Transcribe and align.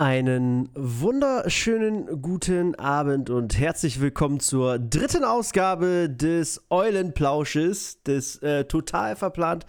Einen 0.00 0.70
wunderschönen 0.74 2.22
guten 2.22 2.74
Abend 2.76 3.28
und 3.28 3.58
herzlich 3.58 4.00
willkommen 4.00 4.40
zur 4.40 4.78
dritten 4.78 5.24
Ausgabe 5.24 6.08
des 6.08 6.64
Eulenplausches, 6.70 8.02
des 8.04 8.38
äh, 8.38 8.64
total 8.64 9.14
verplant 9.14 9.66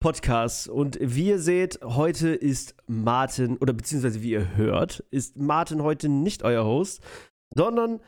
Podcasts. 0.00 0.68
Und 0.68 0.96
wie 1.02 1.26
ihr 1.26 1.38
seht, 1.38 1.80
heute 1.82 2.30
ist 2.30 2.74
Martin, 2.86 3.58
oder 3.58 3.74
beziehungsweise 3.74 4.22
wie 4.22 4.30
ihr 4.30 4.56
hört, 4.56 5.04
ist 5.10 5.36
Martin 5.36 5.82
heute 5.82 6.08
nicht 6.08 6.44
euer 6.44 6.64
Host, 6.64 7.02
sondern 7.54 8.00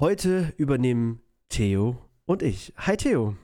heute 0.00 0.52
übernehmen 0.56 1.22
Theo 1.50 1.98
und 2.26 2.42
ich. 2.42 2.72
Hi 2.78 2.96
Theo. 2.96 3.36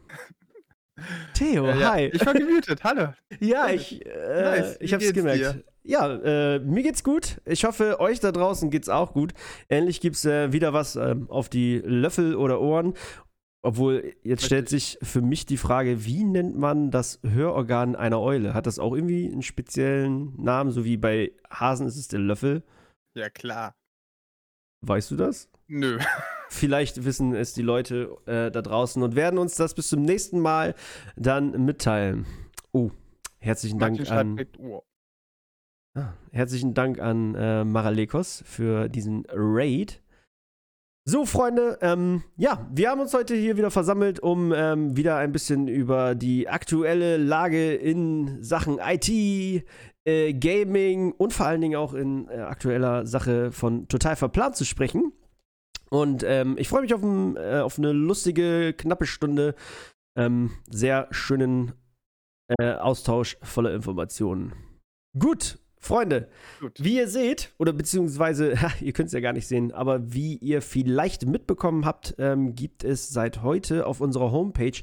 Theo, 1.35 1.65
Ja, 1.69 1.77
ja. 1.77 1.93
hi. 1.93 2.07
Ich 2.13 2.27
war 2.27 2.35
gemutet, 2.35 2.83
hallo. 2.83 3.15
Ja, 3.39 3.69
ich, 3.69 4.05
äh, 4.05 4.43
Nice. 4.43 4.77
ich 4.81 4.93
hab's 4.93 5.13
gemerkt. 5.13 5.39
dir? 5.39 5.63
Ja, 5.89 6.17
äh, 6.17 6.59
mir 6.59 6.83
geht's 6.83 7.03
gut. 7.03 7.41
Ich 7.47 7.65
hoffe, 7.65 7.99
euch 7.99 8.21
da 8.21 8.31
draußen 8.31 8.69
geht's 8.69 8.91
auch 8.91 9.15
gut. 9.15 9.33
Ähnlich 9.71 10.03
gibt's 10.03 10.27
äh, 10.27 10.53
wieder 10.53 10.75
was 10.75 10.97
ähm, 10.97 11.31
auf 11.31 11.49
die 11.49 11.79
Löffel 11.79 12.37
oder 12.37 12.61
Ohren. 12.61 12.93
Obwohl, 13.63 14.15
jetzt 14.23 14.45
stellt 14.45 14.69
sich 14.69 14.99
für 15.01 15.23
mich 15.23 15.47
die 15.47 15.57
Frage, 15.57 16.05
wie 16.05 16.25
nennt 16.25 16.59
man 16.59 16.91
das 16.91 17.21
Hörorgan 17.23 17.97
einer 17.97 18.21
Eule? 18.21 18.53
Hat 18.53 18.67
das 18.67 18.79
auch 18.79 18.95
irgendwie 18.95 19.33
einen 19.33 19.41
speziellen 19.41 20.35
Namen, 20.37 20.73
so 20.73 20.85
wie 20.85 20.99
bei 20.99 21.33
Hasen 21.49 21.87
ist 21.87 21.97
es 21.97 22.07
der 22.07 22.21
Löffel? 22.21 22.63
Ja, 23.17 23.31
klar. 23.31 23.75
Weißt 24.83 25.11
du 25.11 25.17
das? 25.17 25.49
Nö. 25.69 25.99
Vielleicht 26.51 27.07
wissen 27.07 27.35
es 27.35 27.55
die 27.55 27.63
Leute 27.63 28.15
äh, 28.27 28.51
da 28.51 28.61
draußen 28.61 29.03
und 29.03 29.17
werden 29.17 29.39
uns 29.39 29.55
das 29.55 29.73
bis 29.73 29.89
zum 29.89 30.03
nächsten 30.03 30.39
Mal 30.39 30.75
dann 31.17 31.65
mitteilen. 31.65 32.27
Oh, 32.73 32.91
herzlichen 33.39 33.79
Dank 33.79 33.99
an. 34.11 34.37
direkt, 34.37 34.59
oh. 34.59 34.83
Ah, 35.95 36.13
herzlichen 36.31 36.75
Dank 36.75 37.01
an 37.01 37.35
äh, 37.35 37.65
Maralekos 37.65 38.43
für 38.47 38.89
diesen 38.89 39.25
Raid. 39.31 40.03
So, 41.05 41.25
Freunde, 41.25 41.79
ähm, 41.81 42.23
ja, 42.37 42.69
wir 42.71 42.91
haben 42.91 43.01
uns 43.01 43.15
heute 43.15 43.35
hier 43.35 43.57
wieder 43.57 43.71
versammelt, 43.71 44.21
um 44.21 44.53
ähm, 44.55 44.95
wieder 44.95 45.17
ein 45.17 45.33
bisschen 45.33 45.67
über 45.67 46.15
die 46.15 46.49
aktuelle 46.49 47.17
Lage 47.17 47.75
in 47.75 48.43
Sachen 48.43 48.79
IT, 48.79 49.09
äh, 50.05 50.35
Gaming 50.35 51.13
und 51.13 51.33
vor 51.33 51.47
allen 51.47 51.63
Dingen 51.63 51.77
auch 51.77 51.95
in 51.95 52.29
äh, 52.29 52.41
aktueller 52.41 53.07
Sache 53.07 53.53
von 53.53 53.89
Total 53.89 54.17
Verplant 54.17 54.57
zu 54.57 54.67
sprechen. 54.67 55.13
Und 55.91 56.23
ähm, 56.25 56.57
ich 56.59 56.69
freue 56.69 56.83
mich 56.83 56.93
auf, 56.93 57.03
ein, 57.03 57.37
äh, 57.37 57.61
auf 57.61 57.79
eine 57.79 57.93
lustige, 57.93 58.75
knappe 58.75 59.07
Stunde. 59.07 59.55
Ähm, 60.15 60.51
sehr 60.69 61.09
schönen 61.11 61.73
äh, 62.59 62.75
Austausch 62.75 63.39
voller 63.43 63.73
Informationen. 63.73 64.53
Gut, 65.19 65.59
Freunde, 65.81 66.29
Gut. 66.61 66.73
wie 66.83 66.97
ihr 66.97 67.09
seht, 67.09 67.53
oder 67.59 67.73
beziehungsweise, 67.73 68.55
ihr 68.81 68.93
könnt 68.93 69.09
es 69.09 69.13
ja 69.13 69.21
gar 69.21 69.33
nicht 69.33 69.47
sehen, 69.47 69.73
aber 69.73 70.13
wie 70.13 70.37
ihr 70.37 70.63
vielleicht 70.63 71.27
mitbekommen 71.27 71.85
habt, 71.85 72.15
ähm, 72.19 72.55
gibt 72.55 72.85
es 72.85 73.09
seit 73.09 73.43
heute 73.43 73.87
auf 73.87 74.01
unserer 74.01 74.33
Homepage 74.33 74.81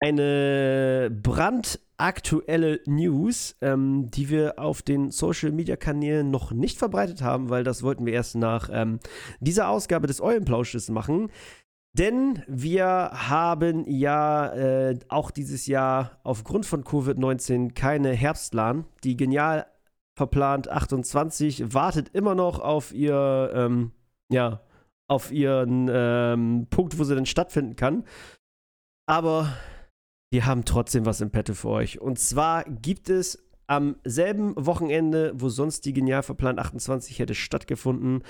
eine 0.00 1.10
brandaktuelle 1.10 2.80
News, 2.86 3.56
ähm, 3.60 4.10
die 4.10 4.30
wir 4.30 4.58
auf 4.58 4.82
den 4.82 5.10
Social 5.10 5.52
Media 5.52 5.76
Kanälen 5.76 6.30
noch 6.30 6.52
nicht 6.52 6.78
verbreitet 6.78 7.22
haben, 7.22 7.50
weil 7.50 7.64
das 7.64 7.82
wollten 7.82 8.06
wir 8.06 8.12
erst 8.12 8.36
nach 8.36 8.70
ähm, 8.72 9.00
dieser 9.40 9.68
Ausgabe 9.68 10.06
des 10.06 10.20
Eulenplausches 10.20 10.90
machen. 10.90 11.30
Denn 11.92 12.44
wir 12.46 12.86
haben 12.86 13.84
ja 13.88 14.54
äh, 14.54 14.98
auch 15.08 15.32
dieses 15.32 15.66
Jahr 15.66 16.18
aufgrund 16.22 16.64
von 16.64 16.84
Covid-19 16.84 17.74
keine 17.74 18.12
Herbstlan. 18.12 18.84
Die 19.02 19.16
genial 19.16 19.66
verplant 20.20 20.68
28 20.68 21.72
wartet 21.72 22.10
immer 22.10 22.34
noch 22.34 22.58
auf 22.60 22.92
ihr, 22.92 23.50
ähm, 23.54 23.92
ja, 24.30 24.60
auf 25.08 25.32
ihren 25.32 25.88
ähm, 25.90 26.66
Punkt, 26.68 26.98
wo 26.98 27.04
sie 27.04 27.14
denn 27.14 27.24
stattfinden 27.24 27.74
kann. 27.74 28.04
Aber 29.08 29.50
wir 30.30 30.44
haben 30.44 30.66
trotzdem 30.66 31.06
was 31.06 31.22
im 31.22 31.30
Petto 31.30 31.54
für 31.54 31.70
euch. 31.70 32.02
Und 32.02 32.18
zwar 32.18 32.64
gibt 32.64 33.08
es 33.08 33.48
am 33.66 33.96
selben 34.04 34.54
Wochenende, 34.56 35.32
wo 35.36 35.48
sonst 35.48 35.86
die 35.86 35.94
genial 35.94 36.22
verplant 36.22 36.58
28 36.58 37.18
hätte 37.18 37.34
stattgefunden, 37.34 38.22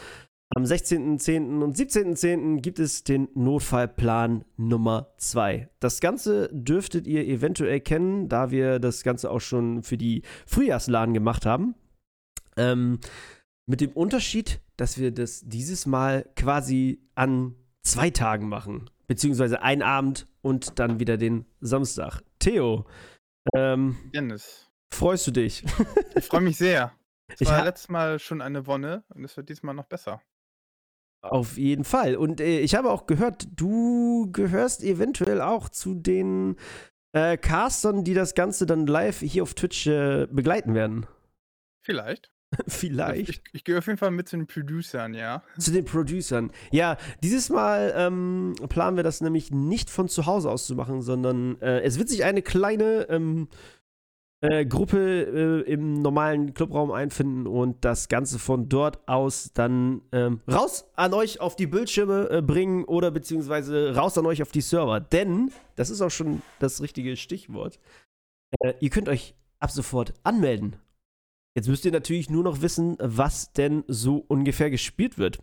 am 0.57 0.65
16.10. 0.65 1.63
und 1.63 1.77
17.10. 1.77 2.61
gibt 2.61 2.81
es 2.81 3.05
den 3.05 3.29
Notfallplan 3.35 4.45
Nummer 4.57 5.13
2. 5.19 5.69
Das 5.79 6.01
Ganze 6.01 6.49
dürftet 6.53 7.07
ihr 7.07 7.25
eventuell 7.25 7.81
kennen, 7.81 8.29
da 8.29 8.51
wir 8.51 8.81
das 8.81 9.05
Ganze 9.05 9.31
auch 9.31 9.41
schon 9.41 9.85
für 9.85 9.97
die 9.97 10.23
Frühjahrsladen 10.47 11.15
gemacht 11.15 11.47
haben. 11.47 11.77
Ähm, 12.57 12.99
mit 13.67 13.81
dem 13.81 13.93
Unterschied, 13.93 14.61
dass 14.77 14.99
wir 14.99 15.13
das 15.13 15.43
dieses 15.45 15.87
Mal 15.87 16.29
quasi 16.35 17.01
an 17.15 17.55
zwei 17.85 18.11
Tagen 18.11 18.49
machen. 18.49 18.91
Beziehungsweise 19.07 19.63
ein 19.63 19.83
Abend 19.83 20.27
und 20.43 20.81
dann 20.81 20.99
wieder 20.99 21.17
den 21.17 21.47
Samstag. 21.61 22.23
Theo, 22.41 22.87
ähm, 23.55 23.97
Dennis. 24.13 24.69
freust 24.93 25.29
du 25.29 25.31
dich? 25.31 25.65
Ich 26.17 26.25
freue 26.25 26.41
mich 26.41 26.57
sehr. 26.57 26.93
Es 27.29 27.41
Ich 27.41 27.49
war 27.49 27.65
letztes 27.65 27.89
Mal 27.89 28.19
schon 28.19 28.41
eine 28.41 28.67
Wonne 28.67 29.05
und 29.11 29.25
es 29.25 29.37
wird 29.37 29.49
diesmal 29.49 29.75
noch 29.75 29.87
besser. 29.87 30.21
Auf 31.23 31.59
jeden 31.59 31.85
Fall. 31.85 32.17
Und 32.17 32.41
äh, 32.41 32.61
ich 32.61 32.75
habe 32.75 32.91
auch 32.91 33.07
gehört, 33.07 33.49
du 33.55 34.31
gehörst 34.33 34.83
eventuell 34.83 35.41
auch 35.41 35.69
zu 35.69 35.95
den 35.95 36.57
äh, 37.13 37.37
Castern, 37.37 38.05
die 38.05 38.15
das 38.15 38.35
Ganze 38.35 38.67
dann 38.67 38.87
live 38.87 39.21
hier 39.21 39.43
auf 39.43 39.55
Twitch 39.55 39.87
äh, 39.87 40.27
begleiten 40.31 40.75
werden. 40.75 41.07
Vielleicht. 41.83 42.31
Vielleicht. 42.67 43.29
Ich, 43.29 43.43
ich 43.53 43.65
gehe 43.65 43.79
auf 43.79 43.87
jeden 43.87 43.99
Fall 43.99 44.11
mit 44.11 44.29
zu 44.29 44.37
den 44.37 44.47
Producern, 44.47 45.15
ja. 45.15 45.43
Zu 45.59 45.71
den 45.71 45.85
Producern. 45.85 46.51
Ja, 46.73 46.97
dieses 47.23 47.49
Mal 47.49 47.93
ähm, 47.97 48.55
planen 48.69 48.97
wir 48.97 49.05
das 49.05 49.21
nämlich 49.21 49.51
nicht 49.51 49.91
von 49.91 50.09
zu 50.09 50.27
Hause 50.27 50.51
aus 50.51 50.67
zu 50.67 50.75
machen, 50.75 51.03
sondern 51.03 51.61
äh, 51.61 51.81
es 51.83 51.99
wird 51.99 52.09
sich 52.09 52.25
eine 52.25 52.43
kleine 52.43 53.07
ähm, 53.09 53.49
äh, 54.41 54.65
Gruppe 54.65 55.65
äh, 55.67 55.71
im 55.71 56.01
normalen 56.01 56.55
Clubraum 56.55 56.91
einfinden 56.91 57.47
und 57.47 57.85
das 57.85 58.09
Ganze 58.09 58.39
von 58.39 58.69
dort 58.69 59.07
aus 59.07 59.53
dann 59.53 60.03
ähm, 60.13 60.41
raus 60.51 60.87
an 60.97 61.13
euch 61.13 61.41
auf 61.41 61.57
die 61.57 61.67
Bildschirme 61.67 62.31
äh, 62.31 62.43
bringen 62.43 62.85
oder 62.85 63.11
beziehungsweise 63.11 63.95
raus 63.95 64.17
an 64.17 64.27
euch 64.27 64.43
auf 64.43 64.51
die 64.51 64.63
Server. 64.63 65.01
Denn, 65.01 65.53
das 65.77 65.91
ist 65.91 66.01
auch 66.01 66.11
schon 66.11 66.43
das 66.59 66.81
richtige 66.81 67.17
Stichwort, 67.17 67.79
äh, 68.61 68.75
ihr 68.81 68.91
könnt 68.91 69.09
euch 69.09 69.35
ab 69.59 69.71
sofort 69.71 70.15
anmelden. 70.23 70.77
Jetzt 71.55 71.69
müsst 71.69 71.85
ihr 71.85 71.93
natürlich 71.93 72.31
nur 72.31 72.45
noch 72.45 72.63
wissen, 72.63 72.97
was 73.01 73.53
denn 73.53 73.85
so 73.89 74.25
ungefähr 74.29 74.71
gespielt 74.71 75.19
wird. 75.19 75.39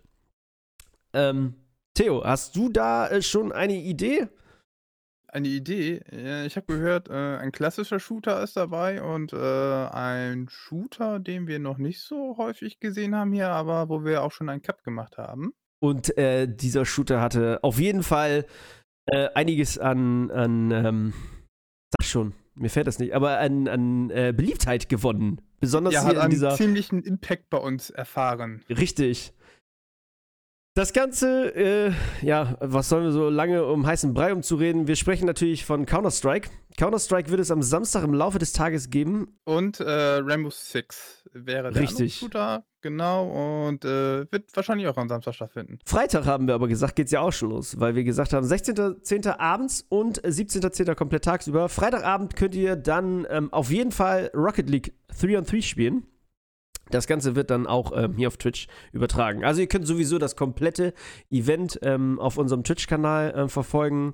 Ähm, 1.13 1.55
Theo, 1.93 2.23
hast 2.23 2.55
du 2.55 2.69
da 2.69 3.09
äh, 3.09 3.21
schon 3.21 3.51
eine 3.51 3.75
Idee? 3.75 4.27
Eine 5.29 5.49
Idee. 5.49 6.01
Ja, 6.11 6.45
Ich 6.45 6.55
habe 6.55 6.67
gehört, 6.67 7.09
äh, 7.09 7.13
ein 7.13 7.51
klassischer 7.51 7.99
Shooter 7.99 8.41
ist 8.41 8.55
dabei 8.55 9.01
und 9.01 9.33
äh, 9.33 9.37
ein 9.89 10.47
Shooter, 10.49 11.19
den 11.19 11.47
wir 11.47 11.59
noch 11.59 11.77
nicht 11.77 12.01
so 12.01 12.37
häufig 12.37 12.79
gesehen 12.79 13.13
haben 13.15 13.33
hier, 13.33 13.49
aber 13.49 13.89
wo 13.89 14.05
wir 14.05 14.23
auch 14.23 14.31
schon 14.31 14.47
einen 14.49 14.61
Cup 14.61 14.83
gemacht 14.83 15.17
haben. 15.17 15.53
Und 15.79 16.17
äh, 16.17 16.47
dieser 16.47 16.85
Shooter 16.85 17.21
hatte 17.21 17.59
auf 17.61 17.77
jeden 17.79 18.03
Fall 18.03 18.45
äh, 19.07 19.27
einiges 19.35 19.77
an, 19.77 20.31
an 20.31 20.71
ähm, 20.71 21.13
sag 21.91 22.05
schon, 22.07 22.33
mir 22.55 22.69
fällt 22.69 22.87
das 22.87 22.97
nicht, 22.99 23.13
aber 23.13 23.39
an, 23.39 23.67
an 23.67 24.09
äh, 24.09 24.33
Beliebtheit 24.35 24.89
gewonnen. 24.89 25.41
Besonders 25.59 25.93
Er 25.93 26.01
hier 26.01 26.07
hat 26.09 26.15
in 26.15 26.21
einen 26.21 26.29
dieser. 26.31 26.55
ziemlichen 26.55 27.03
Impact 27.03 27.49
bei 27.49 27.57
uns 27.57 27.89
erfahren. 27.89 28.63
Richtig. 28.69 29.33
Das 30.77 30.93
Ganze, 30.93 31.55
äh, 31.55 31.91
ja, 32.21 32.55
was 32.59 32.89
sollen 32.89 33.05
wir 33.05 33.11
so 33.11 33.29
lange 33.29 33.65
um 33.65 33.87
heißen 33.87 34.13
Brei 34.13 34.31
umzureden? 34.31 34.85
Wir 34.85 34.95
sprechen 34.95 35.25
natürlich 35.25 35.65
von 35.65 35.87
Counter-Strike. 35.87 36.51
Counter-Strike 36.77 37.31
wird 37.31 37.41
es 37.41 37.49
am 37.49 37.63
Samstag 37.63 38.03
im 38.03 38.13
Laufe 38.13 38.37
des 38.37 38.53
Tages 38.53 38.91
geben. 38.91 39.39
Und 39.43 39.79
äh, 39.79 39.89
Rainbow 39.89 40.51
Six 40.51 41.27
wäre 41.33 41.71
der 41.71 41.81
Richtig. 41.81 42.17
Shooter, 42.17 42.63
genau, 42.81 43.65
und 43.65 43.85
äh, 43.85 44.31
wird 44.31 44.55
wahrscheinlich 44.55 44.87
auch 44.87 44.97
am 44.97 45.09
Samstag 45.09 45.33
stattfinden. 45.33 45.79
Freitag 45.83 46.27
haben 46.27 46.45
wir 46.45 46.53
aber 46.53 46.67
gesagt, 46.67 46.95
geht's 46.95 47.11
ja 47.11 47.21
auch 47.21 47.33
schon 47.33 47.49
los, 47.49 47.79
weil 47.79 47.95
wir 47.95 48.03
gesagt 48.03 48.33
haben, 48.33 48.45
16.10. 48.45 49.39
abends 49.39 49.83
und 49.89 50.21
17.10. 50.21 50.93
komplett 50.93 51.23
tagsüber. 51.23 51.69
Freitagabend 51.69 52.35
könnt 52.35 52.53
ihr 52.53 52.75
dann 52.75 53.25
ähm, 53.31 53.51
auf 53.51 53.71
jeden 53.71 53.91
Fall 53.91 54.29
Rocket 54.35 54.69
League 54.69 54.93
3-on-3 55.19 55.63
spielen. 55.63 56.05
Das 56.89 57.07
Ganze 57.07 57.35
wird 57.35 57.49
dann 57.49 57.67
auch 57.67 57.91
ähm, 57.95 58.13
hier 58.15 58.27
auf 58.27 58.37
Twitch 58.37 58.67
übertragen. 58.91 59.43
Also 59.43 59.61
ihr 59.61 59.67
könnt 59.67 59.87
sowieso 59.87 60.17
das 60.17 60.35
komplette 60.35 60.93
Event 61.29 61.79
ähm, 61.81 62.19
auf 62.19 62.37
unserem 62.37 62.63
Twitch-Kanal 62.63 63.31
äh, 63.31 63.47
verfolgen. 63.47 64.13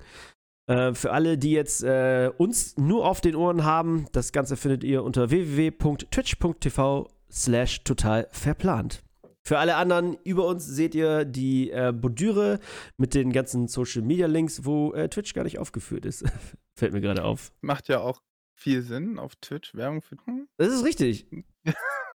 Äh, 0.68 0.94
für 0.94 1.12
alle, 1.12 1.38
die 1.38 1.52
jetzt 1.52 1.84
äh, 1.84 2.32
uns 2.38 2.78
nur 2.78 3.08
auf 3.08 3.22
den 3.22 3.36
Ohren 3.36 3.64
haben, 3.64 4.08
das 4.12 4.32
Ganze 4.32 4.56
findet 4.56 4.84
ihr 4.84 5.04
unter 5.04 5.30
www.twitch.tv 5.30 7.10
slash 7.30 7.84
total 7.84 8.28
verplant. 8.32 9.04
Für 9.46 9.60
alle 9.60 9.76
anderen 9.76 10.18
über 10.24 10.48
uns 10.48 10.66
seht 10.66 10.96
ihr 10.96 11.26
die 11.26 11.70
äh, 11.70 11.92
Bordüre 11.92 12.60
mit 12.96 13.14
den 13.14 13.34
ganzen 13.34 13.68
Social 13.68 14.02
Media 14.02 14.28
Links, 14.28 14.64
wo 14.64 14.94
äh, 14.94 15.10
Twitch 15.10 15.34
gar 15.34 15.44
nicht 15.44 15.60
aufgeführt 15.60 16.06
ist. 16.06 16.24
Fällt 16.76 16.94
mir 16.94 17.02
gerade 17.02 17.26
auf. 17.26 17.52
Macht 17.60 17.90
ja 17.90 18.00
auch 18.00 18.22
viel 18.56 18.82
Sinn 18.84 19.20
auf 19.20 19.36
Twitch, 19.36 19.76
Werbung 19.76 20.02
für. 20.02 20.16
Hm? 20.26 20.48
Das 20.56 20.70
ist 20.70 20.86
richtig. 20.86 21.28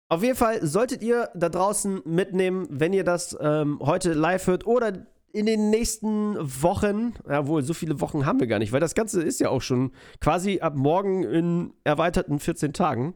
Auf 0.10 0.24
jeden 0.24 0.38
Fall 0.38 0.66
solltet 0.66 1.02
ihr 1.02 1.30
da 1.36 1.50
draußen 1.50 2.02
mitnehmen, 2.06 2.68
wenn 2.70 2.94
ihr 2.94 3.04
das 3.04 3.38
ähm, 3.42 3.80
heute 3.82 4.14
live 4.14 4.48
hört 4.48 4.66
oder 4.66 5.06
in 5.34 5.46
den 5.46 5.70
nächsten 5.70 6.38
Wochen, 6.40 7.14
jawohl, 7.28 7.62
so 7.62 7.74
viele 7.74 8.00
Wochen 8.00 8.26
haben 8.26 8.40
wir 8.40 8.48
gar 8.48 8.60
nicht, 8.60 8.72
weil 8.72 8.80
das 8.80 8.96
Ganze 8.96 9.22
ist 9.22 9.40
ja 9.40 9.50
auch 9.50 9.62
schon 9.62 9.92
quasi 10.22 10.62
ab 10.62 10.76
morgen 10.76 11.24
in 11.24 11.74
erweiterten 11.84 12.40
14 12.40 12.74
Tagen. 12.74 13.14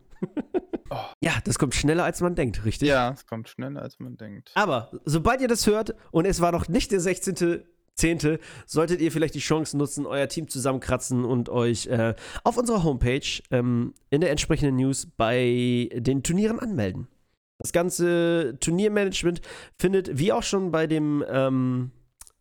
oh. 0.90 0.96
Ja, 1.22 1.34
das 1.46 1.58
kommt 1.58 1.74
schneller 1.74 2.04
als 2.04 2.20
man 2.20 2.36
denkt, 2.36 2.66
richtig? 2.66 2.90
Ja, 2.90 3.12
es 3.12 3.26
kommt 3.26 3.48
schneller 3.48 3.82
als 3.82 4.00
man 4.00 4.18
denkt. 4.18 4.52
Aber 4.56 4.92
sobald 5.06 5.40
ihr 5.40 5.48
das 5.48 5.66
hört 5.68 5.96
und 6.12 6.26
es 6.26 6.42
war 6.42 6.52
noch 6.52 6.68
nicht 6.68 6.92
der 6.92 7.00
16. 7.00 7.64
Zehnte, 7.96 8.40
solltet 8.66 9.02
ihr 9.02 9.12
vielleicht 9.12 9.36
die 9.36 9.40
Chance 9.40 9.78
nutzen, 9.78 10.06
euer 10.06 10.28
Team 10.28 10.48
zusammenkratzen 10.48 11.24
und 11.24 11.50
euch 11.50 11.88
äh, 11.88 12.16
auf 12.44 12.58
unserer 12.58 12.84
Homepage 12.84 13.22
ähm, 13.52 13.94
in 14.10 14.22
der 14.22 14.32
entsprechenden 14.32 14.78
News 14.78 15.08
bei 15.18 15.90
den 15.94 16.24
Turnieren 16.24 16.60
anmelden. 16.60 17.08
Das 17.60 17.74
ganze 17.74 18.58
Turniermanagement 18.60 19.42
findet, 19.78 20.18
wie 20.18 20.34
auch 20.34 20.42
schon 20.42 20.72
bei 20.72 20.88
dem 20.88 21.24
ähm, 21.30 21.92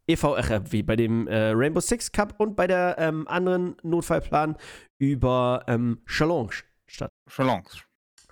EVRF, 0.06 0.72
wie 0.72 0.82
bei 0.82 0.96
dem 0.96 1.28
äh, 1.28 1.50
Rainbow 1.50 1.80
Six 1.80 2.10
Cup 2.10 2.34
und 2.38 2.56
bei 2.56 2.66
der 2.66 2.96
ähm, 2.98 3.28
anderen 3.28 3.76
Notfallplan 3.82 4.56
über 4.98 5.64
ähm, 5.66 6.00
Challenge 6.06 6.52
statt. 6.86 7.10
Challenge. 7.28 7.68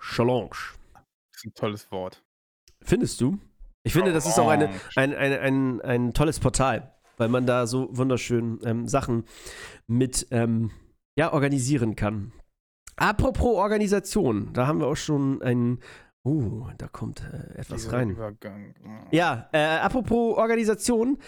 Challenge. 0.01 0.51
Das 0.51 1.37
ist 1.37 1.45
ein 1.45 1.55
tolles 1.55 1.91
Wort. 1.93 2.23
Findest 2.83 3.21
du? 3.21 3.39
Ich 3.83 3.93
finde, 3.93 4.13
das 4.13 4.27
ist 4.27 4.39
auch 4.39 4.49
eine, 4.49 4.71
ein, 4.97 5.15
ein, 5.15 5.33
ein, 5.33 5.81
ein 5.83 6.15
tolles 6.15 6.41
Portal 6.41 6.98
weil 7.19 7.29
man 7.29 7.47
da 7.47 7.67
so 7.67 7.89
wunderschön 7.91 8.59
ähm, 8.65 8.89
Sachen 8.89 9.25
mit 9.87 10.27
ähm, 10.31 10.71
ja, 11.17 11.33
organisieren 11.33 11.97
kann. 11.97 12.33
Apropos 12.97 13.57
Organisation, 13.57 14.51
da 14.53 14.67
haben 14.67 14.81
wir 14.81 14.87
auch 14.87 14.97
schon 14.97 15.43
ein. 15.43 15.79
Uh, 16.25 16.67
da 16.77 16.89
kommt 16.89 17.23
äh, 17.33 17.61
etwas 17.61 17.83
Dieser 17.83 17.93
rein. 17.93 18.11
Übergang. 18.11 18.75
Ja, 19.13 19.49
äh, 19.53 19.59
apropos 19.59 20.37
Organisation. 20.37 21.19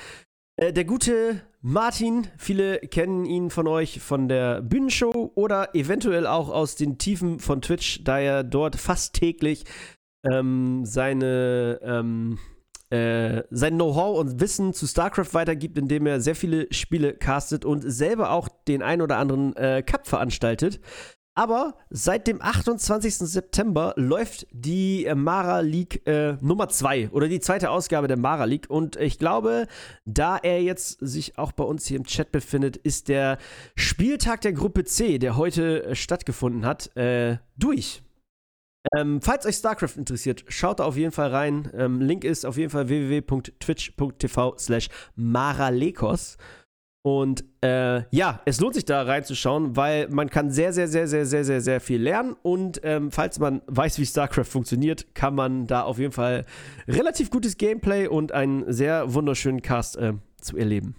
Äh, 0.57 0.73
der 0.73 0.85
gute 0.85 1.41
Martin, 1.63 2.27
viele 2.37 2.79
kennen 2.81 3.25
ihn 3.25 3.51
von 3.51 3.67
euch 3.67 4.01
von 4.01 4.29
der 4.29 4.61
Bühnenshow 4.63 5.31
oder 5.35 5.75
eventuell 5.75 6.27
auch 6.27 6.51
aus 6.51 6.75
den 6.75 6.99
Tiefen 6.99 7.39
von 7.39 7.63
Twitch, 7.63 8.03
da 8.05 8.19
er 8.19 8.45
dort 8.45 8.77
fast 8.77 9.15
täglich 9.15 9.65
ähm, 10.31 10.85
seine 10.85 11.81
ähm, 11.83 12.39
äh, 12.91 13.43
sein 13.51 13.75
Know-how 13.75 14.19
und 14.19 14.41
Wissen 14.41 14.73
zu 14.73 14.87
StarCraft 14.87 15.33
weitergibt, 15.33 15.79
indem 15.79 16.07
er 16.07 16.21
sehr 16.21 16.35
viele 16.35 16.73
Spiele 16.73 17.15
castet 17.15 17.65
und 17.65 17.83
selber 17.83 18.31
auch 18.31 18.49
den 18.69 18.83
ein 18.83 19.01
oder 19.01 19.17
anderen 19.17 19.57
äh, 19.57 19.83
Cup 19.83 20.07
veranstaltet. 20.07 20.81
Aber 21.37 21.75
seit 21.91 22.27
dem 22.27 22.43
28. 22.43 23.15
September 23.15 23.95
läuft 23.97 24.47
die 24.51 25.07
äh, 25.07 25.15
Mara 25.15 25.61
League 25.61 26.07
äh, 26.07 26.37
Nummer 26.41 26.69
2 26.69 27.11
oder 27.13 27.29
die 27.29 27.41
zweite 27.41 27.71
Ausgabe 27.71 28.09
der 28.09 28.19
Mara 28.19 28.45
League. 28.45 28.69
Und 28.69 28.97
ich 28.97 29.19
glaube, 29.19 29.67
da 30.05 30.37
er 30.37 30.61
jetzt 30.63 30.99
sich 31.01 31.39
auch 31.39 31.53
bei 31.53 31.65
uns 31.65 31.87
hier 31.87 31.99
im 31.99 32.05
Chat 32.05 32.33
befindet, 32.33 32.77
ist 32.77 33.09
der 33.09 33.39
Spieltag 33.77 34.41
der 34.41 34.53
Gruppe 34.53 34.85
C, 34.85 35.19
der 35.19 35.37
heute 35.37 35.85
äh, 35.85 35.95
stattgefunden 35.95 36.67
hat, 36.67 36.95
äh, 36.97 37.39
durch. 37.57 38.03
Ähm, 38.97 39.21
falls 39.21 39.47
euch 39.47 39.57
StarCraft 39.57 39.97
interessiert, 39.97 40.45
schaut 40.49 40.81
da 40.81 40.85
auf 40.85 40.97
jeden 40.97 41.13
Fall 41.13 41.29
rein. 41.29 41.71
Ähm, 41.75 42.01
Link 42.01 42.25
ist 42.25 42.47
auf 42.47 42.57
jeden 42.57 42.71
Fall 42.71 42.89
www.twitch.tv 42.89 44.55
slash 44.59 44.89
maralekos. 45.17 46.39
Und 47.03 47.45
äh, 47.63 48.03
ja, 48.15 48.43
es 48.45 48.61
lohnt 48.61 48.75
sich 48.75 48.85
da 48.85 49.03
reinzuschauen, 49.03 49.75
weil 49.75 50.09
man 50.09 50.29
kann 50.29 50.51
sehr, 50.51 50.73
sehr, 50.75 50.87
sehr, 50.87 51.09
sehr, 51.09 51.25
sehr, 51.25 51.45
sehr, 51.45 51.61
sehr 51.63 51.81
viel 51.81 52.03
lernen. 52.03 52.37
Und 52.43 52.81
ähm, 52.85 53.11
falls 53.11 53.39
man 53.39 53.63
weiß, 53.67 53.99
wie 53.99 54.07
StarCraft 54.07 54.45
funktioniert, 54.45 55.15
kann 55.15 55.35
man 55.35 55.67
da 55.67 55.83
auf 55.83 55.99
jeden 55.99 56.13
Fall 56.13 56.45
relativ 56.87 57.31
gutes 57.31 57.57
Gameplay 57.57 58.07
und 58.07 58.33
einen 58.33 58.71
sehr 58.71 59.15
wunderschönen 59.15 59.63
Cast 59.63 59.97
äh, 59.97 60.15
zu 60.41 60.59
erleben. 60.59 60.95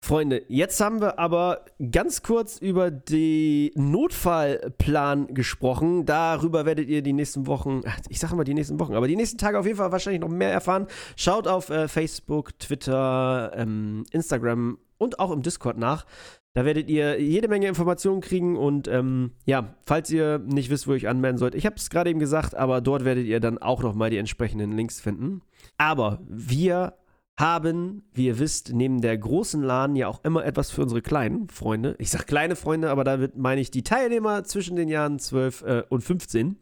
Freunde, 0.00 0.44
jetzt 0.48 0.80
haben 0.80 1.00
wir 1.00 1.18
aber 1.18 1.64
ganz 1.90 2.22
kurz 2.22 2.58
über 2.58 2.90
den 2.90 3.70
Notfallplan 3.74 5.34
gesprochen. 5.34 6.06
Darüber 6.06 6.64
werdet 6.64 6.88
ihr 6.88 7.02
die 7.02 7.12
nächsten 7.12 7.46
Wochen, 7.46 7.82
ich 8.08 8.18
sage 8.18 8.36
mal 8.36 8.44
die 8.44 8.54
nächsten 8.54 8.78
Wochen, 8.78 8.94
aber 8.94 9.08
die 9.08 9.16
nächsten 9.16 9.38
Tage 9.38 9.58
auf 9.58 9.66
jeden 9.66 9.76
Fall 9.76 9.92
wahrscheinlich 9.92 10.20
noch 10.20 10.28
mehr 10.28 10.52
erfahren. 10.52 10.86
Schaut 11.16 11.48
auf 11.48 11.68
äh, 11.70 11.88
Facebook, 11.88 12.58
Twitter, 12.58 13.52
ähm, 13.54 14.04
Instagram 14.12 14.78
und 14.98 15.18
auch 15.18 15.30
im 15.30 15.42
Discord 15.42 15.76
nach. 15.78 16.06
Da 16.54 16.64
werdet 16.64 16.88
ihr 16.88 17.20
jede 17.20 17.48
Menge 17.48 17.68
Informationen 17.68 18.20
kriegen 18.20 18.56
und 18.56 18.88
ähm, 18.88 19.32
ja, 19.44 19.74
falls 19.84 20.10
ihr 20.10 20.38
nicht 20.38 20.70
wisst, 20.70 20.86
wo 20.86 20.92
ihr 20.92 20.96
euch 20.96 21.08
anmelden 21.08 21.38
sollt, 21.38 21.54
ich 21.54 21.66
habe 21.66 21.76
es 21.76 21.90
gerade 21.90 22.10
eben 22.10 22.18
gesagt, 22.18 22.54
aber 22.54 22.80
dort 22.80 23.04
werdet 23.04 23.26
ihr 23.26 23.40
dann 23.40 23.58
auch 23.58 23.82
nochmal 23.82 24.10
die 24.10 24.16
entsprechenden 24.16 24.72
Links 24.72 25.00
finden. 25.00 25.42
Aber 25.76 26.20
wir 26.26 26.94
haben, 27.38 28.02
wie 28.12 28.26
ihr 28.26 28.38
wisst, 28.40 28.72
neben 28.74 29.00
der 29.00 29.16
großen 29.16 29.62
LAN 29.62 29.94
ja 29.94 30.08
auch 30.08 30.24
immer 30.24 30.44
etwas 30.44 30.72
für 30.72 30.82
unsere 30.82 31.02
kleinen 31.02 31.48
Freunde. 31.48 31.94
Ich 31.98 32.10
sage 32.10 32.24
kleine 32.24 32.56
Freunde, 32.56 32.90
aber 32.90 33.04
damit 33.04 33.36
meine 33.36 33.60
ich 33.60 33.70
die 33.70 33.84
Teilnehmer 33.84 34.42
zwischen 34.42 34.74
den 34.74 34.88
Jahren 34.88 35.20
12 35.20 35.62
äh, 35.62 35.82
und 35.88 36.02
15. 36.02 36.58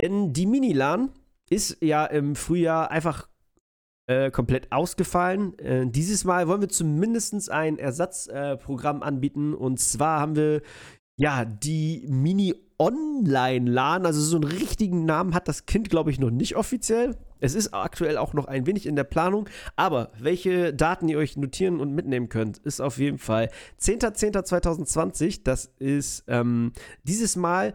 Denn 0.00 0.32
die 0.32 0.46
Mini-LAN 0.46 1.10
ist 1.50 1.76
ja 1.82 2.06
im 2.06 2.34
Frühjahr 2.36 2.90
einfach 2.90 3.28
äh, 4.06 4.30
komplett 4.30 4.72
ausgefallen. 4.72 5.58
Äh, 5.58 5.86
dieses 5.86 6.24
Mal 6.24 6.48
wollen 6.48 6.62
wir 6.62 6.70
zumindest 6.70 7.50
ein 7.50 7.78
Ersatzprogramm 7.78 9.02
anbieten. 9.02 9.52
Und 9.52 9.78
zwar 9.78 10.20
haben 10.20 10.36
wir 10.36 10.62
ja 11.16 11.44
die 11.44 12.06
Mini 12.08 12.54
Online-LAN, 12.78 14.06
also 14.06 14.20
so 14.20 14.36
einen 14.36 14.50
richtigen 14.50 15.04
Namen 15.04 15.34
hat 15.34 15.46
das 15.46 15.66
Kind, 15.66 15.88
glaube 15.88 16.10
ich, 16.10 16.18
noch 16.18 16.30
nicht 16.30 16.56
offiziell. 16.56 17.16
Es 17.38 17.54
ist 17.54 17.72
aktuell 17.74 18.16
auch 18.16 18.34
noch 18.34 18.46
ein 18.46 18.66
wenig 18.66 18.86
in 18.86 18.96
der 18.96 19.04
Planung, 19.04 19.48
aber 19.76 20.12
welche 20.18 20.74
Daten 20.74 21.08
ihr 21.08 21.18
euch 21.18 21.36
notieren 21.36 21.80
und 21.80 21.94
mitnehmen 21.94 22.28
könnt, 22.28 22.58
ist 22.58 22.80
auf 22.80 22.98
jeden 22.98 23.18
Fall 23.18 23.50
10.10.2020. 23.80 25.42
Das 25.44 25.66
ist 25.78 26.24
ähm, 26.28 26.72
dieses 27.04 27.36
Mal 27.36 27.74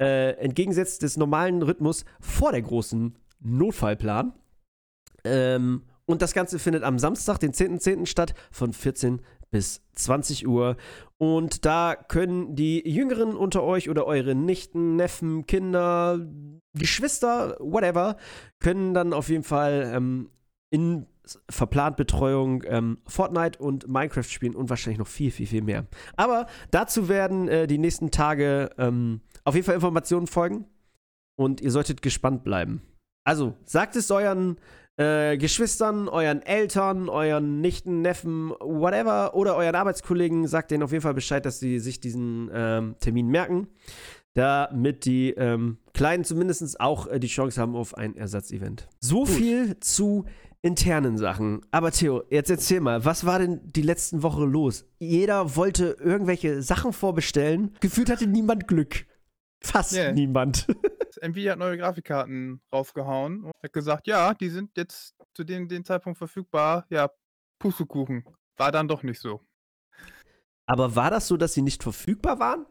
äh, 0.00 0.32
entgegengesetzt 0.36 1.02
des 1.02 1.16
normalen 1.16 1.62
Rhythmus 1.62 2.04
vor 2.20 2.52
der 2.52 2.62
großen 2.62 3.16
Notfallplan. 3.40 4.34
Ähm, 5.24 5.82
und 6.06 6.20
das 6.20 6.34
Ganze 6.34 6.58
findet 6.58 6.82
am 6.82 6.98
Samstag, 6.98 7.38
den 7.38 7.52
10.10. 7.52 8.00
.10. 8.00 8.06
statt, 8.06 8.34
von 8.50 8.72
14 8.72 9.22
bis 9.54 9.82
20 9.94 10.48
Uhr. 10.48 10.76
Und 11.16 11.64
da 11.64 11.94
können 11.94 12.56
die 12.56 12.82
Jüngeren 12.88 13.36
unter 13.36 13.62
euch 13.62 13.88
oder 13.88 14.04
eure 14.04 14.34
Nichten, 14.34 14.96
Neffen, 14.96 15.46
Kinder, 15.46 16.18
Geschwister, 16.76 17.56
whatever, 17.60 18.16
können 18.58 18.94
dann 18.94 19.12
auf 19.12 19.28
jeden 19.28 19.44
Fall 19.44 19.92
ähm, 19.94 20.28
in 20.70 21.06
verplant 21.48 21.96
Betreuung 21.96 22.64
ähm, 22.66 22.98
Fortnite 23.06 23.60
und 23.60 23.86
Minecraft 23.86 24.24
spielen 24.24 24.56
und 24.56 24.70
wahrscheinlich 24.70 24.98
noch 24.98 25.06
viel, 25.06 25.30
viel, 25.30 25.46
viel 25.46 25.62
mehr. 25.62 25.86
Aber 26.16 26.46
dazu 26.72 27.08
werden 27.08 27.46
äh, 27.46 27.68
die 27.68 27.78
nächsten 27.78 28.10
Tage 28.10 28.70
ähm, 28.76 29.20
auf 29.44 29.54
jeden 29.54 29.64
Fall 29.64 29.76
Informationen 29.76 30.26
folgen 30.26 30.66
und 31.36 31.60
ihr 31.60 31.70
solltet 31.70 32.02
gespannt 32.02 32.42
bleiben. 32.42 32.82
Also 33.22 33.54
sagt 33.64 33.94
es 33.94 34.10
euren 34.10 34.56
äh, 34.96 35.36
Geschwistern, 35.36 36.08
euren 36.08 36.42
Eltern, 36.42 37.08
euren 37.08 37.60
Nichten, 37.60 38.02
Neffen, 38.02 38.50
whatever, 38.60 39.34
oder 39.34 39.56
euren 39.56 39.74
Arbeitskollegen, 39.74 40.46
sagt 40.46 40.70
denen 40.70 40.82
auf 40.82 40.92
jeden 40.92 41.02
Fall 41.02 41.14
Bescheid, 41.14 41.44
dass 41.44 41.58
sie 41.58 41.78
sich 41.78 42.00
diesen 42.00 42.50
ähm, 42.52 42.96
Termin 43.00 43.28
merken, 43.28 43.68
damit 44.34 45.04
die 45.04 45.30
ähm, 45.30 45.78
Kleinen 45.92 46.24
zumindest 46.24 46.80
auch 46.80 47.06
äh, 47.06 47.18
die 47.18 47.28
Chance 47.28 47.60
haben 47.60 47.74
auf 47.74 47.96
ein 47.96 48.16
Ersatzevent. 48.16 48.88
So 49.00 49.20
Gut. 49.20 49.30
viel 49.30 49.80
zu 49.80 50.26
internen 50.62 51.18
Sachen. 51.18 51.60
Aber 51.72 51.90
Theo, 51.90 52.22
jetzt 52.30 52.50
erzähl 52.50 52.80
mal, 52.80 53.04
was 53.04 53.26
war 53.26 53.38
denn 53.38 53.60
die 53.64 53.82
letzten 53.82 54.22
Woche 54.22 54.44
los? 54.44 54.86
Jeder 54.98 55.56
wollte 55.56 55.96
irgendwelche 56.00 56.62
Sachen 56.62 56.92
vorbestellen. 56.92 57.74
Gefühlt 57.80 58.08
hatte 58.08 58.26
niemand 58.26 58.66
Glück. 58.66 59.06
Fast 59.60 59.94
yeah. 59.94 60.12
niemand. 60.12 60.66
Nvidia 61.22 61.52
hat 61.52 61.58
neue 61.58 61.78
Grafikkarten 61.78 62.60
rausgehauen 62.72 63.44
und 63.44 63.52
hat 63.62 63.72
gesagt, 63.72 64.06
ja, 64.06 64.34
die 64.34 64.48
sind 64.48 64.76
jetzt 64.76 65.14
zu 65.34 65.44
dem, 65.44 65.68
dem 65.68 65.84
Zeitpunkt 65.84 66.18
verfügbar. 66.18 66.86
Ja, 66.90 67.10
Pustekuchen. 67.58 68.24
War 68.56 68.72
dann 68.72 68.88
doch 68.88 69.02
nicht 69.02 69.20
so. 69.20 69.40
Aber 70.66 70.96
war 70.96 71.10
das 71.10 71.28
so, 71.28 71.36
dass 71.36 71.54
sie 71.54 71.62
nicht 71.62 71.82
verfügbar 71.82 72.38
waren? 72.38 72.66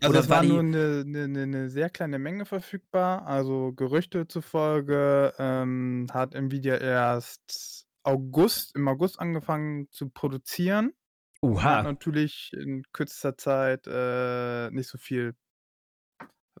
Also 0.00 0.10
Oder 0.10 0.20
es 0.20 0.28
war, 0.28 0.38
war 0.38 0.44
nur 0.44 0.60
eine, 0.60 1.04
eine, 1.06 1.42
eine, 1.42 1.70
sehr 1.70 1.88
kleine 1.88 2.18
Menge 2.18 2.44
verfügbar. 2.44 3.26
Also 3.26 3.72
Gerüchte 3.72 4.26
zufolge 4.26 5.32
ähm, 5.38 6.08
hat 6.12 6.34
Nvidia 6.34 6.76
erst 6.76 7.86
August, 8.02 8.74
im 8.74 8.88
August 8.88 9.20
angefangen 9.20 9.88
zu 9.90 10.10
produzieren. 10.10 10.92
Oha. 11.40 11.78
Hat 11.78 11.84
natürlich 11.84 12.52
in 12.52 12.84
kürzester 12.92 13.36
Zeit 13.36 13.86
äh, 13.86 14.70
nicht 14.70 14.88
so 14.88 14.98
viel 14.98 15.34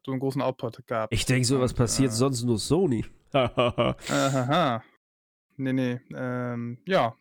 so 0.04 0.12
einen 0.12 0.20
großen 0.20 0.42
Output 0.42 0.86
gehabt. 0.86 1.12
Ich 1.12 1.24
denke, 1.26 1.46
sowas 1.46 1.72
passiert 1.74 2.10
äh, 2.10 2.14
sonst 2.14 2.42
nur 2.44 2.58
Sony. 2.58 3.04
Aha. 3.32 4.82
Nee, 5.56 5.72
nee. 5.72 6.00
Ähm, 6.14 6.78
ja. 6.86 7.14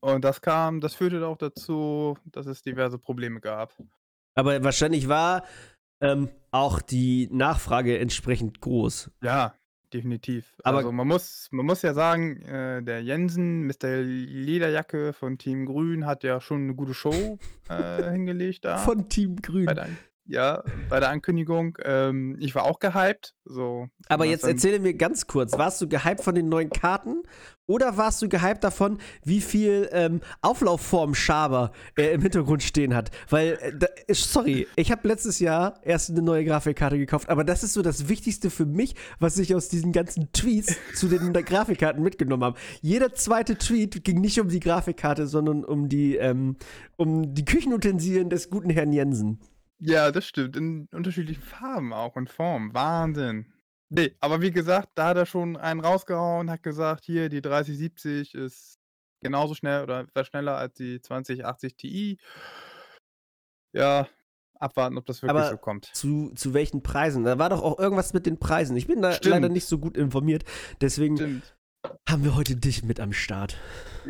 Und 0.00 0.24
das 0.24 0.40
kam, 0.40 0.80
das 0.80 0.94
führte 0.94 1.26
auch 1.26 1.36
dazu, 1.36 2.16
dass 2.24 2.46
es 2.46 2.62
diverse 2.62 2.98
Probleme 2.98 3.40
gab. 3.40 3.74
Aber 4.34 4.62
wahrscheinlich 4.64 5.08
war 5.08 5.44
ähm, 6.00 6.28
auch 6.50 6.80
die 6.80 7.28
Nachfrage 7.30 7.98
entsprechend 7.98 8.60
groß. 8.60 9.10
Ja, 9.22 9.54
definitiv. 9.92 10.54
Aber- 10.64 10.78
also 10.78 10.90
man 10.92 11.06
muss, 11.06 11.48
man 11.52 11.66
muss 11.66 11.82
ja 11.82 11.92
sagen, 11.92 12.40
äh, 12.42 12.82
der 12.82 13.02
Jensen 13.02 13.68
der 13.82 14.02
Lederjacke 14.02 15.12
von 15.12 15.36
Team 15.38 15.66
Grün 15.66 16.06
hat 16.06 16.24
ja 16.24 16.40
schon 16.40 16.62
eine 16.62 16.74
gute 16.74 16.94
Show 16.94 17.38
äh, 17.68 18.10
hingelegt 18.10 18.64
da. 18.64 18.78
Von 18.78 19.08
Team 19.10 19.36
Grün. 19.36 19.66
Ja, 20.26 20.62
bei 20.88 21.00
der 21.00 21.10
Ankündigung. 21.10 21.76
Ähm, 21.82 22.36
ich 22.40 22.54
war 22.54 22.64
auch 22.64 22.78
gehypt. 22.78 23.34
So, 23.44 23.88
Aber 24.08 24.24
jetzt 24.24 24.44
erzähle 24.44 24.80
mir 24.80 24.94
ganz 24.94 25.26
kurz, 25.26 25.58
warst 25.58 25.80
du 25.80 25.88
gehypt 25.88 26.22
von 26.22 26.34
den 26.34 26.48
neuen 26.48 26.70
Karten 26.70 27.22
oder 27.66 27.96
warst 27.96 28.20
du 28.22 28.28
gehypt 28.28 28.64
davon, 28.64 28.98
wie 29.24 29.40
viel 29.40 29.88
ähm, 29.92 30.20
Auflaufform 30.42 31.14
Schaber 31.14 31.72
äh, 31.96 32.12
im 32.12 32.22
Hintergrund 32.22 32.62
stehen 32.62 32.94
hat? 32.94 33.10
Weil, 33.28 33.58
äh, 33.60 33.72
da, 33.76 33.86
äh, 34.06 34.14
sorry, 34.14 34.66
ich 34.76 34.90
habe 34.90 35.06
letztes 35.08 35.40
Jahr 35.40 35.80
erst 35.82 36.10
eine 36.10 36.22
neue 36.22 36.44
Grafikkarte 36.44 36.98
gekauft, 36.98 37.28
aber 37.28 37.44
das 37.44 37.62
ist 37.62 37.74
so 37.74 37.82
das 37.82 38.08
Wichtigste 38.08 38.50
für 38.50 38.66
mich, 38.66 38.94
was 39.18 39.38
ich 39.38 39.54
aus 39.54 39.68
diesen 39.68 39.92
ganzen 39.92 40.30
Tweets 40.32 40.76
zu 40.94 41.08
den 41.08 41.32
Grafikkarten 41.32 42.02
mitgenommen 42.02 42.44
habe. 42.44 42.58
Jeder 42.80 43.14
zweite 43.14 43.56
Tweet 43.56 44.04
ging 44.04 44.20
nicht 44.20 44.40
um 44.40 44.48
die 44.48 44.60
Grafikkarte, 44.60 45.26
sondern 45.26 45.64
um 45.64 45.88
die, 45.88 46.16
ähm, 46.16 46.56
um 46.96 47.34
die 47.34 47.44
Küchenutensilien 47.44 48.30
des 48.30 48.50
guten 48.50 48.70
Herrn 48.70 48.92
Jensen. 48.92 49.40
Ja, 49.78 50.10
das 50.12 50.26
stimmt. 50.26 50.56
In 50.56 50.88
unterschiedlichen 50.92 51.42
Farben 51.42 51.92
auch 51.92 52.16
und 52.16 52.30
Formen. 52.30 52.74
Wahnsinn. 52.74 53.52
Nee, 53.90 54.16
aber 54.20 54.40
wie 54.40 54.50
gesagt, 54.50 54.90
da 54.94 55.08
hat 55.08 55.16
er 55.16 55.26
schon 55.26 55.56
einen 55.56 55.80
rausgehauen, 55.80 56.50
hat 56.50 56.62
gesagt, 56.62 57.04
hier 57.04 57.28
die 57.28 57.42
3070 57.42 58.34
ist 58.34 58.78
genauso 59.20 59.54
schnell 59.54 59.82
oder 59.82 60.00
etwas 60.00 60.26
schneller 60.26 60.56
als 60.56 60.74
die 60.74 61.00
2080 61.00 61.76
Ti. 61.76 62.18
Ja, 63.72 64.08
abwarten, 64.58 64.98
ob 64.98 65.06
das 65.06 65.22
wirklich 65.22 65.30
Aber 65.42 65.50
so 65.50 65.58
kommt. 65.58 65.86
Zu, 65.94 66.32
zu 66.34 66.54
welchen 66.54 66.82
Preisen? 66.82 67.24
Da 67.24 67.38
war 67.38 67.50
doch 67.50 67.62
auch 67.62 67.78
irgendwas 67.78 68.14
mit 68.14 68.26
den 68.26 68.38
Preisen. 68.38 68.76
Ich 68.76 68.86
bin 68.86 69.02
da 69.02 69.12
Stimmt. 69.12 69.34
leider 69.34 69.48
nicht 69.48 69.66
so 69.66 69.78
gut 69.78 69.96
informiert. 69.96 70.44
Deswegen 70.80 71.16
Stimmt. 71.16 71.56
Haben 72.08 72.24
wir 72.24 72.34
heute 72.34 72.56
dich 72.56 72.84
mit 72.84 73.00
am 73.00 73.12
Start. 73.12 73.56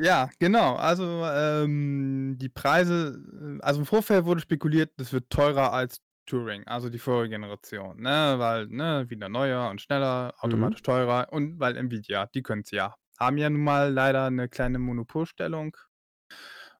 Ja, 0.01 0.31
genau. 0.39 0.75
Also 0.75 1.25
ähm, 1.25 2.37
die 2.39 2.49
Preise, 2.49 3.21
äh, 3.41 3.63
also 3.63 3.81
im 3.81 3.87
Vorfeld 3.87 4.25
wurde 4.25 4.41
spekuliert, 4.41 4.93
das 4.97 5.13
wird 5.13 5.31
teurer 5.31 5.73
als 5.73 6.01
Touring, 6.27 6.67
also 6.67 6.89
die 6.89 6.99
vorige 6.99 7.31
Generation, 7.31 8.01
ne? 8.01 8.35
Weil, 8.39 8.67
ne, 8.69 9.05
wieder 9.09 9.29
neuer 9.29 9.69
und 9.71 9.81
schneller, 9.81 10.35
automatisch 10.39 10.83
teurer 10.83 11.29
und 11.31 11.61
weil 11.61 11.77
Nvidia, 11.77 12.27
die 12.35 12.43
können 12.43 12.63
es 12.63 12.71
ja. 12.71 12.95
Haben 13.19 13.37
ja 13.37 13.51
nun 13.51 13.63
mal 13.63 13.93
leider 13.93 14.25
eine 14.25 14.49
kleine 14.49 14.79
Monopolstellung. 14.79 15.77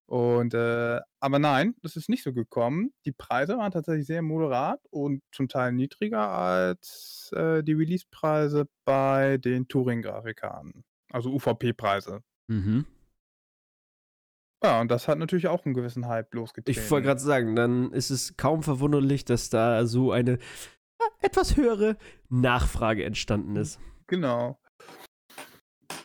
Und 0.07 0.53
äh, 0.53 0.99
aber 1.19 1.39
nein, 1.39 1.75
das 1.81 1.95
ist 1.95 2.09
nicht 2.09 2.23
so 2.23 2.31
gekommen. 2.31 2.93
Die 3.05 3.11
Preise 3.11 3.57
waren 3.57 3.71
tatsächlich 3.71 4.05
sehr 4.05 4.21
moderat 4.21 4.79
und 4.91 5.23
zum 5.31 5.47
Teil 5.47 5.71
niedriger 5.71 6.29
als 6.29 7.31
äh, 7.35 7.63
die 7.63 7.73
Release-Preise 7.73 8.67
bei 8.85 9.37
den 9.37 9.67
Touring-Grafikkarten. 9.67 10.83
Also 11.11 11.31
UVP-Preise. 11.31 12.21
Mhm. 12.47 12.85
Ja, 14.63 14.81
und 14.81 14.89
das 14.89 15.07
hat 15.07 15.17
natürlich 15.17 15.47
auch 15.47 15.65
einen 15.65 15.73
gewissen 15.73 16.07
Hype 16.07 16.33
losgetreten. 16.33 16.83
Ich 16.83 16.91
wollte 16.91 17.07
gerade 17.07 17.19
sagen, 17.19 17.55
dann 17.55 17.91
ist 17.91 18.09
es 18.09 18.37
kaum 18.37 18.63
verwunderlich, 18.63 19.25
dass 19.25 19.49
da 19.49 19.85
so 19.85 20.11
eine 20.11 20.39
etwas 21.21 21.57
höhere 21.57 21.97
Nachfrage 22.29 23.03
entstanden 23.03 23.55
ist. 23.55 23.79
Genau. 24.07 24.59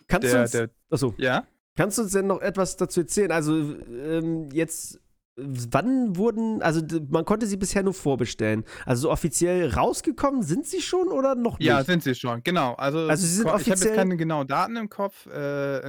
Kannst 0.08 0.32
du 0.32 0.40
uns, 0.40 0.50
der, 0.50 0.70
achso, 0.90 1.14
ja? 1.18 1.46
Kannst 1.76 1.98
du 1.98 2.02
uns 2.02 2.12
denn 2.12 2.26
noch 2.26 2.40
etwas 2.40 2.76
dazu 2.76 3.00
erzählen? 3.00 3.32
Also 3.32 3.54
ähm, 3.56 4.48
jetzt, 4.52 5.00
wann 5.36 6.16
wurden, 6.16 6.60
also 6.62 6.82
man 7.08 7.24
konnte 7.24 7.46
sie 7.46 7.56
bisher 7.56 7.82
nur 7.82 7.94
vorbestellen. 7.94 8.64
Also 8.84 9.02
so 9.02 9.10
offiziell 9.10 9.70
rausgekommen 9.72 10.42
sind 10.42 10.66
sie 10.66 10.82
schon 10.82 11.08
oder 11.08 11.34
noch 11.34 11.58
nicht? 11.58 11.66
Ja, 11.68 11.82
sind 11.84 12.02
sie 12.02 12.14
schon, 12.14 12.42
genau. 12.42 12.74
Also, 12.74 12.98
Also 13.08 13.26
sie 13.26 13.34
sind 13.36 13.44
ko- 13.44 13.50
ich 13.56 13.62
habe 13.62 13.62
offiziell- 13.72 13.88
jetzt 13.90 13.96
keine 13.96 14.16
genauen 14.16 14.46
Daten 14.46 14.76
im 14.76 14.88
Kopf. 14.90 15.26
Äh, 15.26 15.88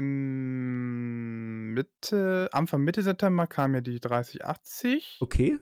Mitte, 1.73 2.49
Anfang 2.51 2.81
Mitte 2.83 3.01
September 3.01 3.47
kam 3.47 3.73
ja 3.75 3.81
die 3.81 3.99
3080. 3.99 5.17
okay. 5.21 5.57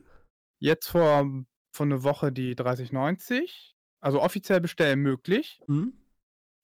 Jetzt 0.62 0.88
vor, 0.90 1.26
vor 1.74 1.86
einer 1.86 2.04
Woche 2.04 2.32
die 2.32 2.54
3090. 2.56 3.76
Also 4.02 4.22
offiziell 4.22 4.60
bestellen 4.62 5.00
möglich. 5.00 5.62
Mhm. 5.68 5.94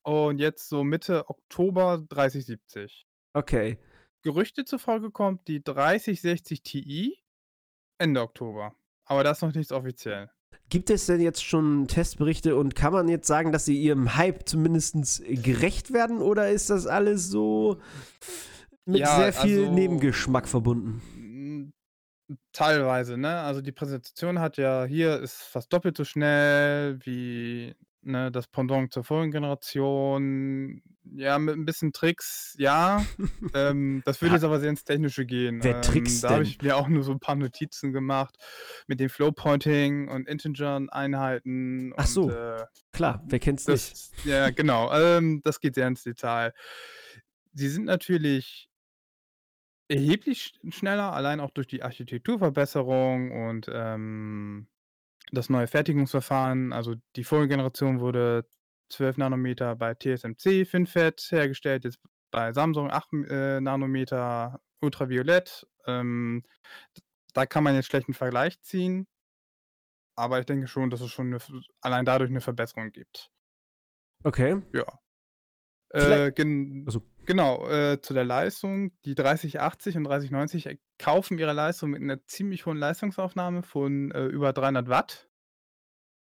Und 0.04 0.40
jetzt 0.40 0.68
so 0.70 0.84
Mitte 0.84 1.30
Oktober 1.30 2.04
3070. 2.10 3.06
Okay. 3.36 3.77
Gerüchte 4.24 4.63
zufolge 4.63 5.12
kommt 5.12 5.48
die 5.48 5.62
3060 5.62 6.63
Ti 6.63 7.18
Ende 8.00 8.22
Oktober. 8.22 8.74
Aber 9.06 9.24
das 9.24 9.38
ist 9.38 9.42
noch 9.44 9.54
nichts 9.54 9.72
offiziell. 9.72 10.32
Gibt 10.70 10.89
es 10.89 11.06
denn 11.06 11.20
jetzt 11.22 11.44
schon 11.44 11.88
Testberichte 11.88 12.56
und 12.56 12.75
kann 12.75 12.94
man 12.94 13.08
jetzt 13.10 13.27
sagen, 13.27 13.51
dass 13.51 13.65
sie 13.65 13.80
ihrem 13.80 14.15
Hype 14.15 14.48
zumindest 14.48 15.22
gerecht 15.27 15.94
werden 15.94 16.22
oder 16.22 16.50
ist 16.50 16.70
das 16.70 16.88
alles 16.88 17.27
so 17.30 17.80
mit 18.86 19.01
Ja, 19.01 19.18
sehr 19.18 19.34
viel 19.34 19.60
also- 19.65 19.74
Nebengeschmack 19.74 20.48
verbunden? 20.48 21.74
Teilweise, 22.54 23.18
ne? 23.18 23.42
Also 23.42 23.62
die 23.62 23.72
Präsentation 23.74 24.39
hat 24.39 24.58
ja 24.58 24.86
hier 24.86 25.20
ist 25.20 25.44
fast 25.44 25.72
doppelt 25.72 25.96
so 25.98 26.04
schnell 26.06 26.98
wie 27.06 27.75
ne, 28.01 28.32
das 28.32 28.48
Pendant 28.48 28.92
zur 28.94 29.04
vorigen 29.04 29.32
Generation. 29.32 30.82
Ja, 31.14 31.38
mit 31.40 31.56
ein 31.56 31.66
bisschen 31.66 31.94
Tricks, 31.94 32.56
ja. 32.58 33.06
ähm, 33.54 34.02
das 34.06 34.22
würde 34.22 34.32
Ja. 34.32 34.36
jetzt 34.38 34.44
aber 34.44 34.60
sehr 34.60 34.70
ins 34.70 34.84
Technische 34.84 35.26
gehen. 35.26 35.64
Wer 35.64 35.76
ähm, 35.76 35.82
trickst 35.82 36.24
Da 36.24 36.32
habe 36.32 36.44
ich 36.44 36.62
mir 36.62 36.76
auch 36.78 36.88
nur 36.88 37.04
so 37.04 37.12
ein 37.12 37.20
paar 37.20 37.36
Notizen 37.36 37.94
gemacht 37.94 38.36
mit 38.88 39.00
dem 39.00 39.10
Flow-Pointing 39.10 40.08
und 40.10 40.28
Integern-Einheiten. 40.28 41.94
Ach 41.96 42.08
so. 42.08 42.24
Und, 42.24 42.32
äh, 42.32 42.66
Klar, 42.92 43.24
wer 43.28 43.40
kennt's 43.40 43.68
nicht? 43.68 43.92
das, 43.92 44.12
ja, 44.24 44.50
genau. 44.50 44.92
Ähm, 44.94 45.42
das 45.44 45.60
geht 45.60 45.76
sehr 45.76 45.88
ins 45.88 46.04
Detail. 46.04 46.54
Sie 47.54 47.70
sind 47.70 47.86
natürlich 47.86 48.70
erheblich 49.88 50.54
sch- 50.64 50.74
schneller, 50.74 51.14
allein 51.14 51.40
auch 51.40 51.52
durch 51.52 51.68
die 51.68 51.84
Architekturverbesserung 51.84 53.32
und 53.48 53.70
ähm, 53.72 54.68
das 55.32 55.50
neue 55.50 55.68
Fertigungsverfahren. 55.68 56.74
Also 56.74 56.96
die 57.16 57.24
vorige 57.24 57.50
Generation 57.50 58.00
wurde 58.00 58.46
12 58.96 59.18
Nanometer 59.18 59.75
bei 59.75 59.94
TSMC 59.94 60.66
FinFET 60.66 61.28
hergestellt, 61.32 61.84
jetzt 61.84 62.00
bei 62.32 62.54
Samsung 62.54 62.92
8 62.92 63.14
äh, 63.30 63.62
Nanometer 63.62 64.60
Ultraviolett. 64.82 65.68
Ähm, 65.86 66.44
da 67.34 67.46
kann 67.46 67.64
man 67.64 67.75
jetzt 67.75 67.88
schlechten 67.88 68.14
Vergleich 68.14 68.62
ziehen. 68.62 69.08
Aber 70.18 70.40
ich 70.40 70.46
denke 70.46 70.68
schon, 70.68 70.90
dass 70.90 71.02
es 71.02 71.12
schon 71.12 71.28
eine, 71.28 71.40
allein 71.82 72.06
dadurch 72.06 72.30
eine 72.30 72.42
Verbesserung 72.42 72.92
gibt. 72.92 73.32
Okay. 74.24 74.62
Ja. 74.74 74.86
Äh, 75.90 76.32
gen 76.32 76.86
Ach 76.88 76.94
so. 76.94 77.02
Genau, 77.25 77.68
äh, 77.70 78.02
zu 78.02 78.14
der 78.14 78.24
Leistung. 78.24 78.92
Die 79.04 79.16
3080 79.16 79.98
und 79.98 80.04
3090 80.06 80.66
äh, 80.68 80.78
kaufen 80.98 81.38
ihre 81.38 81.54
Leistung 81.54 81.92
mit 81.92 82.02
einer 82.02 82.25
ziemlich 82.25 82.66
hohen 82.66 82.78
Leistungsaufnahme 82.78 83.64
von 83.64 84.12
äh, 84.12 84.25
über 84.25 84.54
300 84.54 84.88
Watt. 84.90 85.25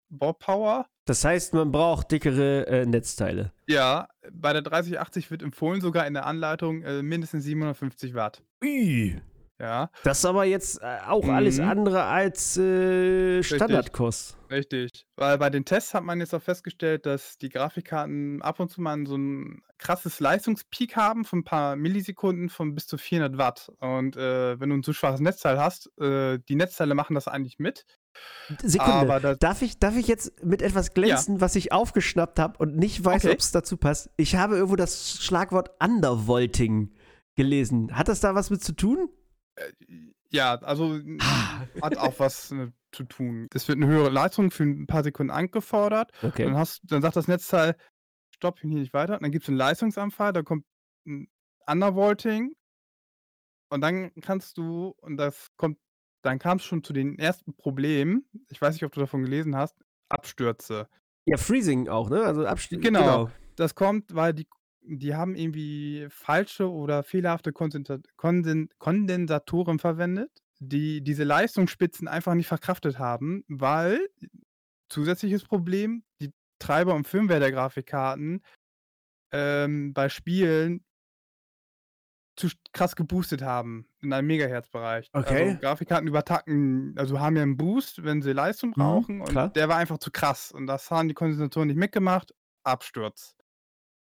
Baupower. 0.10 0.86
Das 1.06 1.24
heißt, 1.24 1.54
man 1.54 1.72
braucht 1.72 2.12
dickere 2.12 2.66
äh, 2.68 2.86
Netzteile. 2.86 3.52
Ja, 3.68 4.08
bei 4.32 4.54
der 4.54 4.62
3080 4.64 5.30
wird 5.32 5.44
empfohlen 5.44 5.82
sogar 5.82 6.08
in 6.08 6.14
der 6.16 6.26
Anleitung 6.26 6.82
äh, 6.84 7.04
mindestens 7.04 7.44
750 7.44 8.14
Watt. 8.16 8.44
Ui. 8.64 9.22
Ja, 9.58 9.90
Das 10.04 10.18
ist 10.20 10.26
aber 10.26 10.44
jetzt 10.44 10.82
äh, 10.82 10.98
auch 11.08 11.28
alles 11.30 11.60
Mhm. 11.60 11.70
andere 11.70 12.04
als 12.04 12.58
äh, 12.58 13.42
Standardkost. 13.42 14.38
richtig. 14.52 15.06
Weil 15.16 15.38
bei 15.38 15.50
den 15.50 15.64
Tests 15.64 15.94
hat 15.94 16.04
man 16.04 16.20
jetzt 16.20 16.34
auch 16.36 16.42
festgestellt, 16.42 17.06
dass 17.06 17.38
die 17.38 17.48
Grafikkarten 17.50 18.42
ab 18.42 18.60
und 18.60 18.70
zu 18.70 18.82
mal 18.82 19.06
so 19.08 19.16
ein 19.18 19.62
krasses 19.78 20.20
Leistungspeak 20.20 20.96
haben 20.96 21.26
von 21.26 21.40
ein 21.40 21.44
paar 21.44 21.76
Millisekunden 21.76 22.50
von 22.50 22.74
bis 22.76 22.88
zu 22.88 22.98
400 22.98 23.38
Watt. 23.38 23.72
Und 23.80 24.16
äh, 24.16 24.60
wenn 24.60 24.70
du 24.70 24.78
ein 24.78 24.84
zu 24.84 24.94
schwaches 24.94 25.20
Netzteil 25.20 25.60
hast, 25.60 25.92
äh, 26.00 26.40
die 26.48 26.56
Netzteile 26.56 26.96
machen 26.96 27.14
das 27.16 27.28
eigentlich 27.28 27.60
mit. 27.60 27.86
Sekunde. 28.64 29.36
Darf 29.40 29.62
ich, 29.62 29.78
darf 29.80 29.98
ich 29.98 30.08
jetzt 30.08 30.44
mit 30.44 30.62
etwas 30.62 30.94
glänzen, 30.94 31.42
was 31.42 31.56
ich 31.56 31.72
aufgeschnappt 31.74 32.40
habe 32.40 32.58
und 32.60 32.78
nicht 32.78 33.04
weiß, 33.04 33.26
Okay. 33.26 33.34
ob 33.34 33.40
es 33.40 33.52
dazu 33.52 33.76
passt? 33.78 34.10
Ich 34.18 34.36
habe 34.38 34.56
irgendwo 34.56 34.78
das 34.78 35.22
Schlagwort 35.22 35.72
Undervolting 35.84 36.94
gelesen. 37.36 37.96
Hat 37.96 38.08
das 38.08 38.22
da 38.22 38.34
was 38.36 38.50
mit 38.50 38.64
zu 38.64 38.74
tun? 38.74 39.10
äh, 39.58 39.64
ja, 40.32 40.56
also 40.56 41.00
Ah. 41.20 41.62
hat 41.82 41.98
auch 41.98 42.20
was 42.20 42.52
äh, 42.52 42.72
zu 42.92 43.04
tun. 43.04 43.48
Es 43.54 43.68
wird 43.68 43.78
eine 43.78 43.88
höhere 43.88 44.10
Leistung 44.10 44.52
für 44.52 44.64
ein 44.64 44.88
paar 44.88 45.04
Sekunden 45.04 45.32
angefordert. 45.32 46.12
Okay. 46.24 46.46
Dann, 46.46 46.58
hast, 46.58 46.82
dann 46.86 47.02
sagt 47.02 47.16
das 47.16 47.28
Netzteil, 47.28 47.76
stopp, 48.46 48.60
hier 48.60 48.70
nicht 48.70 48.94
weiter. 48.94 49.16
Und 49.16 49.24
dann 49.24 49.32
gibt 49.32 49.44
es 49.44 49.50
einen 49.50 49.58
Leistungsanfall, 49.58 50.34
da 50.34 50.44
kommt 50.44 50.66
ein 51.08 51.28
Undervolting. 51.68 52.56
Und 53.70 53.82
dann 53.82 54.14
kannst 54.22 54.58
du, 54.58 54.94
und 55.02 55.18
das 55.18 55.50
kommt, 55.58 55.80
dann 56.22 56.38
kam 56.40 56.58
es 56.58 56.66
schon 56.66 56.84
zu 56.84 56.94
den 56.94 57.18
ersten 57.18 57.56
Problemen. 57.56 58.26
Ich 58.50 58.62
weiß 58.62 58.74
nicht, 58.76 58.84
ob 58.84 58.92
du 58.92 59.00
davon 59.00 59.24
gelesen 59.24 59.56
hast. 59.56 59.76
Abstürze. 60.10 60.88
Ja, 61.26 61.38
Freezing 61.38 61.88
auch, 61.88 62.10
ne? 62.10 62.24
Also 62.24 62.46
Abstieg. 62.46 62.82
Genau. 62.82 63.32
Das 63.56 63.74
kommt, 63.74 64.14
weil 64.14 64.34
die, 64.34 64.48
die 64.82 65.16
haben 65.16 65.36
irgendwie 65.36 66.06
falsche 66.10 66.72
oder 66.72 67.04
fehlerhafte 67.04 67.52
Kondensa 67.52 67.98
Konden 68.16 68.70
Kondensatoren 68.78 69.80
verwendet, 69.80 70.44
die 70.60 71.02
diese 71.02 71.24
Leistungsspitzen 71.24 72.08
einfach 72.08 72.36
nicht 72.36 72.48
verkraftet 72.48 73.00
haben, 73.00 73.44
weil 73.48 74.08
zusätzliches 74.90 75.44
Problem, 75.44 76.04
die 76.22 76.32
Treiber 76.60 76.96
und 76.96 77.08
Firmware 77.08 77.40
der 77.40 77.52
Grafikkarten 77.52 78.42
ähm, 79.32 79.94
bei 79.94 80.10
Spielen 80.10 80.84
zu 82.38 82.50
krass 82.74 82.96
geboostet 82.98 83.42
haben 83.42 83.88
in 84.02 84.12
einem 84.12 84.28
Megahertz-Bereich. 84.28 85.10
Okay. 85.14 85.52
Also 85.52 85.60
Grafikkarten 85.62 86.08
übertacken, 86.08 86.94
also 86.98 87.20
haben 87.20 87.38
ja 87.38 87.44
einen 87.44 87.56
Boost, 87.56 88.04
wenn 88.04 88.22
sie 88.22 88.34
Leistung 88.34 88.72
Mhm, 88.72 88.76
brauchen 88.76 89.22
klar. 89.22 89.46
und 89.46 89.56
der 89.56 89.70
war 89.70 89.78
einfach 89.78 90.00
zu 90.00 90.12
krass 90.12 90.52
und 90.52 90.68
das 90.68 90.92
haben 90.92 91.08
die 91.08 91.14
Kondensatoren 91.14 91.68
nicht 91.68 91.78
mitgemacht, 91.78 92.34
Absturz. 92.66 93.36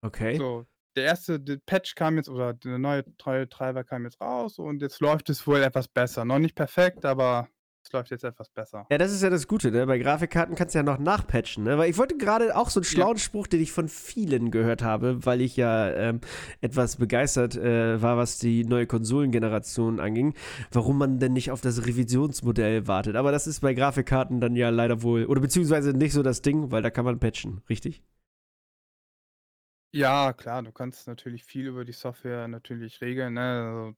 Okay. 0.03 0.37
So, 0.37 0.65
der 0.95 1.05
erste 1.05 1.39
der 1.39 1.57
Patch 1.57 1.93
kam 1.95 2.17
jetzt 2.17 2.27
oder 2.29 2.53
der 2.53 2.79
neue 2.79 3.03
Tre 3.17 3.47
Treiber 3.47 3.83
kam 3.83 4.03
jetzt 4.03 4.19
raus 4.19 4.57
und 4.57 4.81
jetzt 4.81 4.99
läuft 4.99 5.29
es 5.29 5.45
wohl 5.45 5.61
etwas 5.61 5.87
besser. 5.87 6.25
Noch 6.25 6.39
nicht 6.39 6.55
perfekt, 6.55 7.05
aber 7.05 7.49
es 7.83 7.91
läuft 7.91 8.11
jetzt 8.11 8.23
etwas 8.23 8.49
besser. 8.49 8.91
Ja, 8.91 8.97
das 8.97 9.11
ist 9.11 9.23
ja 9.23 9.29
das 9.29 9.47
Gute, 9.47 9.71
ne? 9.71 9.85
Bei 9.87 9.97
Grafikkarten 9.97 10.55
kannst 10.55 10.75
du 10.75 10.79
ja 10.79 10.83
noch 10.83 10.99
nachpatchen, 10.99 11.63
ne? 11.63 11.77
Weil 11.77 11.89
ich 11.89 11.97
wollte 11.97 12.17
gerade 12.17 12.55
auch 12.55 12.69
so 12.69 12.79
einen 12.79 12.85
Ja. 12.89 12.89
schlauen 12.91 13.17
Spruch, 13.17 13.47
den 13.47 13.61
ich 13.61 13.71
von 13.71 13.87
vielen 13.89 14.51
gehört 14.51 14.83
habe, 14.83 15.25
weil 15.25 15.41
ich 15.41 15.57
ja 15.57 15.89
ähm, 15.91 16.19
etwas 16.61 16.97
begeistert 16.97 17.55
äh, 17.55 18.01
war, 18.01 18.17
was 18.17 18.39
die 18.39 18.65
neue 18.65 18.85
Konsolengeneration 18.85 19.99
anging, 19.99 20.33
warum 20.71 20.97
man 20.97 21.19
denn 21.19 21.33
nicht 21.33 21.49
auf 21.51 21.61
das 21.61 21.85
Revisionsmodell 21.87 22.87
wartet. 22.87 23.15
Aber 23.15 23.31
das 23.31 23.47
ist 23.47 23.61
bei 23.61 23.73
Grafikkarten 23.73 24.39
dann 24.41 24.55
ja 24.55 24.69
leider 24.69 25.01
wohl, 25.01 25.25
oder 25.25 25.41
beziehungsweise 25.41 25.93
nicht 25.93 26.13
so 26.13 26.21
das 26.23 26.41
Ding, 26.41 26.71
weil 26.71 26.83
da 26.83 26.89
kann 26.91 27.05
man 27.05 27.19
patchen, 27.19 27.61
richtig? 27.69 28.03
Ja, 29.95 30.33
klar, 30.33 30.63
du 30.63 30.71
kannst 30.71 31.07
natürlich 31.07 31.43
viel 31.43 31.67
über 31.67 31.85
die 31.85 31.91
Software 31.93 32.47
natürlich 32.47 32.99
regeln, 33.01 33.33
ne? 33.35 33.41
Also, 33.41 33.95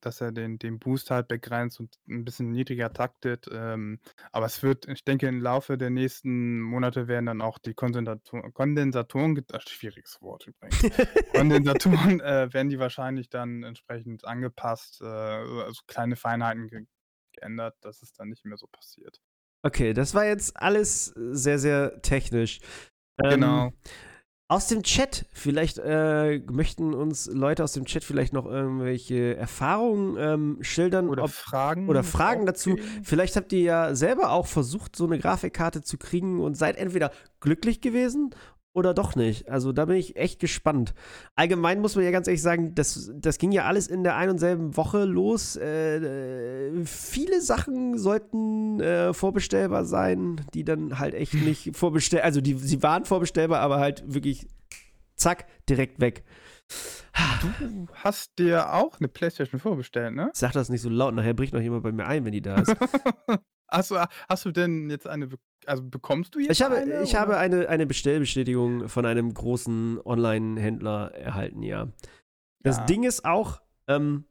dass 0.00 0.20
er 0.20 0.32
den 0.32 0.58
den 0.58 0.78
Boost 0.78 1.10
halt 1.10 1.28
begrenzt 1.28 1.80
und 1.80 1.94
ein 2.08 2.24
bisschen 2.24 2.50
niedriger 2.50 2.92
taktet, 2.92 3.46
ähm, 3.52 4.00
aber 4.32 4.46
es 4.46 4.62
wird 4.62 4.88
ich 4.88 5.04
denke, 5.04 5.26
im 5.26 5.40
Laufe 5.40 5.78
der 5.78 5.90
nächsten 5.90 6.60
Monate 6.60 7.08
werden 7.08 7.26
dann 7.26 7.40
auch 7.40 7.58
die 7.58 7.74
Konsendato 7.74 8.40
Kondensatoren 8.52 9.44
ach, 9.52 9.62
schwieriges 9.68 10.20
Wort 10.20 10.46
übrigens. 10.46 10.80
Kondensatoren, 11.32 12.20
äh, 12.20 12.52
werden 12.52 12.68
die 12.68 12.78
wahrscheinlich 12.78 13.28
dann 13.28 13.62
entsprechend 13.62 14.24
angepasst, 14.24 15.00
äh, 15.00 15.04
also 15.04 15.82
kleine 15.86 16.16
Feinheiten 16.16 16.68
ge 16.68 16.84
geändert, 17.34 17.76
dass 17.82 18.02
es 18.02 18.12
dann 18.12 18.30
nicht 18.30 18.44
mehr 18.44 18.56
so 18.56 18.66
passiert. 18.66 19.20
Okay, 19.62 19.92
das 19.92 20.14
war 20.14 20.24
jetzt 20.24 20.56
alles 20.56 21.06
sehr, 21.16 21.58
sehr 21.58 22.00
technisch. 22.02 22.60
Ähm, 23.22 23.30
Genau. 23.30 23.72
Aus 24.50 24.66
dem 24.66 24.82
Chat, 24.82 25.26
vielleicht 25.30 25.76
äh, 25.76 26.38
möchten 26.50 26.94
uns 26.94 27.26
Leute 27.26 27.62
aus 27.62 27.72
dem 27.72 27.84
Chat 27.84 28.02
vielleicht 28.02 28.32
noch 28.32 28.46
irgendwelche 28.46 29.36
Erfahrungen 29.36 30.16
ähm, 30.18 30.58
schildern 30.62 31.10
Oder 31.10 31.24
ob, 31.24 31.30
Fragen 31.30 31.86
oder 31.86 32.02
Fragen 32.02 32.46
dazu. 32.46 32.78
Vielleicht 33.02 33.36
habt 33.36 33.52
ihr 33.52 33.60
ja 33.60 33.94
selber 33.94 34.30
auch 34.32 34.46
versucht, 34.46 34.96
so 34.96 35.04
eine 35.04 35.18
Grafikkarte 35.18 35.82
zu 35.82 35.98
kriegen 35.98 36.40
und 36.40 36.56
seid 36.56 36.78
entweder 36.78 37.12
glücklich 37.40 37.82
gewesen 37.82 38.34
oder 38.78 38.94
doch 38.94 39.16
nicht. 39.16 39.48
Also 39.50 39.72
da 39.72 39.84
bin 39.84 39.96
ich 39.96 40.16
echt 40.16 40.40
gespannt. 40.40 40.94
Allgemein 41.34 41.80
muss 41.80 41.96
man 41.96 42.04
ja 42.04 42.10
ganz 42.10 42.26
ehrlich 42.28 42.42
sagen, 42.42 42.74
das, 42.74 43.10
das 43.14 43.38
ging 43.38 43.52
ja 43.52 43.64
alles 43.64 43.88
in 43.88 44.04
der 44.04 44.16
ein 44.16 44.30
und 44.30 44.38
selben 44.38 44.76
Woche 44.76 45.04
los. 45.04 45.56
Äh, 45.56 46.84
viele 46.84 47.40
Sachen 47.40 47.98
sollten 47.98 48.80
äh, 48.80 49.12
vorbestellbar 49.12 49.84
sein, 49.84 50.46
die 50.54 50.64
dann 50.64 50.98
halt 50.98 51.14
echt 51.14 51.34
nicht 51.44 51.76
vorbestellbar, 51.76 52.24
also 52.24 52.40
die, 52.40 52.54
sie 52.54 52.82
waren 52.82 53.04
vorbestellbar, 53.04 53.60
aber 53.60 53.78
halt 53.78 54.02
wirklich 54.06 54.46
zack, 55.16 55.46
direkt 55.68 56.00
weg. 56.00 56.24
Du 57.40 57.86
hast 57.94 58.38
dir 58.38 58.72
auch 58.74 58.98
eine 59.00 59.08
Playstation 59.08 59.60
vorbestellt, 59.60 60.14
ne? 60.14 60.30
Sag 60.34 60.52
das 60.52 60.68
nicht 60.68 60.82
so 60.82 60.88
laut, 60.88 61.14
nachher 61.14 61.34
bricht 61.34 61.52
noch 61.52 61.60
jemand 61.60 61.82
bei 61.82 61.92
mir 61.92 62.06
ein, 62.06 62.24
wenn 62.24 62.32
die 62.32 62.42
da 62.42 62.56
ist. 62.56 62.76
Hast 63.70 63.90
du 63.90 63.96
hast 64.28 64.44
du 64.44 64.50
denn 64.52 64.90
jetzt 64.90 65.06
eine 65.06 65.28
also 65.66 65.82
bekommst 65.82 66.34
du 66.34 66.38
jetzt 66.38 66.50
Ich 66.52 66.62
habe, 66.62 66.76
eine, 66.76 67.02
ich 67.02 67.10
oder? 67.10 67.20
habe 67.20 67.36
eine, 67.36 67.68
eine 67.68 67.86
Bestellbestätigung 67.86 68.88
von 68.88 69.04
einem 69.04 69.34
großen 69.34 70.00
Online-Händler 70.04 71.12
erhalten, 71.14 71.62
ja. 71.62 71.88
Das 72.62 72.78
Ja. 72.78 72.84
Ding 72.86 73.04
ist 73.04 73.24
auch, 73.24 73.60
ähm, 73.86 74.24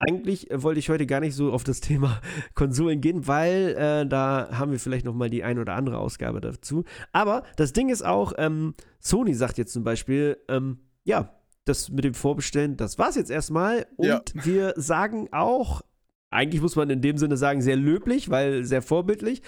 eigentlich 0.00 0.48
wollte 0.50 0.80
ich 0.80 0.88
heute 0.88 1.06
gar 1.06 1.20
nicht 1.20 1.34
so 1.34 1.52
auf 1.52 1.62
das 1.62 1.80
Thema 1.80 2.20
Konsolen 2.54 3.00
gehen, 3.00 3.26
weil 3.28 3.74
äh, 3.78 4.06
da 4.06 4.48
haben 4.52 4.72
wir 4.72 4.80
vielleicht 4.80 5.04
noch 5.04 5.14
mal 5.14 5.30
die 5.30 5.44
ein 5.44 5.58
oder 5.58 5.74
andere 5.74 5.98
Ausgabe 5.98 6.40
dazu. 6.40 6.84
Aber 7.12 7.44
das 7.56 7.72
Ding 7.72 7.88
ist 7.90 8.02
auch, 8.04 8.32
ähm, 8.38 8.74
Sony 8.98 9.34
sagt 9.34 9.58
jetzt 9.58 9.72
zum 9.72 9.84
Beispiel, 9.84 10.38
ähm, 10.48 10.80
ja, 11.04 11.36
das 11.66 11.90
mit 11.90 12.04
dem 12.04 12.14
Vorbestellen, 12.14 12.76
das 12.76 12.98
war's 12.98 13.16
jetzt 13.16 13.30
erstmal. 13.30 13.86
Und 13.96 14.08
Ja. 14.08 14.22
wir 14.34 14.72
sagen 14.76 15.28
auch, 15.32 15.82
eigentlich 16.30 16.62
muss 16.62 16.76
man 16.76 16.90
in 16.90 17.02
dem 17.02 17.18
Sinne 17.18 17.36
sagen, 17.36 17.60
sehr 17.60 17.76
löblich, 17.76 18.30
weil 18.30 18.64
sehr 18.64 18.82
vorbildlich. 18.82 19.42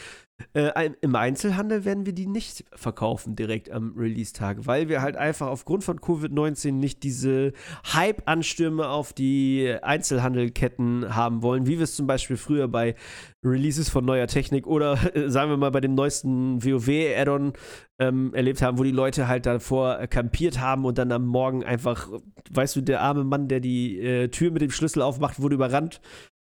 Äh, 0.55 0.90
Im 1.01 1.14
Einzelhandel 1.14 1.85
werden 1.85 2.07
wir 2.07 2.12
die 2.12 2.27
nicht 2.27 2.64
verkaufen 2.75 3.37
direkt 3.37 3.71
am 3.71 3.95
Release-Tag, 3.97 4.66
weil 4.66 4.88
wir 4.88 5.01
halt 5.01 5.16
einfach 5.16 5.47
aufgrund 5.47 5.85
von 5.85 6.01
Covid-19 6.01 6.73
nicht 6.73 7.05
diese 7.05 7.53
Hype-Anstürme 7.92 8.88
auf 8.88 9.12
die 9.12 9.73
Einzelhandelketten 9.83 11.14
haben 11.14 11.42
wollen, 11.42 11.66
wie 11.66 11.79
wir 11.79 11.85
es 11.85 11.95
zum 11.95 12.09
Beispiel 12.09 12.37
früher 12.37 12.66
bei 12.66 12.97
Releases 13.45 13.88
von 13.88 14.05
neuer 14.05 14.27
Technik 14.27 14.66
oder 14.66 14.99
äh, 15.14 15.31
sagen 15.31 15.51
wir 15.51 15.57
mal 15.57 15.71
bei 15.71 15.81
dem 15.81 15.95
neuesten 15.95 16.64
WoW-Add-on 16.64 17.53
ähm, 18.01 18.35
erlebt 18.35 18.62
haben, 18.62 18.79
wo 18.79 18.83
die 18.83 18.90
Leute 18.90 19.29
halt 19.29 19.47
davor 19.47 20.07
kampiert 20.09 20.59
haben 20.61 20.85
und 20.85 20.99
dann 20.99 21.12
am 21.12 21.27
Morgen 21.27 21.62
einfach, 21.62 22.09
weißt 22.51 22.77
du, 22.77 22.81
der 22.81 23.01
arme 23.01 23.23
Mann, 23.23 23.47
der 23.47 23.61
die 23.61 24.01
äh, 24.01 24.29
Tür 24.29 24.51
mit 24.51 24.62
dem 24.62 24.71
Schlüssel 24.71 25.03
aufmacht, 25.03 25.40
wurde 25.40 25.55
überrannt 25.55 26.01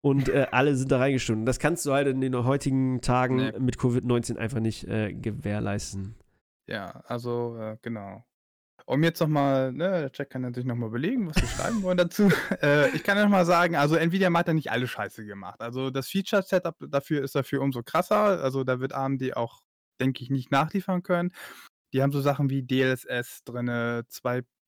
und 0.03 0.27
äh, 0.27 0.47
alle 0.51 0.75
sind 0.75 0.91
da 0.91 0.97
reingestunken. 0.99 1.45
Das 1.45 1.59
kannst 1.59 1.85
du 1.85 1.93
halt 1.93 2.07
in 2.07 2.19
den 2.19 2.35
heutigen 2.43 2.99
Tagen 3.01 3.37
Nee. 3.37 3.53
mit 3.57 3.77
Covid-19 3.77 4.37
einfach 4.37 4.59
nicht 4.59 4.83
äh, 4.85 5.13
gewährleisten. 5.13 6.15
Ja, 6.67 7.01
also, 7.07 7.57
äh, 7.57 7.77
genau. 7.81 8.25
Um 8.85 9.01
jetzt 9.01 9.21
noch 9.21 9.29
mal 9.29 9.71
ne, 9.71 9.89
der 10.01 10.11
Chat 10.11 10.29
kann 10.29 10.41
natürlich 10.41 10.67
noch 10.67 10.75
mal 10.75 10.89
belegen, 10.89 11.29
was 11.29 11.37
wir 11.37 11.47
schreiben 11.47 11.81
wollen 11.83 11.97
dazu. 11.97 12.29
Äh, 12.61 12.89
ich 12.89 13.03
kann 13.03 13.15
ja 13.17 13.23
noch 13.23 13.31
mal 13.31 13.45
sagen, 13.45 13.77
also 13.77 13.95
Nvidia 13.95 14.31
hat 14.33 14.49
da 14.49 14.53
nicht 14.53 14.71
alle 14.71 14.87
Scheiße 14.87 15.25
gemacht. 15.25 15.61
Also 15.61 15.89
das 15.89 16.09
Feature-Setup 16.09 16.75
dafür 16.89 17.23
ist 17.23 17.33
dafür 17.35 17.61
umso 17.61 17.81
krasser. 17.81 18.43
Also 18.43 18.65
da 18.65 18.81
wird 18.81 18.91
AMD 18.91 19.37
auch, 19.37 19.61
denke 20.01 20.21
ich, 20.21 20.29
nicht 20.29 20.51
nachliefern 20.51 21.01
können. 21.01 21.31
Die 21.93 22.01
haben 22.03 22.11
so 22.11 22.19
Sachen 22.19 22.49
wie 22.49 22.63
DLSS 22.63 23.43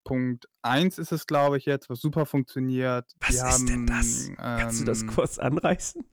drinne, 0.06 0.39
2.1 0.63 1.00
ist 1.00 1.12
es, 1.12 1.28
glaube 1.28 1.58
ich, 1.58 1.65
jetzt, 1.65 1.89
was 1.89 2.00
super 2.00 2.26
funktioniert. 2.26 3.12
Was 3.20 3.30
Die 3.30 3.36
ist 3.36 3.44
haben, 3.44 3.65
denn 3.65 3.88
das? 3.88 4.32
Kannst 4.38 4.82
du 4.82 4.86
das 4.86 5.02
ähm, 5.02 5.08
kurz 5.08 5.39
anreißen? 5.39 6.04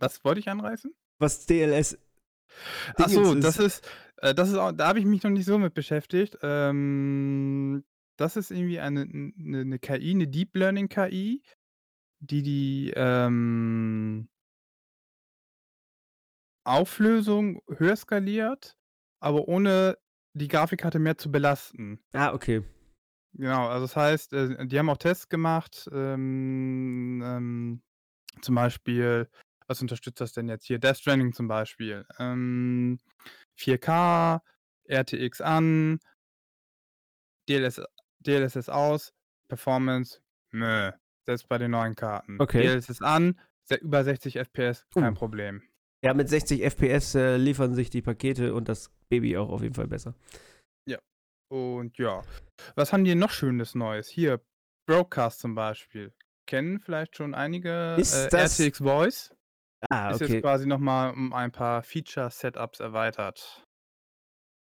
Was 0.00 0.24
wollte 0.24 0.40
ich 0.40 0.48
anreißen? 0.48 0.94
Was 1.18 1.46
DLS 1.46 1.98
Ach 2.96 3.08
so, 3.08 3.24
Dingens 3.24 3.44
das 3.44 3.58
ist, 3.58 3.90
äh, 4.16 4.34
das 4.34 4.48
ist 4.48 4.56
auch, 4.56 4.72
da 4.72 4.88
habe 4.88 4.98
ich 4.98 5.04
mich 5.04 5.22
noch 5.22 5.30
nicht 5.30 5.44
so 5.44 5.58
mit 5.58 5.74
beschäftigt. 5.74 6.38
Ähm, 6.42 7.84
das 8.16 8.36
ist 8.36 8.50
irgendwie 8.50 8.80
eine, 8.80 9.02
eine, 9.02 9.60
eine 9.60 9.78
KI, 9.78 10.12
eine 10.12 10.28
Deep 10.28 10.56
Learning 10.56 10.88
KI, 10.88 11.42
die 12.20 12.42
die 12.42 12.92
ähm, 12.96 14.28
Auflösung 16.64 17.62
höher 17.68 17.96
skaliert, 17.96 18.76
aber 19.20 19.48
ohne 19.48 19.98
die 20.34 20.48
Grafikkarte 20.48 20.98
mehr 20.98 21.18
zu 21.18 21.30
belasten. 21.30 22.00
Ah, 22.12 22.32
okay. 22.32 22.62
Genau, 23.34 23.68
also 23.68 23.84
das 23.84 23.96
heißt, 23.96 24.32
äh, 24.32 24.66
die 24.66 24.78
haben 24.78 24.90
auch 24.90 24.96
Tests 24.96 25.28
gemacht, 25.28 25.88
ähm, 25.92 27.22
ähm, 27.24 27.82
zum 28.40 28.54
Beispiel, 28.54 29.28
was 29.66 29.82
unterstützt 29.82 30.20
das 30.20 30.32
denn 30.32 30.48
jetzt 30.48 30.66
hier? 30.66 30.78
Death 30.78 30.98
Stranding 30.98 31.32
zum 31.32 31.46
Beispiel. 31.46 32.06
Ähm, 32.18 32.98
4K, 33.58 34.40
RTX 34.88 35.40
an, 35.40 36.00
DLS, 37.48 37.82
DLSS 38.20 38.68
aus, 38.68 39.12
Performance, 39.48 40.20
nö, 40.52 40.90
selbst 41.26 41.48
bei 41.48 41.58
den 41.58 41.72
neuen 41.72 41.94
Karten. 41.94 42.40
Okay. 42.40 42.62
DLSS 42.62 43.02
an, 43.02 43.38
über 43.80 44.04
60 44.04 44.36
FPS, 44.36 44.86
kein 44.94 45.12
Uh. 45.12 45.16
Problem. 45.16 45.62
Ja, 46.02 46.14
mit 46.14 46.28
60 46.28 46.62
FPS 46.62 47.14
äh, 47.16 47.36
liefern 47.36 47.74
sich 47.74 47.90
die 47.90 48.02
Pakete 48.02 48.54
und 48.54 48.68
das 48.68 48.90
Baby 49.10 49.36
auch 49.36 49.48
auf 49.48 49.62
jeden 49.62 49.74
Fall 49.74 49.88
besser. 49.88 50.14
Und 51.50 51.96
ja, 51.96 52.22
was 52.74 52.92
haben 52.92 53.04
die 53.04 53.14
noch 53.14 53.30
Schönes 53.30 53.74
Neues? 53.74 54.06
Hier, 54.06 54.44
Broadcast 54.86 55.40
zum 55.40 55.54
Beispiel. 55.54 56.12
Kennen 56.46 56.78
vielleicht 56.78 57.16
schon 57.16 57.34
einige 57.34 57.96
Ist 57.98 58.14
äh, 58.14 58.28
das- 58.28 58.60
RTX 58.60 58.78
Voice. 58.82 59.34
Ah, 59.88 60.10
Ist 60.10 60.20
okay. 60.20 60.34
jetzt 60.34 60.42
quasi 60.42 60.66
nochmal 60.66 61.12
um 61.14 61.32
ein 61.32 61.50
paar 61.50 61.82
Feature-Setups 61.82 62.80
erweitert. 62.80 63.64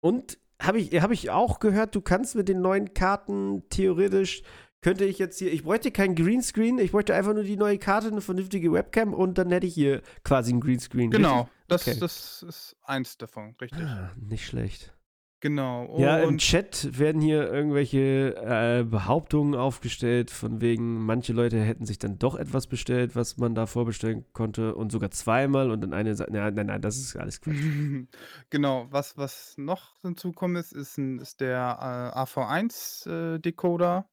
Und 0.00 0.38
habe 0.62 0.78
ich, 0.78 0.94
hab 1.02 1.10
ich 1.10 1.30
auch 1.30 1.58
gehört, 1.58 1.96
du 1.96 2.02
kannst 2.02 2.36
mit 2.36 2.48
den 2.48 2.60
neuen 2.60 2.94
Karten 2.94 3.68
theoretisch, 3.70 4.44
könnte 4.82 5.04
ich 5.04 5.18
jetzt 5.18 5.38
hier, 5.38 5.52
ich 5.52 5.64
bräuchte 5.64 5.90
kein 5.90 6.14
Greenscreen, 6.14 6.78
ich 6.78 6.92
bräuchte 6.92 7.14
einfach 7.14 7.34
nur 7.34 7.44
die 7.44 7.56
neue 7.56 7.78
Karte, 7.78 8.08
eine 8.08 8.20
vernünftige 8.20 8.72
Webcam 8.72 9.14
und 9.14 9.38
dann 9.38 9.50
hätte 9.50 9.66
ich 9.66 9.74
hier 9.74 10.02
quasi 10.24 10.52
ein 10.52 10.60
Greenscreen. 10.60 11.10
Genau, 11.10 11.48
das, 11.68 11.86
Okay. 11.86 11.98
das 12.00 12.42
ist 12.42 12.76
eins 12.82 13.18
davon, 13.18 13.54
richtig. 13.60 13.82
Ah, 13.82 14.10
nicht 14.16 14.46
schlecht. 14.46 14.94
Genau. 15.42 15.98
Ja, 15.98 16.18
im 16.18 16.36
Chat 16.36 16.98
werden 16.98 17.22
hier 17.22 17.50
irgendwelche 17.50 18.36
äh, 18.36 18.84
Behauptungen 18.84 19.54
aufgestellt, 19.54 20.30
von 20.30 20.60
wegen, 20.60 20.98
manche 21.06 21.32
Leute 21.32 21.58
hätten 21.58 21.86
sich 21.86 21.98
dann 21.98 22.18
doch 22.18 22.36
etwas 22.36 22.66
bestellt, 22.66 23.16
was 23.16 23.38
man 23.38 23.54
da 23.54 23.64
vorbestellen 23.64 24.26
konnte 24.34 24.74
und 24.74 24.92
sogar 24.92 25.10
zweimal 25.10 25.70
und 25.70 25.80
dann 25.80 25.94
eine 25.94 26.14
sagt, 26.14 26.30
nein, 26.30 26.52
nein, 26.54 26.66
nein, 26.66 26.82
das 26.82 26.98
ist 26.98 27.16
alles 27.16 27.40
Quatsch. 27.40 27.56
genau, 28.50 28.86
was, 28.90 29.16
was 29.16 29.54
noch 29.56 29.98
hinzukommen 30.02 30.56
ist, 30.56 30.72
ist, 30.72 30.98
ist 30.98 31.40
der 31.40 32.12
äh, 32.14 32.18
AV1-Decoder. 32.18 34.06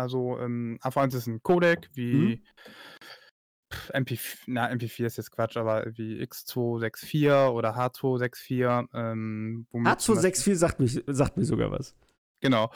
Also 0.00 0.38
ähm, 0.38 0.78
AV1 0.82 1.16
ist 1.16 1.26
ein 1.26 1.42
Codec 1.42 1.88
wie 1.94 2.42
pf, 3.72 3.90
MP4, 3.94 4.38
na, 4.46 4.70
MP4 4.70 5.06
ist 5.06 5.16
jetzt 5.16 5.30
Quatsch, 5.30 5.56
aber 5.56 5.86
wie 5.96 6.20
X264 6.22 7.48
oder 7.50 7.76
H264. 7.76 8.88
Ähm, 8.94 9.66
womit 9.70 10.00
zum 10.00 10.16
Beispiel- 10.16 10.54
H264 10.54 10.56
sagt, 10.56 10.80
mich, 10.80 11.02
sagt 11.06 11.36
mir 11.36 11.44
sogar 11.44 11.70
was. 11.70 11.94
Genau. 12.40 12.70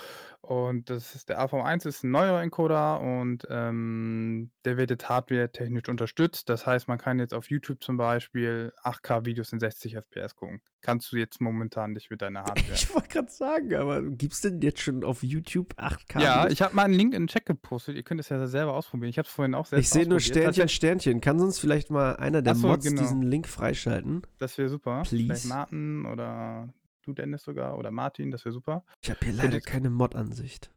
Und 0.44 0.90
das 0.90 1.14
ist 1.14 1.30
der 1.30 1.40
AV1 1.40 1.88
ist 1.88 2.04
ein 2.04 2.10
neuerer 2.10 2.42
Encoder 2.42 3.00
und 3.00 3.46
ähm, 3.48 4.50
der 4.66 4.76
wird 4.76 4.90
jetzt 4.90 5.08
hardware-technisch 5.08 5.88
unterstützt. 5.88 6.50
Das 6.50 6.66
heißt, 6.66 6.86
man 6.86 6.98
kann 6.98 7.18
jetzt 7.18 7.32
auf 7.32 7.48
YouTube 7.48 7.82
zum 7.82 7.96
Beispiel 7.96 8.72
8K-Videos 8.82 9.52
in 9.52 9.60
60 9.60 9.96
FPS 9.96 10.36
gucken. 10.36 10.60
Kannst 10.82 11.10
du 11.12 11.16
jetzt 11.16 11.40
momentan 11.40 11.92
nicht 11.92 12.10
mit 12.10 12.20
deiner 12.20 12.40
Hardware. 12.44 12.74
Ich 12.74 12.94
wollte 12.94 13.08
gerade 13.08 13.30
sagen, 13.30 13.74
aber 13.74 14.02
gibt 14.02 14.34
es 14.34 14.42
denn 14.42 14.60
jetzt 14.60 14.80
schon 14.80 15.02
auf 15.02 15.22
YouTube 15.22 15.72
8K? 15.78 16.20
ja, 16.20 16.46
ich 16.48 16.60
habe 16.60 16.76
mal 16.76 16.84
einen 16.84 16.94
Link 16.94 17.14
in 17.14 17.22
den 17.22 17.28
Chat 17.28 17.46
gepostet. 17.46 17.96
Ihr 17.96 18.02
könnt 18.02 18.20
es 18.20 18.28
ja 18.28 18.46
selber 18.46 18.74
ausprobieren. 18.74 19.08
Ich 19.08 19.18
habe 19.18 19.26
es 19.26 19.32
vorhin 19.32 19.54
auch 19.54 19.64
selbst 19.64 19.86
Ich 19.86 19.90
sehe 19.90 20.06
nur. 20.06 20.20
Sternchen, 20.20 20.68
Sternchen. 20.68 21.20
Kann 21.22 21.38
sonst 21.38 21.58
vielleicht 21.58 21.90
mal 21.90 22.16
einer 22.16 22.42
der 22.42 22.54
so, 22.54 22.68
Mods 22.68 22.84
genau. 22.84 23.00
diesen 23.00 23.22
Link 23.22 23.48
freischalten? 23.48 24.22
Das 24.38 24.58
wäre 24.58 24.68
super. 24.68 25.04
Please. 25.06 25.24
Vielleicht 25.24 25.46
Martin 25.46 26.04
oder 26.04 26.68
du, 27.06 27.12
Dennis 27.14 27.42
sogar, 27.44 27.78
oder 27.78 27.90
Martin, 27.90 28.30
das 28.30 28.44
wäre 28.44 28.52
super. 28.52 28.84
Ich 29.02 29.10
habe 29.10 29.20
hier 29.24 29.34
leider 29.34 29.60
keine 29.60 29.90
Mod-Ansicht. 29.90 30.70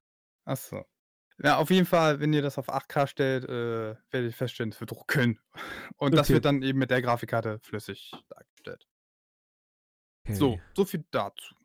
Achso. 0.45 0.85
Ja, 1.43 1.57
auf 1.57 1.69
jeden 1.69 1.85
Fall, 1.85 2.19
wenn 2.19 2.33
ihr 2.33 2.41
das 2.41 2.57
auf 2.57 2.69
8K 2.69 3.05
stellt, 3.07 3.43
äh, 3.45 3.95
werdet 4.11 4.31
ihr 4.31 4.33
feststellen, 4.33 4.71
es 4.71 4.79
wird 4.79 4.91
drucken. 4.91 5.39
Und 5.97 6.13
das 6.15 6.27
Okay. 6.27 6.33
wird 6.35 6.45
dann 6.45 6.63
eben 6.63 6.79
mit 6.79 6.89
der 6.89 7.01
Grafikkarte 7.01 7.59
flüssig 7.59 8.11
dargestellt. 8.29 8.87
So, 10.29 10.53
Okay. 10.53 10.61
so 10.75 10.85
viel 10.85 11.05
dazu. 11.11 11.55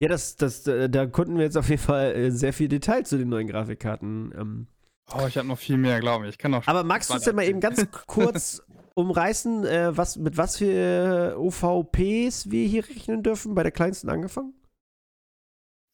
Ja, 0.00 0.08
das, 0.08 0.36
das, 0.36 0.66
äh, 0.66 0.88
da 0.88 1.06
konnten 1.06 1.36
wir 1.36 1.44
jetzt 1.44 1.56
auf 1.56 1.68
jeden 1.68 1.82
Fall 1.82 2.14
äh, 2.14 2.30
sehr 2.30 2.52
viel 2.52 2.68
Detail 2.68 3.04
zu 3.04 3.18
den 3.18 3.28
neuen 3.28 3.46
Grafikkarten. 3.48 4.32
Ähm. 4.36 4.66
Oh, 5.12 5.26
ich 5.26 5.38
habe 5.38 5.48
noch 5.48 5.58
viel 5.58 5.76
mehr, 5.78 6.00
glaube 6.00 6.24
ich. 6.26 6.30
Ich 6.32 6.38
kann 6.38 6.50
noch 6.50 6.66
Aber 6.66 6.84
magst 6.84 7.10
du 7.10 7.14
uns 7.14 7.24
denn 7.24 7.36
mal 7.36 7.44
eben 7.46 7.60
ganz 7.60 7.84
kurz 8.06 8.62
umreißen, 8.96 9.64
äh, 9.64 9.96
was, 9.96 10.16
mit 10.16 10.36
was 10.36 10.56
für 10.56 11.36
OVPs 11.38 12.50
wir 12.50 12.66
hier 12.66 12.88
rechnen 12.88 13.22
dürfen? 13.22 13.54
Bei 13.54 13.62
der 13.62 13.72
kleinsten 13.72 14.08
angefangen? 14.08 14.54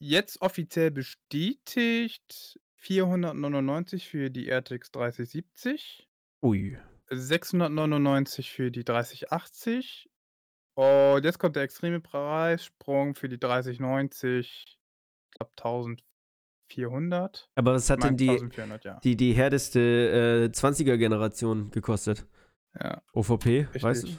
jetzt 0.03 0.43
offiziell 0.43 0.91
bestätigt 0.91 2.61
499 2.77 4.09
für 4.09 4.31
die 4.31 4.49
RTX 4.51 4.91
3070, 4.91 6.09
Ui. 6.43 6.77
699 7.11 8.51
für 8.51 8.71
die 8.73 8.85
3080 8.85 10.11
und 10.75 11.25
jetzt 11.25 11.39
kommt 11.39 11.57
der 11.57 11.63
extreme 11.63 12.01
Preissprung 12.01 13.15
für 13.15 13.29
die 13.29 13.39
3090, 13.39 14.65
ich 14.67 14.79
glaube 15.31 15.53
1400. 15.57 17.49
Aber 17.55 17.75
was 17.75 17.89
hat 17.89 18.03
denn 18.03 18.17
die, 18.17 18.31
1400, 18.31 18.85
ja. 18.85 18.99
die, 19.05 19.17
die 19.17 19.35
härteste 19.35 20.51
äh, 20.53 20.57
20er-Generation 20.57 21.71
gekostet? 21.71 22.27
Ja. 22.81 23.03
OVP, 23.13 23.69
weißt 23.73 23.83
du? 23.85 23.89
Richtig. 23.89 24.19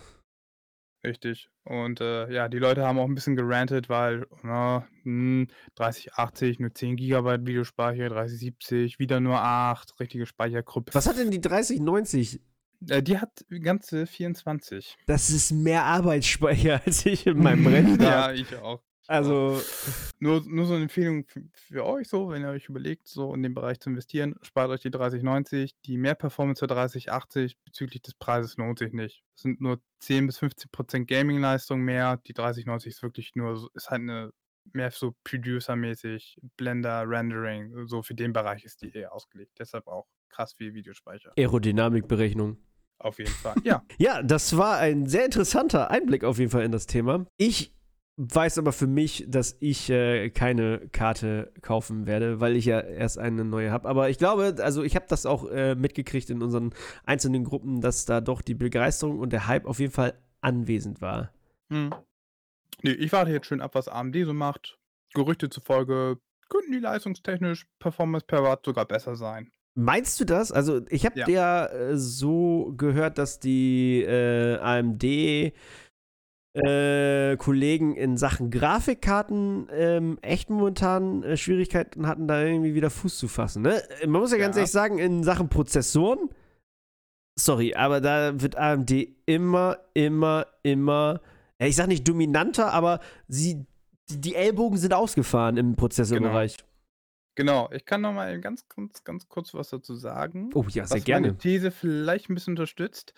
Richtig. 1.05 1.49
Und 1.65 1.99
äh, 1.99 2.31
ja, 2.31 2.47
die 2.47 2.59
Leute 2.59 2.85
haben 2.85 2.97
auch 2.97 3.05
ein 3.05 3.15
bisschen 3.15 3.35
gerantet, 3.35 3.89
weil 3.89 4.25
na, 4.41 4.87
hm, 5.03 5.47
3080, 5.75 6.59
nur 6.59 6.73
10 6.73 6.95
GB 6.95 7.45
Videospeicher, 7.45 8.07
3070, 8.07 8.99
wieder 8.99 9.19
nur 9.19 9.41
8, 9.41 9.99
richtige 9.99 10.25
Speichergruppe. 10.25 10.93
Was 10.93 11.07
hat 11.07 11.17
denn 11.17 11.29
die 11.29 11.41
3090? 11.41 12.39
Äh, 12.89 13.03
die 13.03 13.17
hat 13.17 13.45
ganze 13.49 14.07
24. 14.07 14.97
Das 15.05 15.29
ist 15.29 15.51
mehr 15.51 15.83
Arbeitsspeicher 15.83 16.81
als 16.85 17.05
ich 17.05 17.27
in 17.27 17.37
meinem 17.37 17.67
Rechner. 17.67 18.03
ja, 18.03 18.31
ich 18.31 18.55
auch. 18.55 18.81
Also, 19.07 19.61
Nur, 20.19 20.41
nur 20.45 20.65
so 20.65 20.73
eine 20.75 20.83
Empfehlung 20.83 21.25
für, 21.27 21.43
für 21.53 21.85
euch 21.85 22.07
so, 22.07 22.29
wenn 22.29 22.43
ihr 22.43 22.49
euch 22.49 22.69
überlegt, 22.69 23.07
so 23.09 23.33
in 23.33 23.43
den 23.43 23.53
Bereich 23.53 23.79
zu 23.81 23.89
investieren, 23.89 24.35
spart 24.41 24.69
euch 24.69 24.79
die 24.81 24.89
3090. 24.91 25.75
Die 25.85 25.97
Mehrperformance 25.97 26.59
für 26.61 26.67
3080 26.67 27.57
bezüglich 27.65 28.01
des 28.01 28.13
Preises 28.13 28.55
lohnt 28.55 28.79
sich 28.79 28.93
nicht. 28.93 29.21
Es 29.35 29.41
sind 29.41 29.59
nur 29.59 29.81
10 29.99 30.27
bis 30.27 30.37
15 30.37 30.71
Prozent 30.71 31.07
Gaming-Leistung 31.09 31.81
mehr. 31.81 32.21
Die 32.25 32.33
3090 32.33 32.93
ist 32.93 33.03
wirklich 33.03 33.35
nur, 33.35 33.57
so- 33.57 33.69
ist 33.73 33.89
halt 33.89 34.01
eine 34.01 34.31
mehr 34.71 34.91
so 34.91 35.13
Producer-mäßig, 35.25 36.37
Blender, 36.55 37.03
Rendering, 37.05 37.85
so 37.87 38.01
für 38.01 38.15
den 38.15 38.31
Bereich 38.31 38.63
ist 38.63 38.81
die 38.81 38.95
eher 38.95 39.13
ausgelegt. 39.13 39.51
Deshalb 39.59 39.87
auch 39.87 40.07
krass 40.29 40.53
viel 40.53 40.73
Videospeicher. 40.73 41.33
Aerodynamikberechnung. 41.37 42.57
Auf 42.99 43.17
jeden 43.19 43.31
Fall. 43.31 43.55
Ja. 43.63 43.83
Ja, 43.97 44.23
das 44.23 44.55
war 44.57 44.77
ein 44.77 45.05
sehr 45.07 45.25
interessanter 45.25 45.91
Einblick 45.91 46.23
auf 46.23 46.39
jeden 46.39 46.51
Fall 46.51 46.63
in 46.63 46.71
das 46.71 46.87
Thema. 46.87 47.25
Ich 47.35 47.73
weiß 48.17 48.59
aber 48.59 48.73
für 48.73 48.87
mich, 48.87 49.25
dass 49.27 49.57
ich 49.59 49.89
äh, 49.89 50.29
keine 50.29 50.87
Karte 50.91 51.51
kaufen 51.61 52.05
werde, 52.05 52.39
weil 52.39 52.55
ich 52.55 52.65
ja 52.65 52.79
erst 52.79 53.17
eine 53.17 53.43
neue 53.43 53.71
habe. 53.71 53.87
Aber 53.89 54.09
ich 54.09 54.17
glaube, 54.17 54.55
also 54.59 54.83
ich 54.83 54.95
habe 54.95 55.05
das 55.07 55.25
auch 55.25 55.49
äh, 55.49 55.75
mitgekriegt 55.75 56.29
in 56.29 56.43
unseren 56.43 56.73
einzelnen 57.05 57.43
Gruppen, 57.43 57.81
dass 57.81 58.05
da 58.05 58.21
doch 58.21 58.41
die 58.41 58.53
Begeisterung 58.53 59.19
und 59.19 59.33
der 59.33 59.47
Hype 59.47 59.65
auf 59.65 59.79
jeden 59.79 59.93
Fall 59.93 60.13
anwesend 60.41 61.01
war. 61.01 61.31
Hm. 61.69 61.93
Nee, 62.83 62.91
ich 62.91 63.11
warte 63.11 63.31
jetzt 63.31 63.47
schön 63.47 63.61
ab, 63.61 63.75
was 63.75 63.87
AMD 63.87 64.15
so 64.25 64.33
macht. 64.33 64.77
Gerüchte 65.13 65.49
zufolge 65.49 66.17
könnten 66.49 66.71
die 66.71 66.79
leistungstechnisch 66.79 67.65
Performance 67.79 68.25
per 68.25 68.43
Watt 68.43 68.65
sogar 68.65 68.85
besser 68.85 69.15
sein. 69.15 69.51
Meinst 69.75 70.19
du 70.19 70.25
das? 70.25 70.51
Also, 70.51 70.81
ich 70.89 71.03
habe 71.05 71.19
Ja. 71.19 71.27
ja, 71.27 71.65
äh, 71.65 71.97
so 71.97 72.73
gehört, 72.77 73.17
dass 73.17 73.39
die 73.39 74.03
äh, 74.03 74.57
AMD 74.59 75.53
äh, 76.53 77.35
Kollegen 77.37 77.95
in 77.95 78.17
Sachen 78.17 78.51
Grafikkarten 78.51 79.67
ähm, 79.71 80.19
echt 80.21 80.49
momentan 80.49 81.23
äh, 81.23 81.35
Schwierigkeiten 81.37 82.05
hatten, 82.07 82.27
da 82.27 82.43
irgendwie 82.43 82.75
wieder 82.75 82.89
Fuß 82.91 83.17
zu 83.17 83.27
fassen. 83.27 83.63
Ne? 83.63 83.81
Man 84.01 84.21
muss 84.21 84.31
ja 84.31 84.37
ganz 84.37 84.55
Ja. 84.55 84.59
ehrlich 84.61 84.71
sagen, 84.71 84.99
in 84.99 85.23
Sachen 85.23 85.49
Prozessoren, 85.49 86.29
sorry, 87.39 87.73
aber 87.73 88.01
da 88.01 88.39
wird 88.39 88.55
AMD 88.55 88.91
immer, 89.25 89.79
immer, 89.95 90.45
immer, 90.61 91.21
ich 91.57 91.75
sag 91.75 91.87
nicht 91.87 92.07
dominanter, 92.07 92.71
aber 92.71 92.99
sie, 93.27 93.65
die, 94.09 94.35
Ellbogen 94.35 94.77
sind 94.77 94.93
ausgefahren 94.93 95.57
im 95.57 95.75
Prozessorbereich. 95.75 96.57
Genau, 97.35 97.67
ich 97.71 97.85
kann 97.85 98.01
noch 98.01 98.13
mal 98.13 98.39
ganz, 98.39 98.67
ganz, 98.69 99.03
ganz 99.03 99.27
kurz 99.27 99.55
was 99.55 99.69
dazu 99.69 99.95
sagen. 99.95 100.51
Oh 100.53 100.65
ja, 100.69 100.85
sehr 100.85 100.97
was 100.97 101.03
gerne. 101.03 101.27
meine 101.29 101.37
These 101.39 101.71
vielleicht 101.71 102.29
ein 102.29 102.35
bisschen 102.35 102.51
unterstützt. 102.51 103.15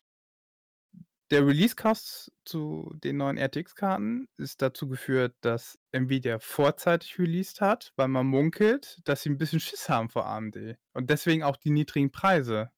Der 1.31 1.45
Release-Cost 1.45 2.31
zu 2.45 2.93
den 3.03 3.17
neuen 3.17 3.37
RTX-Karten 3.37 4.27
ist 4.37 4.61
dazu 4.61 4.87
geführt, 4.87 5.35
dass 5.41 5.79
Nvidia 5.91 6.37
vorzeitig 6.37 7.17
released 7.17 7.61
hat, 7.61 7.93
weil 7.95 8.09
man 8.09 8.27
munkelt, 8.27 8.99
dass 9.05 9.23
sie 9.23 9.29
ein 9.29 9.39
bisschen 9.39 9.59
Schiss 9.59 9.89
haben 9.89 10.09
vor 10.09 10.27
AMD. 10.27 10.77
Und 10.93 11.09
deswegen 11.09 11.41
auch 11.41 11.57
die 11.57 11.71
niedrigen 11.71 12.11
Preise. 12.11 12.69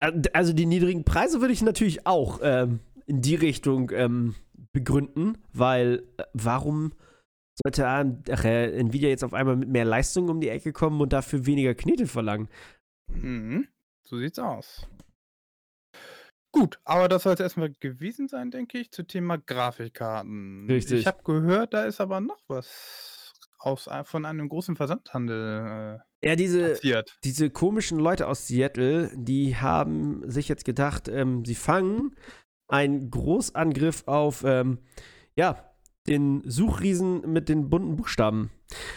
Also 0.00 0.52
die 0.52 0.66
niedrigen 0.66 1.04
Preise 1.04 1.40
würde 1.40 1.54
ich 1.54 1.62
natürlich 1.62 2.06
auch 2.06 2.40
ähm, 2.42 2.80
in 3.06 3.22
die 3.22 3.36
Richtung 3.36 3.90
ähm, 3.94 4.34
begründen, 4.72 5.38
weil 5.52 6.02
äh, 6.18 6.24
warum 6.34 6.92
sollte 7.62 7.86
ach, 7.86 8.44
äh, 8.44 8.78
Nvidia 8.78 9.08
jetzt 9.08 9.24
auf 9.24 9.32
einmal 9.32 9.56
mit 9.56 9.68
mehr 9.68 9.84
Leistung 9.84 10.28
um 10.28 10.40
die 10.40 10.48
Ecke 10.48 10.72
kommen 10.72 11.00
und 11.00 11.12
dafür 11.12 11.46
weniger 11.46 11.74
Knete 11.74 12.06
verlangen? 12.06 12.48
Mhm, 13.08 13.68
so 14.04 14.18
sieht's 14.18 14.38
aus. 14.38 14.86
Gut, 16.52 16.78
aber 16.84 17.08
das 17.08 17.22
soll 17.22 17.32
es 17.32 17.40
erstmal 17.40 17.72
gewesen 17.72 18.28
sein, 18.28 18.50
denke 18.50 18.78
ich, 18.78 18.90
zu 18.92 19.02
Thema 19.04 19.38
Grafikkarten. 19.38 20.66
Richtig. 20.68 21.00
Ich 21.00 21.06
habe 21.06 21.22
gehört, 21.24 21.72
da 21.72 21.84
ist 21.84 22.00
aber 22.00 22.20
noch 22.20 22.42
was 22.46 23.32
aus, 23.58 23.88
von 24.04 24.24
einem 24.26 24.48
großen 24.48 24.76
Versandhandel 24.76 26.02
Ja, 26.22 26.32
äh, 26.32 26.36
diese, 26.36 26.70
passiert. 26.70 27.18
diese 27.24 27.48
komischen 27.48 27.98
Leute 27.98 28.26
aus 28.28 28.46
Seattle, 28.46 29.10
die 29.14 29.56
haben 29.56 30.28
sich 30.30 30.48
jetzt 30.48 30.64
gedacht, 30.64 31.08
ähm, 31.08 31.44
sie 31.44 31.54
fangen 31.54 32.14
einen 32.68 33.10
Großangriff 33.10 34.04
auf, 34.06 34.44
ähm, 34.44 34.78
ja, 35.34 35.71
den 36.06 36.42
Suchriesen 36.46 37.32
mit 37.32 37.48
den 37.48 37.70
bunten 37.70 37.96
Buchstaben. 37.96 38.50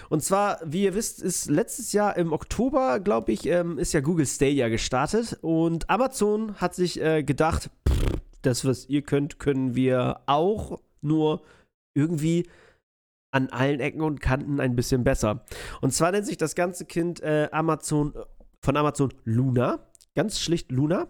Und 0.09 0.23
zwar, 0.23 0.59
wie 0.65 0.83
ihr 0.83 0.95
wisst, 0.95 1.21
ist 1.21 1.49
letztes 1.49 1.93
Jahr 1.93 2.17
im 2.17 2.33
Oktober, 2.33 2.99
glaube 2.99 3.31
ich, 3.31 3.45
ähm, 3.45 3.77
ist 3.77 3.93
ja 3.93 3.99
Google 3.99 4.25
Stadia 4.25 4.69
gestartet 4.69 5.37
und 5.41 5.89
Amazon 5.89 6.55
hat 6.55 6.73
sich 6.73 7.01
äh, 7.01 7.23
gedacht, 7.23 7.69
pff, 7.87 8.05
das, 8.41 8.65
was 8.65 8.87
ihr 8.89 9.01
könnt, 9.01 9.39
können 9.39 9.75
wir 9.75 10.21
auch, 10.25 10.79
nur 11.01 11.43
irgendwie 11.93 12.47
an 13.31 13.49
allen 13.49 13.79
Ecken 13.79 14.01
und 14.01 14.21
Kanten 14.21 14.59
ein 14.59 14.75
bisschen 14.75 15.03
besser. 15.03 15.45
Und 15.81 15.93
zwar 15.93 16.11
nennt 16.11 16.25
sich 16.25 16.37
das 16.37 16.55
ganze 16.55 16.85
Kind 16.85 17.21
äh, 17.21 17.49
Amazon 17.51 18.13
von 18.61 18.77
Amazon 18.77 19.13
Luna, 19.23 19.79
ganz 20.15 20.39
schlicht 20.39 20.71
Luna. 20.71 21.07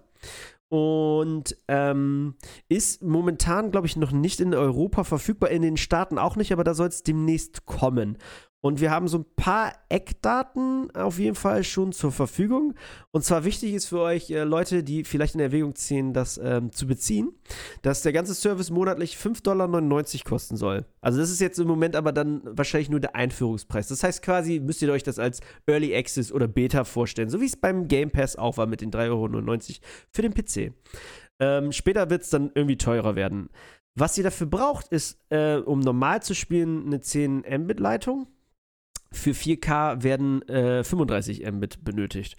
Und 0.70 1.56
ähm, 1.68 2.36
ist 2.70 3.04
momentan, 3.04 3.72
glaube 3.72 3.88
ich, 3.88 3.96
noch 3.96 4.12
nicht 4.12 4.40
in 4.40 4.54
Europa 4.54 5.04
verfügbar, 5.04 5.50
in 5.52 5.62
den 5.62 5.78
Staaten 5.78 6.18
auch 6.18 6.36
nicht, 6.36 6.52
aber 6.52 6.64
da 6.64 6.74
soll 6.74 6.88
es 6.88 7.04
demnächst 7.04 7.66
kommen. 7.66 8.18
Und 8.66 8.82
wir 8.82 8.90
haben 8.90 9.08
so 9.08 9.20
ein 9.20 9.26
paar 9.36 9.74
Eckdaten 9.90 10.90
auf 10.96 11.20
jeden 11.20 11.36
Fall 11.36 11.64
schon 11.64 11.92
zur 11.92 12.12
Verfügung. 12.12 12.74
Und 13.12 13.24
zwar 13.24 13.46
wichtig 13.46 13.76
ist 13.76 13.86
für 13.86 14.00
euch 14.00 14.32
äh, 14.32 14.44
Leute, 14.44 14.84
die 14.84 15.04
vielleicht 15.04 15.36
in 15.36 15.40
Erwägung 15.40 15.76
ziehen, 15.76 16.14
das 16.14 16.40
ähm, 16.44 16.72
zu 16.72 16.88
beziehen, 16.88 17.32
dass 17.84 18.02
der 18.02 18.12
ganze 18.12 18.34
Service 18.34 18.72
monatlich 18.72 19.18
5,99 19.18 19.44
Dollar 19.44 19.70
kosten 20.24 20.58
soll. 20.58 20.84
Also 21.00 21.20
das 21.20 21.30
ist 21.30 21.42
jetzt 21.42 21.60
im 21.60 21.68
Moment 21.68 21.96
aber 21.96 22.12
dann 22.12 22.42
wahrscheinlich 22.44 22.90
nur 22.90 23.00
der 23.00 23.16
Einführungspreis. 23.16 23.88
Das 23.88 24.04
heißt 24.04 24.24
quasi, 24.24 24.60
müsst 24.60 24.82
ihr 24.82 24.92
euch 24.92 25.04
das 25.04 25.20
als 25.20 25.42
Early 25.68 25.96
Access 25.96 26.32
oder 26.32 26.48
Beta 26.48 26.86
vorstellen, 26.86 27.30
so 27.30 27.42
wie 27.42 27.46
es 27.46 27.56
beim 27.56 27.88
Game 27.88 28.10
Pass 28.10 28.36
auch 28.36 28.58
war 28.58 28.66
mit 28.66 28.82
den 28.82 28.90
3,99 28.90 29.12
Euro 29.12 29.28
für 30.10 30.24
den 30.24 30.34
PC. 30.34 30.74
Ähm, 31.40 31.72
später 31.72 32.10
wird 32.10 32.24
es 32.24 32.32
dann 32.32 32.50
irgendwie 32.56 32.80
teurer 32.80 33.16
werden. 33.16 33.50
Was 33.94 34.18
ihr 34.18 34.24
dafür 34.24 34.48
braucht, 34.48 34.88
ist, 34.88 35.20
äh, 35.30 35.58
um 35.58 35.82
normal 35.82 36.24
zu 36.24 36.34
spielen, 36.34 36.88
eine 36.88 37.00
10 37.00 37.46
Mbit-Leitung 37.48 38.26
für 39.18 39.32
4K 39.32 40.04
werden 40.04 40.42
äh, 40.48 40.84
35 40.84 41.50
Mbit 41.52 41.84
benötigt. 41.84 42.38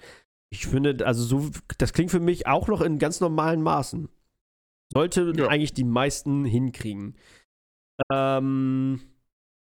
Ich 0.51 0.67
finde, 0.67 1.05
also 1.07 1.25
so, 1.25 1.51
das 1.79 1.93
klingt 1.93 2.11
für 2.11 2.21
mich 2.21 2.47
auch 2.47 2.69
noch 2.69 2.81
in 2.81 2.99
ganz 2.99 3.21
normalen 3.21 3.63
Maßen. 3.63 4.09
Sollte 4.93 5.33
ja. 5.37 5.49
eigentlich 5.49 5.75
die 5.75 5.85
meisten 5.85 6.45
hinkriegen. 6.45 7.17
Ähm, 8.13 9.01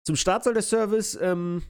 zum 0.05 0.17
Start 0.17 0.45
soll 0.45 0.55
der 0.55 0.63
Service 0.63 1.17
ähm, 1.21 1.63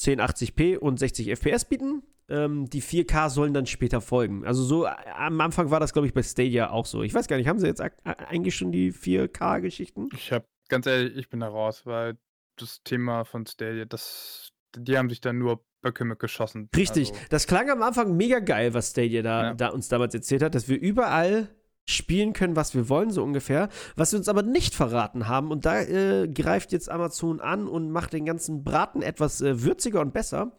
1080p 0.00 0.78
und 0.78 0.98
60 0.98 1.30
FPS 1.30 1.64
bieten. 1.66 2.02
Ähm, 2.30 2.68
die 2.68 2.82
4K 2.82 3.30
sollen 3.30 3.54
dann 3.54 3.66
später 3.66 4.00
folgen. 4.00 4.44
Also 4.44 4.62
so 4.62 4.84
äh, 4.84 4.90
am 5.14 5.40
Anfang 5.40 5.70
war 5.70 5.80
das, 5.80 5.92
glaube 5.92 6.06
ich, 6.06 6.14
bei 6.14 6.22
Stadia 6.22 6.70
auch 6.70 6.86
so. 6.86 7.02
Ich 7.02 7.14
weiß 7.14 7.26
gar 7.26 7.36
nicht, 7.36 7.48
haben 7.48 7.58
sie 7.58 7.66
jetzt 7.66 7.82
eigentlich 8.04 8.54
schon 8.54 8.72
die 8.72 8.92
4K-Geschichten? 8.92 10.08
Ich 10.14 10.32
habe, 10.32 10.46
ganz 10.68 10.86
ehrlich, 10.86 11.16
ich 11.16 11.28
bin 11.28 11.40
da 11.40 11.48
raus, 11.48 11.84
weil 11.86 12.18
das 12.60 12.82
Thema 12.82 13.24
von 13.24 13.46
Stadia, 13.46 13.84
das, 13.84 14.50
die 14.76 14.96
haben 14.98 15.08
sich 15.08 15.20
dann 15.20 15.38
nur 15.38 15.64
Böcke 15.80 16.04
mit 16.04 16.18
geschossen. 16.18 16.68
Richtig. 16.76 17.10
Also. 17.10 17.24
Das 17.30 17.46
klang 17.46 17.70
am 17.70 17.82
Anfang 17.82 18.16
mega 18.16 18.40
geil, 18.40 18.74
was 18.74 18.90
Stadia 18.90 19.22
da, 19.22 19.42
ja. 19.44 19.54
da 19.54 19.68
uns 19.68 19.88
damals 19.88 20.14
erzählt 20.14 20.42
hat, 20.42 20.54
dass 20.54 20.68
wir 20.68 20.78
überall 20.78 21.48
spielen 21.88 22.34
können, 22.34 22.54
was 22.54 22.74
wir 22.74 22.88
wollen, 22.90 23.10
so 23.10 23.22
ungefähr. 23.22 23.70
Was 23.96 24.10
sie 24.10 24.16
uns 24.16 24.28
aber 24.28 24.42
nicht 24.42 24.74
verraten 24.74 25.26
haben. 25.26 25.50
Und 25.50 25.64
da 25.64 25.80
äh, 25.80 26.28
greift 26.28 26.72
jetzt 26.72 26.90
Amazon 26.90 27.40
an 27.40 27.66
und 27.66 27.90
macht 27.90 28.12
den 28.12 28.26
ganzen 28.26 28.62
Braten 28.62 29.00
etwas 29.00 29.40
äh, 29.40 29.62
würziger 29.62 30.00
und 30.00 30.12
besser. 30.12 30.58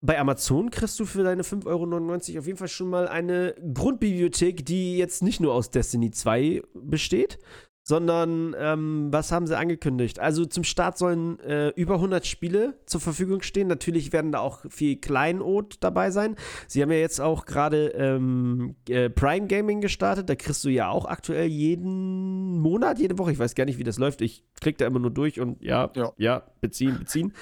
Bei 0.00 0.18
Amazon 0.18 0.70
kriegst 0.70 0.98
du 1.00 1.06
für 1.06 1.22
deine 1.22 1.42
5,99 1.42 1.66
Euro 1.66 2.38
auf 2.38 2.46
jeden 2.46 2.58
Fall 2.58 2.68
schon 2.68 2.90
mal 2.90 3.08
eine 3.08 3.54
Grundbibliothek, 3.72 4.64
die 4.64 4.98
jetzt 4.98 5.22
nicht 5.22 5.40
nur 5.40 5.54
aus 5.54 5.70
Destiny 5.70 6.10
2 6.10 6.62
besteht, 6.74 7.38
sondern 7.84 8.56
ähm, 8.58 9.08
was 9.10 9.30
haben 9.30 9.46
sie 9.46 9.56
angekündigt? 9.56 10.18
Also 10.18 10.46
zum 10.46 10.64
Start 10.64 10.96
sollen 10.96 11.38
äh, 11.40 11.68
über 11.76 11.96
100 11.96 12.26
Spiele 12.26 12.78
zur 12.86 13.00
Verfügung 13.02 13.42
stehen. 13.42 13.68
Natürlich 13.68 14.10
werden 14.12 14.32
da 14.32 14.40
auch 14.40 14.64
viel 14.70 14.96
Kleinod 14.96 15.76
dabei 15.80 16.10
sein. 16.10 16.34
Sie 16.66 16.80
haben 16.82 16.90
ja 16.90 16.96
jetzt 16.96 17.20
auch 17.20 17.44
gerade 17.44 17.88
ähm, 17.88 18.74
äh, 18.88 19.10
Prime 19.10 19.46
Gaming 19.46 19.82
gestartet. 19.82 20.30
Da 20.30 20.34
kriegst 20.34 20.64
du 20.64 20.70
ja 20.70 20.88
auch 20.88 21.04
aktuell 21.04 21.46
jeden 21.46 22.58
Monat, 22.58 22.98
jede 22.98 23.18
Woche. 23.18 23.32
Ich 23.32 23.38
weiß 23.38 23.54
gar 23.54 23.66
nicht, 23.66 23.78
wie 23.78 23.84
das 23.84 23.98
läuft. 23.98 24.22
Ich 24.22 24.44
klicke 24.60 24.78
da 24.78 24.86
immer 24.86 24.98
nur 24.98 25.10
durch 25.10 25.38
und 25.38 25.62
ja, 25.62 25.90
ja, 25.94 26.12
ja 26.16 26.42
beziehen, 26.62 26.98
beziehen. 26.98 27.34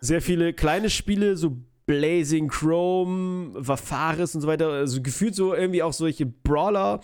Sehr 0.00 0.20
viele 0.20 0.52
kleine 0.52 0.90
Spiele, 0.90 1.38
so 1.38 1.56
Blazing 1.86 2.48
Chrome, 2.48 3.52
Vafaris 3.54 4.34
und 4.34 4.40
so 4.40 4.48
weiter. 4.48 4.68
Also 4.68 5.00
gefühlt 5.00 5.34
so 5.34 5.54
irgendwie 5.54 5.82
auch 5.82 5.92
solche 5.92 6.26
Brawler. 6.26 7.00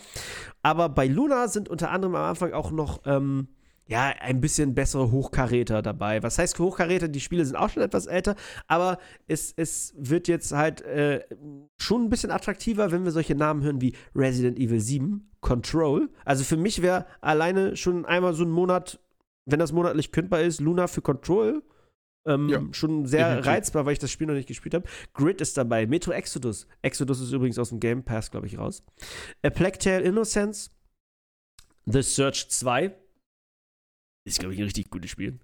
Aber 0.61 0.89
bei 0.89 1.07
Luna 1.07 1.47
sind 1.47 1.69
unter 1.69 1.89
anderem 1.91 2.15
am 2.15 2.23
Anfang 2.23 2.53
auch 2.53 2.71
noch, 2.71 3.01
ähm, 3.05 3.47
ja, 3.87 4.13
ein 4.21 4.39
bisschen 4.39 4.75
bessere 4.75 5.11
Hochkaräter 5.11 5.81
dabei. 5.81 6.23
Was 6.23 6.37
heißt 6.37 6.57
Hochkaräter? 6.59 7.07
Die 7.07 7.19
Spiele 7.19 7.45
sind 7.45 7.55
auch 7.55 7.69
schon 7.69 7.83
etwas 7.83 8.05
älter, 8.05 8.35
aber 8.67 8.97
es, 9.27 9.53
es 9.57 9.93
wird 9.97 10.27
jetzt 10.27 10.53
halt 10.53 10.81
äh, 10.81 11.21
schon 11.77 12.03
ein 12.05 12.09
bisschen 12.09 12.31
attraktiver, 12.31 12.91
wenn 12.91 13.03
wir 13.03 13.11
solche 13.11 13.35
Namen 13.35 13.61
hören 13.61 13.81
wie 13.81 13.93
Resident 14.15 14.57
Evil 14.57 14.79
7, 14.79 15.29
Control. 15.41 16.09
Also 16.23 16.45
für 16.45 16.55
mich 16.57 16.81
wäre 16.81 17.05
alleine 17.19 17.75
schon 17.75 18.05
einmal 18.05 18.33
so 18.33 18.43
ein 18.43 18.51
Monat, 18.51 18.99
wenn 19.45 19.59
das 19.59 19.73
monatlich 19.73 20.11
kündbar 20.13 20.41
ist, 20.41 20.61
Luna 20.61 20.87
für 20.87 21.01
Control 21.01 21.61
ähm, 22.25 22.49
ja, 22.49 22.61
schon 22.71 23.05
sehr 23.05 23.35
definitiv. 23.35 23.51
reizbar, 23.51 23.85
weil 23.85 23.93
ich 23.93 23.99
das 23.99 24.11
Spiel 24.11 24.27
noch 24.27 24.33
nicht 24.33 24.47
gespielt 24.47 24.73
habe. 24.73 24.87
Grid 25.13 25.41
ist 25.41 25.57
dabei. 25.57 25.85
Metro 25.87 26.11
Exodus. 26.11 26.67
Exodus 26.81 27.19
ist 27.19 27.31
übrigens 27.31 27.59
aus 27.59 27.69
dem 27.69 27.79
Game 27.79 28.03
Pass, 28.03 28.31
glaube 28.31 28.47
ich, 28.47 28.57
raus. 28.57 28.83
A 29.43 29.49
Plague 29.49 29.77
Tale 29.77 30.01
Innocence. 30.01 30.71
The 31.85 32.01
Search 32.01 32.49
2. 32.49 32.95
Ist, 34.25 34.39
glaube 34.39 34.53
ich, 34.53 34.59
ein 34.59 34.65
richtig 34.65 34.89
gutes 34.89 35.11
Spiel. 35.11 35.39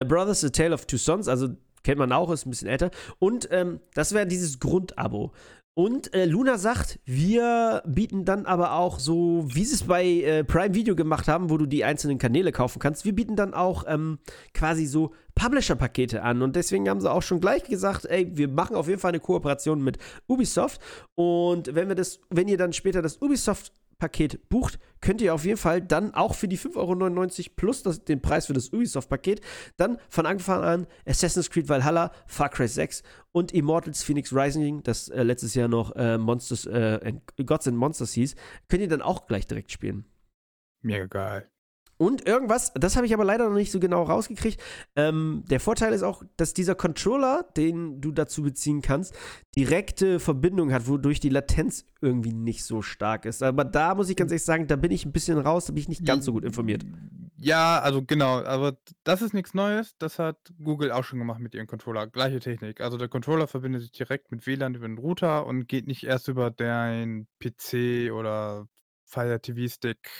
A 0.00 0.04
Brothers, 0.04 0.42
A 0.44 0.48
Tale 0.48 0.74
of 0.74 0.86
Two 0.86 0.96
Sons. 0.96 1.28
Also 1.28 1.56
kennt 1.82 1.98
man 1.98 2.12
auch, 2.12 2.30
ist 2.30 2.46
ein 2.46 2.50
bisschen 2.50 2.68
älter. 2.68 2.90
Und 3.18 3.48
ähm, 3.50 3.80
das 3.94 4.12
wäre 4.12 4.26
dieses 4.26 4.58
Grundabo. 4.58 5.32
Und 5.78 6.14
äh, 6.14 6.24
Luna 6.24 6.56
sagt, 6.56 7.00
wir 7.04 7.82
bieten 7.84 8.24
dann 8.24 8.46
aber 8.46 8.72
auch 8.72 8.98
so, 8.98 9.44
wie 9.46 9.62
sie 9.66 9.74
es 9.74 9.82
bei 9.82 10.06
äh, 10.06 10.42
Prime 10.42 10.74
Video 10.74 10.96
gemacht 10.96 11.28
haben, 11.28 11.50
wo 11.50 11.58
du 11.58 11.66
die 11.66 11.84
einzelnen 11.84 12.16
Kanäle 12.16 12.50
kaufen 12.50 12.78
kannst, 12.78 13.04
wir 13.04 13.14
bieten 13.14 13.36
dann 13.36 13.52
auch 13.52 13.84
ähm, 13.86 14.18
quasi 14.54 14.86
so 14.86 15.12
Publisher-Pakete 15.34 16.22
an. 16.22 16.40
Und 16.40 16.56
deswegen 16.56 16.88
haben 16.88 17.02
sie 17.02 17.12
auch 17.12 17.20
schon 17.20 17.40
gleich 17.40 17.64
gesagt, 17.64 18.06
ey, 18.06 18.38
wir 18.38 18.48
machen 18.48 18.74
auf 18.74 18.88
jeden 18.88 19.00
Fall 19.00 19.10
eine 19.10 19.20
Kooperation 19.20 19.84
mit 19.84 19.98
Ubisoft. 20.26 20.80
Und 21.14 21.74
wenn 21.74 21.88
wir 21.88 21.94
das, 21.94 22.20
wenn 22.30 22.48
ihr 22.48 22.56
dann 22.56 22.72
später 22.72 23.02
das 23.02 23.20
Ubisoft 23.20 23.74
Paket 23.98 24.48
bucht, 24.48 24.78
könnt 25.00 25.20
ihr 25.20 25.34
auf 25.34 25.44
jeden 25.44 25.56
Fall 25.56 25.80
dann 25.80 26.14
auch 26.14 26.34
für 26.34 26.48
die 26.48 26.58
5,99 26.58 26.76
Euro 26.76 27.54
plus 27.56 27.82
das, 27.82 28.04
den 28.04 28.20
Preis 28.20 28.46
für 28.46 28.52
das 28.52 28.72
Ubisoft-Paket 28.72 29.40
dann 29.76 29.98
von 30.08 30.26
Anfang 30.26 30.62
an 30.62 30.86
Assassin's 31.06 31.50
Creed 31.50 31.68
Valhalla, 31.68 32.12
Far 32.26 32.50
Cry 32.50 32.68
6 32.68 33.02
und 33.32 33.52
Immortals 33.52 34.02
Phoenix 34.02 34.32
Rising, 34.34 34.82
das 34.82 35.08
äh, 35.08 35.22
letztes 35.22 35.54
Jahr 35.54 35.68
noch 35.68 35.94
äh, 35.96 36.18
Monsters, 36.18 36.66
äh, 36.66 37.14
Gods 37.44 37.68
and 37.68 37.76
Monsters 37.76 38.12
hieß, 38.12 38.34
könnt 38.68 38.82
ihr 38.82 38.88
dann 38.88 39.02
auch 39.02 39.26
gleich 39.26 39.46
direkt 39.46 39.70
spielen. 39.70 40.04
Mega 40.82 41.06
geil. 41.06 41.50
Und 41.98 42.26
irgendwas, 42.26 42.72
das 42.74 42.96
habe 42.96 43.06
ich 43.06 43.14
aber 43.14 43.24
leider 43.24 43.48
noch 43.48 43.56
nicht 43.56 43.72
so 43.72 43.80
genau 43.80 44.02
rausgekriegt. 44.02 44.60
Ähm, 44.96 45.44
der 45.48 45.60
Vorteil 45.60 45.92
ist 45.92 46.02
auch, 46.02 46.22
dass 46.36 46.52
dieser 46.52 46.74
Controller, 46.74 47.46
den 47.56 48.00
du 48.00 48.12
dazu 48.12 48.42
beziehen 48.42 48.82
kannst, 48.82 49.14
direkte 49.56 50.20
Verbindung 50.20 50.72
hat, 50.72 50.88
wodurch 50.88 51.20
die 51.20 51.30
Latenz 51.30 51.86
irgendwie 52.02 52.34
nicht 52.34 52.64
so 52.64 52.82
stark 52.82 53.24
ist. 53.24 53.42
Aber 53.42 53.64
da 53.64 53.94
muss 53.94 54.10
ich 54.10 54.16
ganz 54.16 54.30
ehrlich 54.30 54.44
sagen, 54.44 54.66
da 54.66 54.76
bin 54.76 54.90
ich 54.90 55.06
ein 55.06 55.12
bisschen 55.12 55.38
raus, 55.38 55.66
da 55.66 55.72
bin 55.72 55.80
ich 55.80 55.88
nicht 55.88 56.04
ganz 56.04 56.26
so 56.26 56.32
gut 56.32 56.44
informiert. 56.44 56.84
Ja, 57.38 57.80
also 57.80 58.02
genau, 58.02 58.42
aber 58.44 58.78
das 59.04 59.20
ist 59.20 59.34
nichts 59.34 59.52
Neues. 59.52 59.96
Das 59.98 60.18
hat 60.18 60.36
Google 60.62 60.90
auch 60.90 61.04
schon 61.04 61.18
gemacht 61.18 61.40
mit 61.40 61.54
ihrem 61.54 61.66
Controller. 61.66 62.06
Gleiche 62.06 62.40
Technik. 62.40 62.80
Also 62.80 62.96
der 62.96 63.08
Controller 63.08 63.46
verbindet 63.46 63.82
sich 63.82 63.92
direkt 63.92 64.30
mit 64.32 64.46
WLAN 64.46 64.74
über 64.74 64.86
den 64.86 64.98
Router 64.98 65.46
und 65.46 65.68
geht 65.68 65.86
nicht 65.86 66.04
erst 66.04 66.28
über 66.28 66.50
dein 66.50 67.26
PC 67.38 68.10
oder 68.12 68.68
Fire 69.06 69.40
TV 69.40 69.68
Stick. 69.72 70.10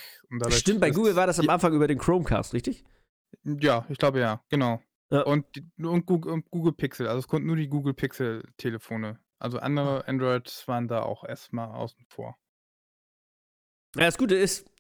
Stimmt, 0.51 0.81
bei 0.81 0.91
Google 0.91 1.17
war 1.17 1.27
das 1.27 1.41
am 1.41 1.49
Anfang 1.49 1.75
über 1.75 1.89
den 1.89 1.99
Chromecast, 1.99 2.55
richtig? 2.55 2.85
Ja, 3.45 3.85
ich 3.89 3.99
glaube 3.99 4.21
ja, 4.21 4.43
genau. 4.49 4.81
Ja. 5.11 5.23
Und, 5.23 5.47
und, 5.79 6.07
Google, 6.07 6.33
und, 6.33 6.51
Google, 6.51 6.73
Pixel, 6.73 7.07
also 7.07 7.19
es 7.19 7.29
konnten 7.29 7.47
nur 7.47 7.57
die 7.57 7.69
Google 7.69 7.95
Pixel 7.95 8.43
Telefone. 8.57 9.21
Also 9.39 9.59
andere 9.59 10.07
Androids 10.09 10.67
waren 10.67 10.89
da 10.89 11.03
auch 11.03 11.25
erstmal 11.25 11.69
außen 11.69 12.05
vor. 12.09 12.37
Ja, 13.97 14.05
das 14.05 14.19
Gute 14.19 14.35
ist, 14.35 14.71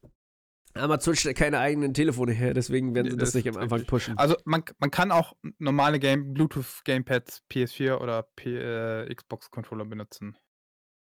Amazon 0.74 1.16
stellt 1.16 1.36
keine 1.36 1.58
eigenen 1.58 1.94
Telefone 1.94 2.32
her, 2.32 2.54
deswegen 2.54 2.94
werden 2.94 3.10
sie 3.10 3.16
das, 3.16 3.32
das 3.32 3.34
nicht 3.34 3.48
am 3.48 3.60
Anfang 3.60 3.84
pushen. 3.86 4.18
Also 4.18 4.36
man, 4.44 4.64
man 4.78 4.90
kann 4.90 5.10
auch 5.10 5.34
normale 5.58 5.98
Game, 5.98 6.32
Bluetooth 6.34 6.82
Gamepads, 6.84 7.42
PS4 7.50 7.98
oder 7.98 8.22
P, 8.36 8.56
äh, 8.56 9.14
Xbox 9.14 9.50
Controller 9.50 9.84
benutzen. 9.84 10.36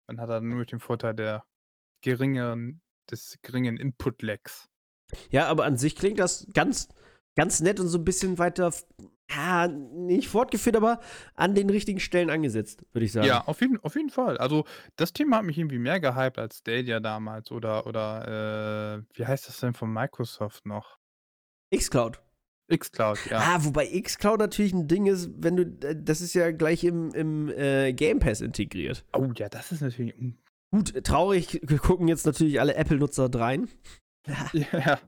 Man 0.08 0.20
hat 0.20 0.30
dann 0.30 0.50
nur 0.50 0.66
den 0.66 0.80
Vorteil 0.80 1.14
der 1.14 1.46
geringeren, 2.02 2.82
des 3.10 3.38
geringen 3.42 3.78
Input-Lags. 3.78 4.70
Ja, 5.30 5.48
aber 5.48 5.66
an 5.66 5.78
sich 5.78 5.96
klingt 5.96 6.20
das 6.20 6.48
ganz, 6.54 6.90
ganz 7.36 7.60
nett 7.60 7.80
und 7.80 7.88
so 7.88 7.98
ein 7.98 8.06
bisschen 8.06 8.38
weiter, 8.38 8.74
ja, 9.30 9.68
nicht 9.68 10.28
fortgeführt, 10.28 10.76
aber 10.76 11.00
an 11.36 11.56
den 11.56 11.70
richtigen 11.70 12.00
Stellen 12.00 12.30
angesetzt, 12.30 12.86
würde 12.92 13.06
ich 13.06 13.12
sagen. 13.12 13.28
Ja, 13.28 13.46
auf 13.46 13.62
jeden, 13.62 13.80
auf 13.84 13.96
jeden 13.96 14.10
Fall. 14.10 14.38
Also, 14.38 14.66
das 14.96 15.14
Thema 15.14 15.38
hat 15.38 15.46
mich 15.46 15.58
irgendwie 15.58 15.80
mehr 15.80 16.00
gehypt 16.00 16.38
als 16.38 16.60
Stadia 16.60 17.00
damals 17.00 17.52
oder, 17.52 17.86
oder, 17.88 19.04
äh, 19.14 19.18
wie 19.18 19.26
heißt 19.26 19.48
das 19.48 19.60
denn 19.60 19.74
von 19.74 19.92
Microsoft 19.92 20.66
noch? 20.66 20.98
Xcloud. 21.76 22.22
Xcloud, 22.70 23.20
ja. 23.30 23.40
Ah, 23.40 23.58
wobei 23.62 23.88
Xcloud 24.02 24.40
natürlich 24.40 24.74
ein 24.74 24.88
Ding 24.88 25.06
ist, 25.06 25.30
wenn 25.38 25.58
du, 25.58 25.64
äh, 25.88 25.96
das 25.98 26.22
ist 26.22 26.34
ja 26.34 26.52
gleich 26.52 26.84
im, 26.84 27.14
im 27.14 27.50
äh, 27.50 27.94
Game 27.94 28.20
Pass 28.20 28.42
integriert. 28.42 29.06
Oh 29.14 29.30
ja, 29.36 29.50
das 29.50 29.72
ist 29.72 29.82
natürlich 29.82 30.16
Gut, 30.74 31.04
traurig 31.04 31.60
gucken 31.82 32.08
jetzt 32.08 32.26
natürlich 32.26 32.62
alle 32.62 32.76
Apple-Nutzer 32.76 33.30
rein. 33.34 33.68
Ja. 34.54 35.00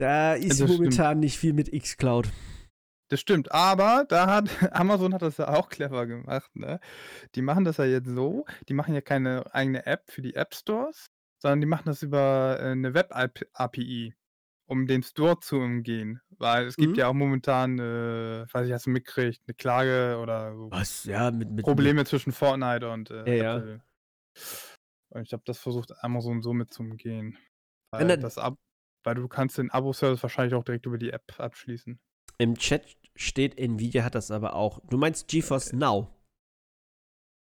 Da 0.00 0.34
ist 0.34 0.60
also 0.60 0.66
momentan 0.66 1.20
stimmt. 1.20 1.20
nicht 1.20 1.38
viel 1.38 1.52
mit 1.52 1.70
xCloud. 1.72 2.30
Das 3.10 3.20
stimmt, 3.20 3.52
aber 3.52 4.04
da 4.08 4.26
hat 4.26 4.48
Amazon 4.72 5.12
hat 5.14 5.22
das 5.22 5.36
ja 5.36 5.48
auch 5.48 5.68
clever 5.68 6.06
gemacht, 6.06 6.56
ne? 6.56 6.80
Die 7.34 7.42
machen 7.42 7.64
das 7.64 7.78
ja 7.78 7.84
jetzt 7.86 8.08
so, 8.08 8.46
die 8.68 8.74
machen 8.74 8.94
ja 8.94 9.00
keine 9.02 9.54
eigene 9.54 9.86
App 9.86 10.10
für 10.10 10.22
die 10.22 10.34
App 10.36 10.54
Stores, 10.54 11.08
sondern 11.42 11.60
die 11.62 11.66
machen 11.66 11.84
das 11.86 12.02
über, 12.02 12.58
äh, 12.60 12.74
'ne 12.76 12.94
Web-Ap 12.94 13.40
API, 13.54 14.14
um 14.66 14.86
den 14.86 15.02
Store 15.02 15.40
zu 15.40 15.56
umgehen. 15.58 16.20
Weil 16.30 16.66
es 16.66 16.78
gibt 16.78 16.96
Mhm. 16.96 16.98
ja 16.98 17.08
auch 17.08 17.14
momentan, 17.14 17.78
äh, 17.80 18.46
weiß 18.52 18.64
nicht, 18.66 18.74
hast 18.74 18.86
du 18.86 18.90
mitgekriegt, 18.90 19.48
'ne 19.48 19.54
Klage 19.54 20.18
oder 20.22 20.54
so 20.56 20.72
Was? 20.72 21.04
Ja, 21.04 21.30
mit 21.30 21.50
mit 21.50 21.76
mit 21.76 21.94
Probleme 21.94 22.04
zwischen 22.04 22.32
Fortnite 22.32 22.90
und, 22.90 23.10
Ja, 23.26 23.32
äh, 23.32 23.34
ja. 23.34 23.64
Apple. 23.64 23.84
Und 25.10 25.22
ich 25.22 25.28
glaube, 25.28 25.44
das 25.46 25.58
versucht 25.58 25.92
Amazon 26.02 26.42
zu 26.42 26.50
umgehen. 26.82 27.38
Ja, 27.92 28.00
Weil 28.00 28.06
na 28.06 28.16
das 28.16 28.38
Ab 28.38 28.56
weil 29.06 29.16
du 29.16 29.28
kannst 29.28 29.58
den 29.58 29.70
Abo-Service 29.70 30.22
wahrscheinlich 30.22 30.54
auch 30.54 30.64
direkt 30.64 30.86
über 30.86 30.96
die 30.96 31.10
App 31.10 31.34
abschließen. 31.38 32.00
Im 32.38 32.56
Chat 32.56 32.96
steht, 33.14 33.58
Nvidia 33.58 34.02
hat 34.02 34.14
das 34.14 34.30
aber 34.30 34.54
auch. 34.54 34.80
Du 34.88 34.96
meinst 34.96 35.28
GeForce 35.28 35.72
Äh. 35.74 35.76
Now? 35.76 36.08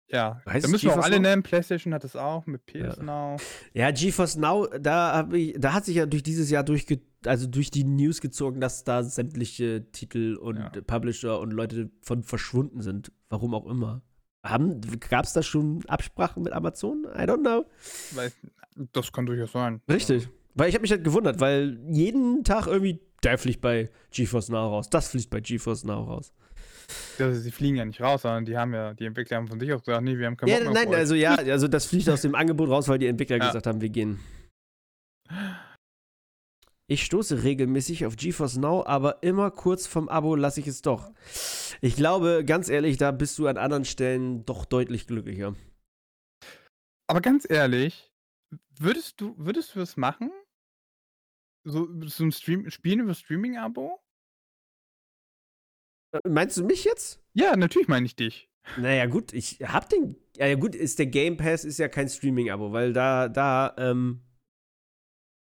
Ja, 0.09 0.43
Heißt 0.47 0.65
da 0.67 0.71
müssen 0.71 0.87
wir 0.87 0.95
auch 0.99 1.05
alle 1.05 1.17
Now? 1.17 1.23
nennen. 1.23 1.43
PlayStation 1.43 1.93
hat 1.95 2.05
das 2.05 2.17
auch 2.17 2.47
mit 2.47 2.65
PS 2.67 2.97
Ja. 2.97 3.03
Now. 3.03 3.37
Ja, 3.75 3.91
GeForce 3.91 4.37
Now, 4.37 4.67
da 4.79 5.13
habe 5.13 5.39
ich, 5.39 5.55
da 5.59 5.75
hat 5.75 5.85
sich 5.85 5.97
ja 5.97 6.07
durch 6.07 6.23
dieses 6.23 6.51
Jahr 6.51 6.65
durchge 6.65 7.01
also 7.25 7.47
durch 7.47 7.71
die 7.71 7.85
News 7.85 8.21
gezogen, 8.21 8.61
dass 8.61 8.83
da 8.83 9.05
sämtliche 9.05 9.91
Titel 9.93 10.37
und 10.37 10.57
Ja. 10.57 10.71
Publisher 10.87 11.39
und 11.39 11.51
Leute 11.53 11.91
von 12.01 12.25
verschwunden 12.25 12.81
sind. 12.81 13.13
Warum 13.29 13.55
auch 13.55 13.67
immer. 13.67 14.03
Gab 14.43 15.25
es 15.25 15.33
da 15.33 15.43
schon 15.43 15.85
Absprachen 15.87 16.43
mit 16.43 16.53
Amazon? 16.53 17.05
I 17.15 17.21
don't 17.23 17.41
know. 17.41 17.65
Weil 18.13 18.33
das 18.93 19.13
kann 19.13 19.27
durchaus 19.27 19.53
sein. 19.53 19.81
Richtig. 19.89 20.29
Weil 20.55 20.69
ich 20.69 20.75
habe 20.75 20.83
mich 20.83 20.91
halt 20.91 21.05
gewundert, 21.05 21.41
weil 21.41 21.79
jeden 21.89 22.45
Tag 22.45 22.67
irgendwie, 22.67 23.01
der 23.23 23.39
fliegt 23.39 23.61
bei 23.61 23.89
GeForce 24.11 24.51
Now 24.51 24.69
raus, 24.69 24.91
das 24.91 25.09
fliegt 25.09 25.31
bei 25.31 25.41
GeForce 25.41 25.85
Now 25.85 26.03
raus. 26.03 26.33
Ja, 27.19 27.33
sie 27.33 27.51
fliegen 27.51 27.77
ja 27.77 27.85
nicht 27.85 28.01
raus, 28.01 28.23
sondern 28.23 28.45
die 28.45 28.57
haben 28.59 28.75
ja, 28.75 28.93
die 28.93 29.07
Entwickler 29.07 29.39
haben 29.39 29.47
von 29.49 29.59
sich 29.59 29.73
aus 29.73 29.83
gesagt, 29.83 30.03
nee, 30.05 30.19
wir 30.19 30.27
haben 30.27 30.37
keinen 30.37 30.49
Ja, 30.51 30.57
Bock 30.59 30.75
mehr 30.75 30.85
nein, 30.87 30.95
also 30.95 31.15
ja, 31.15 31.37
also 31.37 31.69
das 31.69 31.87
fliegt 31.87 32.11
aus 32.11 32.21
dem 32.23 32.35
Angebot 32.35 32.69
raus, 32.69 32.89
weil 32.89 32.99
die 32.99 33.07
Entwickler 33.07 33.37
Ja. 33.39 33.47
gesagt 33.47 33.67
haben, 33.67 33.81
wir 33.81 33.89
gehen. 33.89 34.19
Ich 36.93 37.05
stoße 37.05 37.43
regelmäßig 37.43 38.05
auf 38.05 38.17
GeForce 38.17 38.59
Now, 38.59 38.85
aber 38.85 39.23
immer 39.23 39.51
kurz 39.51 39.87
vom 39.87 40.11
Abo 40.11 40.35
lasse 40.37 40.61
ich 40.61 40.67
es 40.67 40.83
doch. 40.83 41.11
Ich 41.81 41.97
glaube, 41.97 42.45
ganz 42.45 42.69
ehrlich, 42.69 42.99
da 42.99 43.13
bist 43.13 43.39
du 43.39 43.47
an 43.47 43.57
anderen 43.57 43.87
Stellen 43.87 44.45
doch 44.45 44.67
deutlich 44.67 45.07
glücklicher. 45.07 45.57
Aber 47.07 47.23
ganz 47.23 47.49
ehrlich, 47.49 48.13
würdest 48.79 49.23
du, 49.23 49.35
würdest 49.39 49.75
du 49.75 49.79
das 49.79 49.97
machen? 49.97 50.31
So, 51.65 51.89
so 52.05 52.25
ein 52.25 52.33
Stream, 52.33 52.69
Spielen 52.69 53.01
über 53.01 53.15
Streaming-Abo? 53.15 53.99
Äh, 56.15 56.29
Meinst 56.29 56.59
du 56.59 56.65
mich 56.65 56.85
jetzt? 56.85 57.25
Ja, 57.33 57.57
natürlich 57.57 57.89
meine 57.89 58.05
ich 58.05 58.17
dich. 58.17 58.51
Naja, 58.77 59.07
gut, 59.07 59.33
ich 59.33 59.61
hab 59.63 59.89
den. 59.89 60.17
Ja, 60.37 60.45
ja, 60.45 60.57
gut, 60.57 60.75
ist 60.75 60.99
der 60.99 61.07
Game 61.07 61.39
Pass 61.39 61.65
ist 61.65 61.79
ja 61.79 61.89
kein 61.89 62.11
Streaming-Abo, 62.11 62.71
weil 62.73 62.93
da, 62.93 63.31
da, 63.31 63.75
ähm, 63.79 64.21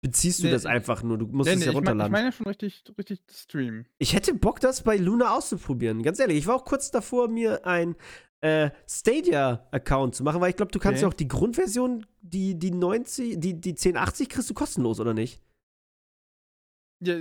beziehst 0.03 0.41
du 0.41 0.45
Nee, 0.47 0.53
das 0.53 0.67
einfach 0.67 1.03
nur. 1.03 1.17
Du 1.17 1.27
musst 1.27 1.47
Nee, 1.49 1.55
es 1.55 1.61
nee, 1.61 1.67
ja 1.67 1.71
ich 1.71 1.75
meine 1.75 1.85
ich 1.85 1.89
runterladen. 1.89 2.13
mein 2.13 2.25
ja 2.27 2.33
schon 2.33 2.47
richtig, 2.47 2.85
richtig 2.99 3.21
Stream. 3.31 3.87
Ich 3.99 4.13
hätte 4.15 4.35
Bock, 4.35 4.61
das 4.61 4.83
bei 4.83 4.97
Luna 4.97 5.35
auszuprobieren. 5.35 6.03
Ganz 6.03 6.19
ehrlich, 6.19 6.37
ich 6.39 6.47
war 6.47 6.57
auch 6.57 6.65
kurz 6.65 6.91
davor, 6.91 7.29
mir 7.29 7.65
ein 7.67 7.97
äh, 8.43 8.71
Stadia-Account 8.89 10.15
zu 10.17 10.25
machen, 10.25 10.41
weil 10.41 10.51
ich 10.51 10.57
glaube, 10.57 10.73
du 10.73 10.79
kannst 10.81 10.99
Okay. 10.99 11.03
ja 11.03 11.09
auch 11.09 11.15
die 11.15 11.29
Grundversion, 11.29 12.05
die, 12.21 12.59
die 12.59 12.73
90, 12.73 13.39
die, 13.41 13.61
die 13.61 13.71
1080 13.71 14.29
kriegst 14.29 14.51
du 14.51 14.55
kostenlos, 14.55 14.99
oder 15.01 15.15
nicht? 15.15 15.41
Ja, 17.01 17.17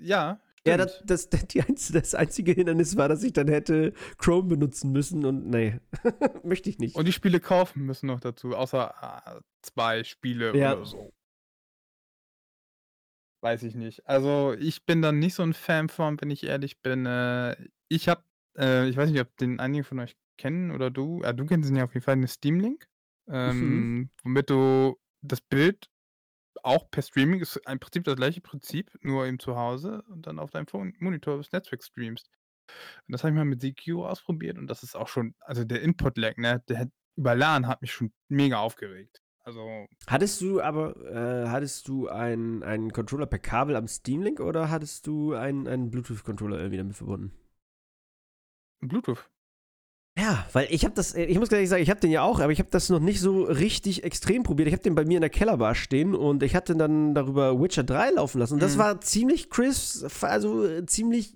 ja 0.00 0.40
Ja, 0.66 0.76
das, 0.76 1.02
das, 1.04 1.28
die 1.48 1.62
einz, 1.62 1.92
das 1.92 2.14
einzige 2.14 2.52
Hindernis 2.52 2.96
war, 2.96 3.08
dass 3.08 3.22
ich 3.22 3.32
dann 3.32 3.48
hätte 3.48 3.92
Chrome 4.18 4.48
benutzen 4.48 4.92
müssen 4.92 5.24
und 5.24 5.48
nee, 5.48 5.78
möchte 6.44 6.70
ich 6.70 6.78
nicht. 6.78 6.96
Und 6.96 7.06
die 7.06 7.12
Spiele 7.12 7.40
kaufen 7.40 7.84
müssen 7.86 8.06
noch 8.06 8.20
dazu, 8.20 8.54
außer 8.56 8.94
äh, 9.36 9.40
zwei 9.62 10.04
Spiele 10.04 10.56
Ja. 10.56 10.74
oder 10.76 10.84
so. 10.86 11.12
Weiß 13.42 13.62
ich 13.62 13.74
nicht. 13.74 14.06
Also 14.06 14.54
ich 14.58 14.84
bin 14.84 15.00
dann 15.00 15.18
nicht 15.18 15.34
so 15.34 15.42
ein 15.42 15.54
Fan 15.54 15.88
von, 15.88 16.20
wenn 16.20 16.30
ich 16.30 16.44
ehrlich 16.44 16.80
bin. 16.82 17.06
Äh, 17.06 17.56
ich 17.88 18.08
habe, 18.08 18.22
äh, 18.58 18.88
ich 18.88 18.96
weiß 18.96 19.10
nicht, 19.10 19.20
ob 19.20 19.34
den 19.38 19.60
einige 19.60 19.84
von 19.84 19.98
euch 19.98 20.16
kennen 20.36 20.70
oder 20.70 20.90
du. 20.90 21.22
Äh, 21.22 21.34
du 21.34 21.46
kennst 21.46 21.70
ihn 21.70 21.76
ja 21.76 21.84
auf 21.84 21.94
jeden 21.94 22.04
Fall, 22.04 22.12
eine 22.12 22.28
Steam 22.28 22.60
Link, 22.60 22.86
ähm, 23.28 24.10
womit 24.22 24.50
du 24.50 24.98
das 25.22 25.40
Bild 25.40 25.88
auch 26.62 26.90
per 26.90 27.02
Streaming 27.02 27.40
ist 27.40 27.56
im 27.66 27.80
Prinzip 27.80 28.04
das 28.04 28.16
gleiche 28.16 28.40
Prinzip, 28.40 28.90
nur 29.00 29.26
eben 29.26 29.38
zu 29.38 29.56
Hause 29.56 30.02
und 30.08 30.26
dann 30.26 30.38
auf 30.38 30.50
deinem 30.50 30.66
Monitor 30.98 31.38
das 31.38 31.52
Netzwerk 31.52 31.82
streamst. 31.82 32.28
Und 33.06 33.12
das 33.12 33.22
habe 33.22 33.30
ich 33.30 33.36
mal 33.36 33.44
mit 33.44 33.62
CQ 33.62 34.04
ausprobiert 34.04 34.58
und 34.58 34.66
das 34.66 34.82
ist 34.82 34.96
auch 34.96 35.08
schon, 35.08 35.34
also 35.40 35.64
der 35.64 35.82
Input-Lag, 35.82 36.36
ne, 36.36 36.62
der 36.68 36.90
über 37.16 37.34
LAN 37.34 37.66
hat 37.66 37.82
mich 37.82 37.92
schon 37.92 38.12
mega 38.28 38.58
aufgeregt. 38.58 39.22
Also, 39.50 39.86
Hattest 40.06 40.40
du 40.40 40.60
aber, 40.60 40.94
äh, 41.06 41.48
hattest 41.48 41.88
du 41.88 42.06
einen, 42.06 42.62
einen 42.62 42.92
Controller 42.92 43.26
per 43.26 43.40
Kabel 43.40 43.74
am 43.74 43.88
Steam 43.88 44.22
Link 44.22 44.38
oder 44.38 44.70
hattest 44.70 45.08
du 45.08 45.34
einen, 45.34 45.66
einen 45.66 45.90
Bluetooth-Controller 45.90 46.56
irgendwie 46.58 46.76
damit 46.76 46.94
verbunden? 46.94 47.32
Bluetooth. 48.80 49.28
Ja, 50.16 50.46
weil 50.52 50.68
ich 50.70 50.84
habe 50.84 50.94
das, 50.94 51.14
ich 51.14 51.36
muss 51.38 51.50
ehrlich 51.50 51.68
sagen, 51.68 51.82
ich 51.82 51.90
habe 51.90 51.98
den 51.98 52.12
ja 52.12 52.22
auch, 52.22 52.38
aber 52.38 52.52
ich 52.52 52.60
habe 52.60 52.70
das 52.70 52.90
noch 52.90 53.00
nicht 53.00 53.18
so 53.20 53.42
richtig 53.42 54.04
extrem 54.04 54.44
probiert. 54.44 54.68
Ich 54.68 54.74
habe 54.74 54.82
den 54.84 54.94
bei 54.94 55.04
mir 55.04 55.16
in 55.16 55.20
der 55.22 55.30
Kellerbar 55.30 55.74
stehen 55.74 56.14
und 56.14 56.44
ich 56.44 56.54
hatte 56.54 56.76
dann 56.76 57.12
darüber 57.14 57.60
Witcher 57.60 57.82
3 57.82 58.10
laufen 58.10 58.38
lassen 58.38 58.54
und 58.54 58.62
das 58.62 58.76
Mhm. 58.76 58.80
war 58.80 59.00
ziemlich 59.00 59.50
crisp, 59.50 60.06
also 60.22 60.82
ziemlich 60.82 61.34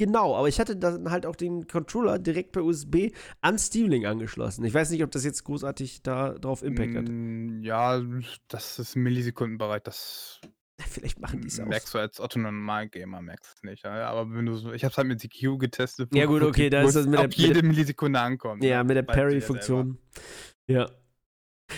genau, 0.00 0.34
aber 0.34 0.48
ich 0.48 0.58
hatte 0.58 0.76
dann 0.76 1.10
halt 1.10 1.26
auch 1.26 1.36
den 1.36 1.68
Controller 1.68 2.18
direkt 2.18 2.52
per 2.52 2.64
USB 2.64 3.12
an 3.40 3.58
Steam 3.58 3.88
Link 3.88 4.06
angeschlossen. 4.06 4.64
Ich 4.64 4.74
weiß 4.74 4.90
nicht, 4.90 5.04
ob 5.04 5.10
das 5.12 5.24
jetzt 5.24 5.44
großartig 5.44 6.02
da 6.02 6.30
drauf 6.32 6.62
Impact 6.64 6.96
hat. 6.96 7.04
Mm, 7.08 7.62
Ja, 7.62 8.02
das 8.48 8.78
ist 8.80 8.96
im 8.96 9.02
Millisekundenbereich. 9.04 9.82
Das 9.82 10.40
Vielleicht 10.88 11.20
machen 11.20 11.42
die 11.42 11.48
es 11.48 11.60
aus. 11.60 11.68
merkst 11.68 11.92
du 11.94 11.98
als 11.98 12.18
Otto 12.20 12.38
Normal-Gamer, 12.38 13.20
merkst 13.20 13.56
es 13.56 13.62
nicht. 13.62 13.84
Aber 13.84 14.32
wenn 14.34 14.46
du 14.46 14.56
so, 14.56 14.72
ich 14.72 14.82
habe 14.82 14.92
es 14.92 14.96
halt 14.96 15.06
mit 15.08 15.20
CQ 15.20 15.58
getestet. 15.58 16.08
Ja, 16.14 16.24
gut, 16.24 16.42
okay, 16.42 16.70
da 16.70 16.82
ist 16.82 16.96
das 16.96 17.06
mit 17.06 17.20
der- 17.20 17.28
jede 17.28 17.62
Millisekunde 17.62 18.18
ankommt. 18.18 18.64
Ja, 18.64 18.82
mit 18.82 18.96
der 18.96 19.02
Parry-Funktion. 19.02 19.98
Ja. 20.66 20.90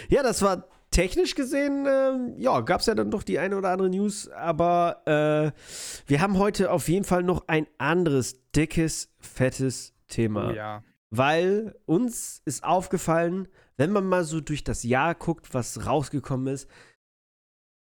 Ja, 0.08 0.22
das 0.22 0.40
war 0.40 0.68
technisch 0.92 1.34
gesehen, 1.34 1.86
ähm, 1.88 2.34
ja, 2.38 2.60
gab 2.60 2.80
es 2.80 2.86
ja 2.86 2.94
dann 2.94 3.10
doch 3.10 3.24
die 3.24 3.38
eine 3.40 3.56
oder 3.56 3.70
andere 3.70 3.90
News, 3.90 4.28
aber 4.28 5.02
äh, 5.06 6.08
wir 6.08 6.20
haben 6.20 6.38
heute 6.38 6.70
auf 6.70 6.88
jeden 6.88 7.04
Fall 7.04 7.24
noch 7.24 7.48
ein 7.48 7.66
anderes, 7.78 8.36
dickes, 8.52 9.12
fettes. 9.18 9.92
Thema. 10.12 10.50
Oh, 10.50 10.52
ja. 10.52 10.84
Weil 11.10 11.74
uns 11.86 12.40
ist 12.44 12.64
aufgefallen, 12.64 13.48
wenn 13.76 13.90
man 13.90 14.06
mal 14.06 14.24
so 14.24 14.40
durch 14.40 14.64
das 14.64 14.82
Jahr 14.82 15.14
guckt, 15.14 15.52
was 15.52 15.86
rausgekommen 15.86 16.52
ist, 16.52 16.68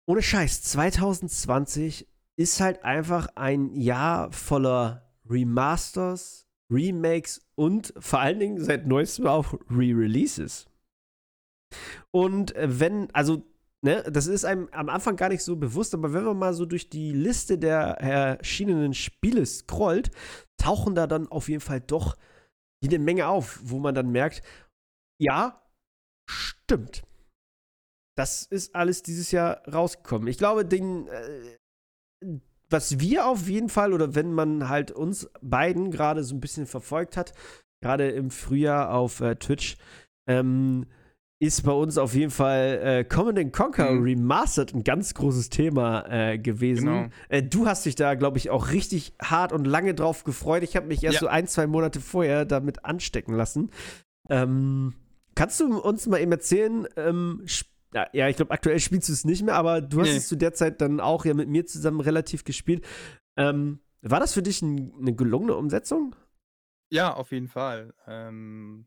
ohne 0.06 0.22
Scheiß, 0.22 0.62
2020 0.62 2.08
ist 2.36 2.60
halt 2.60 2.84
einfach 2.84 3.28
ein 3.34 3.74
Jahr 3.74 4.32
voller 4.32 5.10
Remasters, 5.28 6.46
Remakes 6.70 7.42
und 7.56 7.92
vor 7.98 8.20
allen 8.20 8.38
Dingen 8.38 8.62
seit 8.62 8.86
neuestem 8.86 9.26
auch 9.26 9.52
Re-Releases. 9.70 10.66
Und 12.10 12.54
äh, 12.56 12.80
wenn, 12.80 13.12
also, 13.14 13.44
ne, 13.84 14.02
das 14.10 14.26
ist 14.26 14.44
einem 14.44 14.68
am 14.72 14.88
Anfang 14.88 15.16
gar 15.16 15.28
nicht 15.28 15.42
so 15.42 15.56
bewusst, 15.56 15.94
aber 15.94 16.12
wenn 16.12 16.24
man 16.24 16.38
mal 16.38 16.54
so 16.54 16.66
durch 16.66 16.90
die 16.90 17.12
Liste 17.12 17.58
der 17.58 18.00
erschienenen 18.00 18.94
Spiele 18.94 19.44
scrollt, 19.44 20.10
tauchen 20.60 20.94
da 20.94 21.06
dann 21.06 21.28
auf 21.28 21.48
jeden 21.48 21.60
Fall 21.60 21.80
doch 21.80 22.16
jede 22.82 22.98
Menge 22.98 23.28
auf, 23.28 23.60
wo 23.62 23.78
man 23.78 23.94
dann 23.94 24.10
merkt, 24.10 24.42
ja, 25.20 25.62
stimmt. 26.30 27.02
Das 28.16 28.42
ist 28.46 28.74
alles 28.74 29.02
dieses 29.02 29.30
Jahr 29.30 29.62
rausgekommen. 29.68 30.28
Ich 30.28 30.38
glaube, 30.38 30.64
den, 30.64 31.06
äh, 31.08 31.56
was 32.70 32.98
wir 33.00 33.26
auf 33.26 33.48
jeden 33.48 33.68
Fall, 33.68 33.92
oder 33.92 34.14
wenn 34.14 34.32
man 34.32 34.68
halt 34.68 34.90
uns 34.90 35.30
beiden 35.40 35.90
gerade 35.90 36.24
so 36.24 36.34
ein 36.34 36.40
bisschen 36.40 36.66
verfolgt 36.66 37.16
hat, 37.16 37.32
gerade 37.82 38.10
im 38.10 38.30
Frühjahr 38.30 38.92
auf 38.92 39.20
äh, 39.20 39.36
Twitch, 39.36 39.76
ähm, 40.28 40.86
ist 41.40 41.62
bei 41.62 41.72
uns 41.72 41.98
auf 41.98 42.14
jeden 42.14 42.32
Fall 42.32 42.80
äh, 42.82 43.04
Command 43.04 43.52
Conquer 43.52 43.92
Mhm. 43.92 44.02
Remastered 44.02 44.74
ein 44.74 44.82
ganz 44.82 45.14
großes 45.14 45.50
Thema 45.50 46.04
äh, 46.08 46.38
gewesen. 46.38 46.86
Genau. 46.86 47.08
Äh, 47.28 47.42
du 47.44 47.66
hast 47.66 47.86
dich 47.86 47.94
da, 47.94 48.14
glaube 48.16 48.38
ich, 48.38 48.50
auch 48.50 48.70
richtig 48.72 49.14
hart 49.22 49.52
und 49.52 49.64
lange 49.66 49.94
drauf 49.94 50.24
gefreut. 50.24 50.62
Ich 50.64 50.74
habe 50.74 50.86
mich 50.88 51.02
erst 51.04 51.14
Ja. 51.16 51.20
so 51.20 51.26
ein, 51.28 51.46
zwei 51.46 51.66
Monate 51.68 52.00
vorher 52.00 52.44
damit 52.44 52.84
anstecken 52.84 53.34
lassen. 53.34 53.70
Ähm, 54.28 54.94
kannst 55.36 55.60
du 55.60 55.78
uns 55.80 56.06
mal 56.08 56.18
eben 56.20 56.32
erzählen, 56.32 56.88
ähm, 56.96 57.44
ja, 58.12 58.28
ich 58.28 58.36
glaube, 58.36 58.50
aktuell 58.50 58.80
spielst 58.80 59.08
du 59.08 59.12
es 59.12 59.24
nicht 59.24 59.42
mehr, 59.42 59.54
aber 59.54 59.80
du 59.80 60.00
hast 60.00 60.10
Nee. 60.10 60.16
es 60.16 60.28
zu 60.28 60.36
der 60.36 60.52
Zeit 60.52 60.80
dann 60.80 61.00
auch 61.00 61.24
ja 61.24 61.34
mit 61.34 61.48
mir 61.48 61.64
zusammen 61.66 62.00
relativ 62.00 62.44
gespielt. 62.44 62.84
Ähm, 63.36 63.78
war 64.02 64.20
das 64.20 64.34
für 64.34 64.42
dich 64.42 64.60
ein, 64.60 64.92
eine 65.00 65.14
gelungene 65.14 65.54
Umsetzung? 65.54 66.14
Ja, 66.90 67.14
auf 67.14 67.30
jeden 67.32 67.48
Fall. 67.48 67.94
Ähm, 68.06 68.86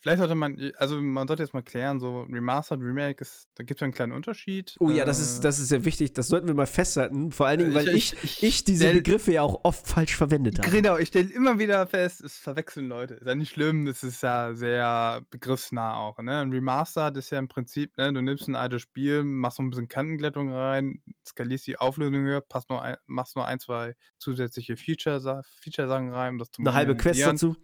vielleicht 0.00 0.18
sollte 0.18 0.34
man, 0.34 0.72
also 0.76 1.00
man 1.00 1.26
sollte 1.28 1.42
jetzt 1.42 1.52
mal 1.54 1.62
klären, 1.62 2.00
so 2.00 2.22
Remastered, 2.22 2.80
Remake, 2.80 3.20
ist, 3.22 3.48
da 3.54 3.64
gibt 3.64 3.80
es 3.80 3.82
einen 3.84 3.92
kleinen 3.92 4.12
Unterschied. 4.12 4.74
Oh 4.80 4.90
ja, 4.90 5.04
das 5.04 5.20
ist, 5.20 5.38
Äh, 5.38 5.42
das 5.42 5.58
ist 5.58 5.68
sehr 5.68 5.84
wichtig. 5.84 6.12
Das 6.12 6.28
sollten 6.28 6.46
wir 6.46 6.54
mal 6.54 6.66
festhalten. 6.66 7.32
Vor 7.32 7.46
allen 7.46 7.58
Dingen, 7.58 7.74
weil 7.74 7.88
ich, 7.88 8.12
Ich- 8.14 8.24
ich, 8.24 8.42
ich- 8.42 8.64
diese 8.64 8.92
Begriffe 8.92 9.32
ja 9.32 9.42
auch 9.42 9.60
oft 9.64 9.86
falsch 9.86 10.16
verwendet 10.16 10.58
habe. 10.58 10.70
Genau, 10.70 10.96
ich 10.98 11.08
stelle 11.08 11.30
immer 11.32 11.58
wieder 11.58 11.86
fest, 11.86 12.20
es 12.22 12.36
verwechseln 12.36 12.88
Leute. 12.88 13.14
Ist 13.14 13.26
ja 13.26 13.34
nicht 13.34 13.52
schlimm, 13.52 13.86
das 13.86 14.02
ist 14.02 14.22
ja 14.22 14.54
sehr 14.54 15.22
begriffsnah 15.30 15.96
auch. 15.96 16.18
Ne? 16.18 16.40
Ein 16.40 16.52
Remastered 16.52 17.16
ist 17.16 17.30
ja 17.30 17.38
im 17.38 17.48
Prinzip, 17.48 17.96
ne, 17.96 18.12
du 18.12 18.20
nimmst 18.22 18.48
ein 18.48 18.56
altes 18.56 18.82
Spiel, 18.82 19.24
machst 19.24 19.58
noch 19.58 19.66
ein 19.66 19.70
bisschen 19.70 19.88
Kantenglättung 19.88 20.52
rein, 20.52 21.00
skalierst 21.26 21.66
die 21.66 21.78
Auflösung 21.78 22.22
höher, 22.24 22.40
passt 22.40 22.70
noch 22.70 22.80
ein, 22.80 22.96
machst 23.06 23.36
nur 23.36 23.46
ein, 23.46 23.58
zwei 23.60 23.94
zusätzliche 24.18 24.76
Feature- 24.76 25.42
Feature-Sachen 25.60 26.10
rein, 26.12 26.32
um 26.34 26.38
das 26.38 26.50
zu 26.50 26.62
Eine 26.62 26.74
halbe 26.74 26.96
Quest 26.96 27.20
dazu. 27.20 27.56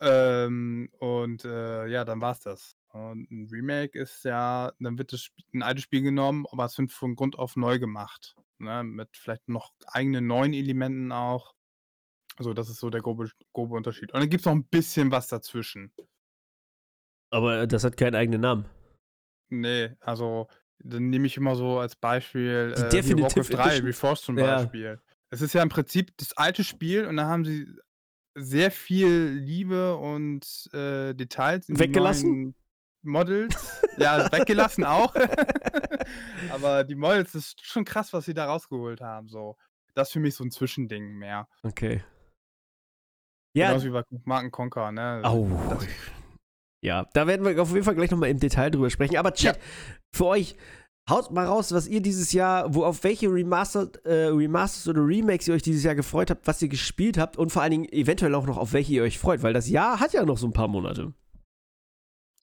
Ähm, 0.00 0.90
und 0.98 1.44
äh, 1.44 1.86
ja, 1.86 2.04
dann 2.04 2.20
war's 2.20 2.40
das. 2.40 2.76
Und 2.92 3.30
ein 3.30 3.48
Remake 3.50 3.98
ist 3.98 4.24
ja, 4.24 4.72
dann 4.78 4.98
wird 4.98 5.12
das 5.12 5.20
Sp 5.28 5.36
ein 5.54 5.62
altes 5.62 5.84
Spiel 5.84 6.02
genommen, 6.02 6.46
aber 6.50 6.64
es 6.64 6.78
wird 6.78 6.92
von 6.92 7.14
Grund 7.14 7.38
auf 7.38 7.56
neu 7.56 7.78
gemacht. 7.78 8.34
Ne? 8.58 8.84
Mit 8.84 9.16
vielleicht 9.16 9.48
noch 9.48 9.72
eigenen 9.86 10.26
neuen 10.26 10.54
Elementen 10.54 11.12
auch. 11.12 11.54
Also, 12.36 12.52
das 12.52 12.68
ist 12.68 12.80
so 12.80 12.90
der 12.90 13.00
grobe, 13.00 13.30
grobe 13.52 13.74
Unterschied. 13.74 14.12
Und 14.12 14.20
dann 14.20 14.28
gibt 14.28 14.42
es 14.42 14.46
noch 14.46 14.52
ein 14.52 14.64
bisschen 14.64 15.10
was 15.10 15.28
dazwischen. 15.28 15.92
Aber 17.30 17.66
das 17.66 17.84
hat 17.84 17.96
keinen 17.96 18.14
eigenen 18.14 18.42
Namen. 18.42 18.66
Nee, 19.48 19.94
also, 20.00 20.48
dann 20.78 21.08
nehme 21.08 21.26
ich 21.26 21.36
immer 21.36 21.56
so 21.56 21.78
als 21.78 21.96
Beispiel 21.96 22.74
äh, 22.76 22.88
Definitive 22.90 23.36
Warcraft 23.36 23.56
3, 23.56 23.62
Edition. 23.64 23.86
Reforged 23.86 24.24
zum 24.24 24.38
Ja. 24.38 24.56
Beispiel. 24.58 25.00
Es 25.30 25.40
ist 25.40 25.54
ja 25.54 25.62
im 25.62 25.68
Prinzip 25.68 26.16
das 26.18 26.36
alte 26.36 26.62
Spiel 26.62 27.06
und 27.06 27.16
da 27.16 27.26
haben 27.26 27.44
sie 27.44 27.66
sehr 28.38 28.70
viel 28.70 29.40
Liebe 29.42 29.96
und 29.96 30.68
äh, 30.72 31.14
Details 31.14 31.66
Weggelassen? 31.68 32.54
Models. 33.02 33.80
ja, 33.98 34.30
weggelassen 34.32 34.84
auch. 34.84 35.14
Aber 36.50 36.84
die 36.84 36.94
Models 36.96 37.32
das 37.32 37.46
ist 37.46 37.64
schon 37.64 37.84
krass, 37.84 38.12
was 38.12 38.24
sie 38.26 38.34
da 38.34 38.46
rausgeholt 38.46 39.00
haben. 39.00 39.28
So. 39.28 39.56
Das 39.94 40.08
ist 40.08 40.12
für 40.12 40.20
mich 40.20 40.34
so 40.34 40.44
ein 40.44 40.50
Zwischending 40.50 41.14
mehr. 41.14 41.48
Okay. 41.62 42.02
Ja, 43.54 43.68
Genauso 43.68 43.86
wie 43.86 43.90
bei 43.92 44.02
Marken 44.24 44.50
Conquer, 44.50 44.92
ne? 44.92 45.20
Au. 45.24 45.48
Das- 45.70 45.86
Ja, 46.82 47.06
da 47.14 47.26
werden 47.26 47.46
wir 47.46 47.60
auf 47.62 47.72
jeden 47.72 47.84
Fall 47.84 47.94
gleich 47.94 48.10
nochmal 48.10 48.28
im 48.28 48.38
Detail 48.38 48.70
drüber 48.70 48.90
sprechen. 48.90 49.16
Aber 49.16 49.32
Chat, 49.32 49.58
für 50.12 50.26
euch, 50.26 50.56
haut 51.08 51.30
mal 51.30 51.46
raus, 51.46 51.72
was 51.72 51.86
ihr 51.86 52.00
dieses 52.00 52.32
Jahr, 52.32 52.74
wo 52.74 52.84
auf 52.84 53.04
welche 53.04 53.28
Remastered, 53.32 54.04
äh, 54.04 54.26
Remasters 54.26 54.88
oder 54.88 55.06
Remakes 55.06 55.46
ihr 55.48 55.54
euch 55.54 55.62
dieses 55.62 55.84
Jahr 55.84 55.94
gefreut 55.94 56.30
habt, 56.30 56.46
was 56.46 56.60
ihr 56.62 56.68
gespielt 56.68 57.18
habt 57.18 57.36
und 57.36 57.50
vor 57.50 57.62
allen 57.62 57.70
Dingen 57.70 57.88
eventuell 57.92 58.34
auch 58.34 58.46
noch 58.46 58.58
auf 58.58 58.72
welche 58.72 58.94
ihr 58.94 59.02
euch 59.02 59.18
freut, 59.18 59.42
weil 59.42 59.52
das 59.52 59.68
Jahr 59.68 60.00
hat 60.00 60.12
ja 60.12 60.24
noch 60.24 60.38
so 60.38 60.46
ein 60.46 60.52
paar 60.52 60.68
Monate. 60.68 61.12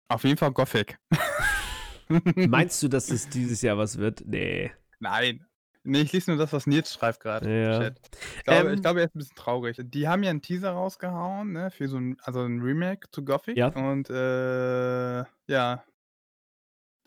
Auf 0.07 0.23
jeden 0.23 0.37
Fall 0.37 0.51
Gothic. 0.51 0.97
Meinst 2.35 2.81
du, 2.83 2.87
dass 2.87 3.09
es 3.09 3.29
dieses 3.29 3.61
Jahr 3.61 3.77
was 3.77 3.97
wird? 3.97 4.23
Nee. 4.25 4.71
Nein. 4.99 5.45
Nee, 5.85 6.01
ich 6.01 6.13
lese 6.13 6.31
nur 6.31 6.37
das, 6.37 6.53
was 6.53 6.65
Nils 6.65 6.93
schreibt 6.93 7.19
gerade. 7.19 7.45
im 7.45 7.63
Ja. 7.71 7.79
Chat. 7.79 7.99
Ich 8.37 8.43
glaube, 8.45 8.69
Ähm, 8.69 8.73
ich 8.75 8.81
glaube, 8.81 8.99
er 9.01 9.05
ist 9.07 9.15
ein 9.15 9.19
bisschen 9.19 9.35
traurig. 9.35 9.77
Die 9.81 10.07
haben 10.07 10.23
ja 10.23 10.29
einen 10.29 10.41
Teaser 10.41 10.71
rausgehauen, 10.71 11.51
ne, 11.51 11.71
für 11.71 11.89
so 11.89 11.97
ein, 11.97 12.15
also 12.23 12.41
ein 12.41 12.61
Remake 12.61 13.09
zu 13.11 13.25
Gothic. 13.25 13.57
Ja. 13.57 13.67
Und 13.67 14.09
äh, 14.09 15.23
ja. 15.47 15.83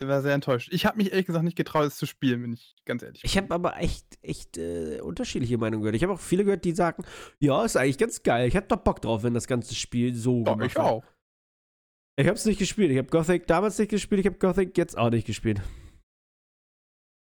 Der 0.01 0.09
war 0.09 0.21
sehr 0.21 0.35
enttäuscht. 0.35 0.69
Ich 0.73 0.85
habe 0.85 0.99
mich 0.99 1.11
ehrlich 1.11 1.25
gesagt 1.27 1.45
nicht 1.45 1.57
getraut, 1.57 1.87
es 1.87 1.97
zu 1.97 2.05
spielen, 2.05 2.43
wenn 2.43 2.53
ich 2.53 2.75
ganz 2.85 3.03
ehrlich 3.03 3.23
Ich 3.25 3.37
habe 3.39 3.53
aber 3.55 3.79
echt, 3.79 4.05
echt 4.21 4.59
äh, 4.59 5.01
unterschiedliche 5.01 5.57
Meinungen 5.57 5.83
gehört. 5.83 5.97
Ich 5.97 6.03
habe 6.03 6.13
auch 6.13 6.21
viele 6.21 6.45
gehört, 6.45 6.65
die 6.67 6.73
sagen, 6.73 7.03
ja, 7.39 7.65
ist 7.65 7.77
eigentlich 7.77 7.97
ganz 7.99 8.23
geil. 8.23 8.47
Ich 8.47 8.55
hätte 8.55 8.69
doch 8.69 8.83
Bock 8.83 9.01
drauf, 9.01 9.23
wenn 9.23 9.33
das 9.33 9.47
ganze 9.47 9.75
Spiel 9.75 10.15
so 10.15 10.45
Doch, 10.45 10.53
gemacht 10.53 10.67
ich 10.71 10.75
wird. 10.77 10.85
auch. 10.87 11.05
Ich 12.19 12.27
habe 12.27 12.37
es 12.37 12.45
nicht 12.45 12.59
gespielt. 12.59 12.91
Ich 12.91 12.99
habe 12.99 13.09
Gothic 13.09 13.47
damals 13.47 13.79
nicht 13.79 13.91
gespielt. 13.91 14.21
Ich 14.21 14.27
habe 14.27 14.39
Gothic 14.39 14.77
jetzt 14.77 14.97
auch 14.99 15.11
nicht 15.11 15.27
gespielt. 15.27 15.61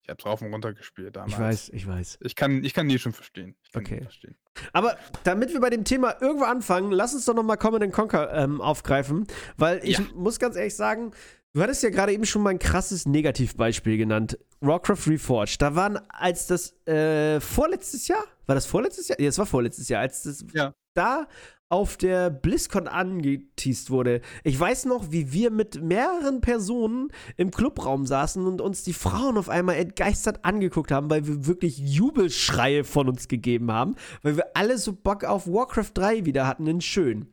Ich 0.03 0.09
habe 0.09 0.21
drauf 0.21 0.41
und 0.41 0.51
runter 0.51 0.73
gespielt 0.73 1.15
damals. 1.15 1.33
Ich 1.33 1.39
weiß, 1.39 1.69
ich 1.69 1.87
weiß. 1.87 2.17
Ich 2.21 2.35
kann, 2.35 2.63
ich 2.63 2.73
kann 2.73 2.89
die 2.89 2.97
schon 2.99 3.13
verstehen. 3.13 3.55
Ich 3.63 3.71
kann 3.71 3.83
die 3.83 3.91
Okay. 3.93 4.01
verstehen. 4.03 4.35
Aber 4.73 4.97
damit 5.23 5.53
wir 5.53 5.59
bei 5.61 5.69
dem 5.69 5.83
Thema 5.83 6.15
irgendwo 6.19 6.45
anfangen, 6.45 6.91
lass 6.91 7.13
uns 7.13 7.25
doch 7.25 7.35
noch 7.35 7.43
mal 7.43 7.55
Command 7.57 7.91
Conquer 7.93 8.33
ähm, 8.33 8.59
aufgreifen, 8.61 9.27
weil 9.57 9.79
ich 9.83 9.99
Ja. 9.99 10.05
muss 10.15 10.39
ganz 10.39 10.55
ehrlich 10.55 10.75
sagen, 10.75 11.11
du 11.53 11.61
hattest 11.61 11.83
ja 11.83 11.89
gerade 11.89 12.13
eben 12.13 12.25
schon 12.25 12.41
mal 12.43 12.51
ein 12.51 12.59
krasses 12.59 13.05
Negativbeispiel 13.05 13.97
genannt. 13.97 14.37
Warcraft 14.61 15.07
Reforged. 15.07 15.61
Da 15.61 15.75
waren, 15.75 15.97
als 16.09 16.47
das 16.47 16.73
äh, 16.87 17.39
vorletztes 17.39 18.07
Jahr, 18.07 18.23
war 18.45 18.55
das 18.55 18.65
vorletztes 18.65 19.07
Jahr? 19.07 19.19
Ja, 19.19 19.29
es 19.29 19.37
war 19.37 19.45
vorletztes 19.45 19.89
Jahr, 19.89 20.01
als 20.01 20.23
das 20.23 20.45
Ja. 20.53 20.73
da 20.93 21.27
auf 21.69 21.95
der 21.95 22.29
BlizzCon 22.29 22.89
angeteased 22.89 23.89
wurde. 23.91 24.19
Ich 24.43 24.59
weiß 24.59 24.85
noch, 24.85 25.11
wie 25.11 25.31
wir 25.31 25.51
mit 25.51 25.81
mehreren 25.81 26.41
Personen 26.41 27.13
im 27.37 27.49
Clubraum 27.49 28.05
saßen 28.05 28.45
und 28.45 28.59
uns 28.59 28.83
die 28.83 28.91
Frauen 28.91 29.37
auf 29.37 29.47
einmal 29.47 29.77
entgeistert 29.77 30.43
angeguckt 30.43 30.91
haben, 30.91 31.09
weil 31.09 31.25
wir 31.27 31.45
wirklich 31.47 31.77
Jubelschreie 31.77 32.83
von 32.83 33.07
uns 33.07 33.29
gegeben 33.29 33.71
haben, 33.71 33.95
weil 34.21 34.35
wir 34.35 34.57
alle 34.57 34.77
so 34.77 34.91
Bock 34.91 35.23
auf 35.23 35.47
Warcraft 35.47 35.91
3 35.93 36.25
wieder 36.25 36.45
hatten 36.45 36.67
in 36.67 36.81
schön. 36.81 37.27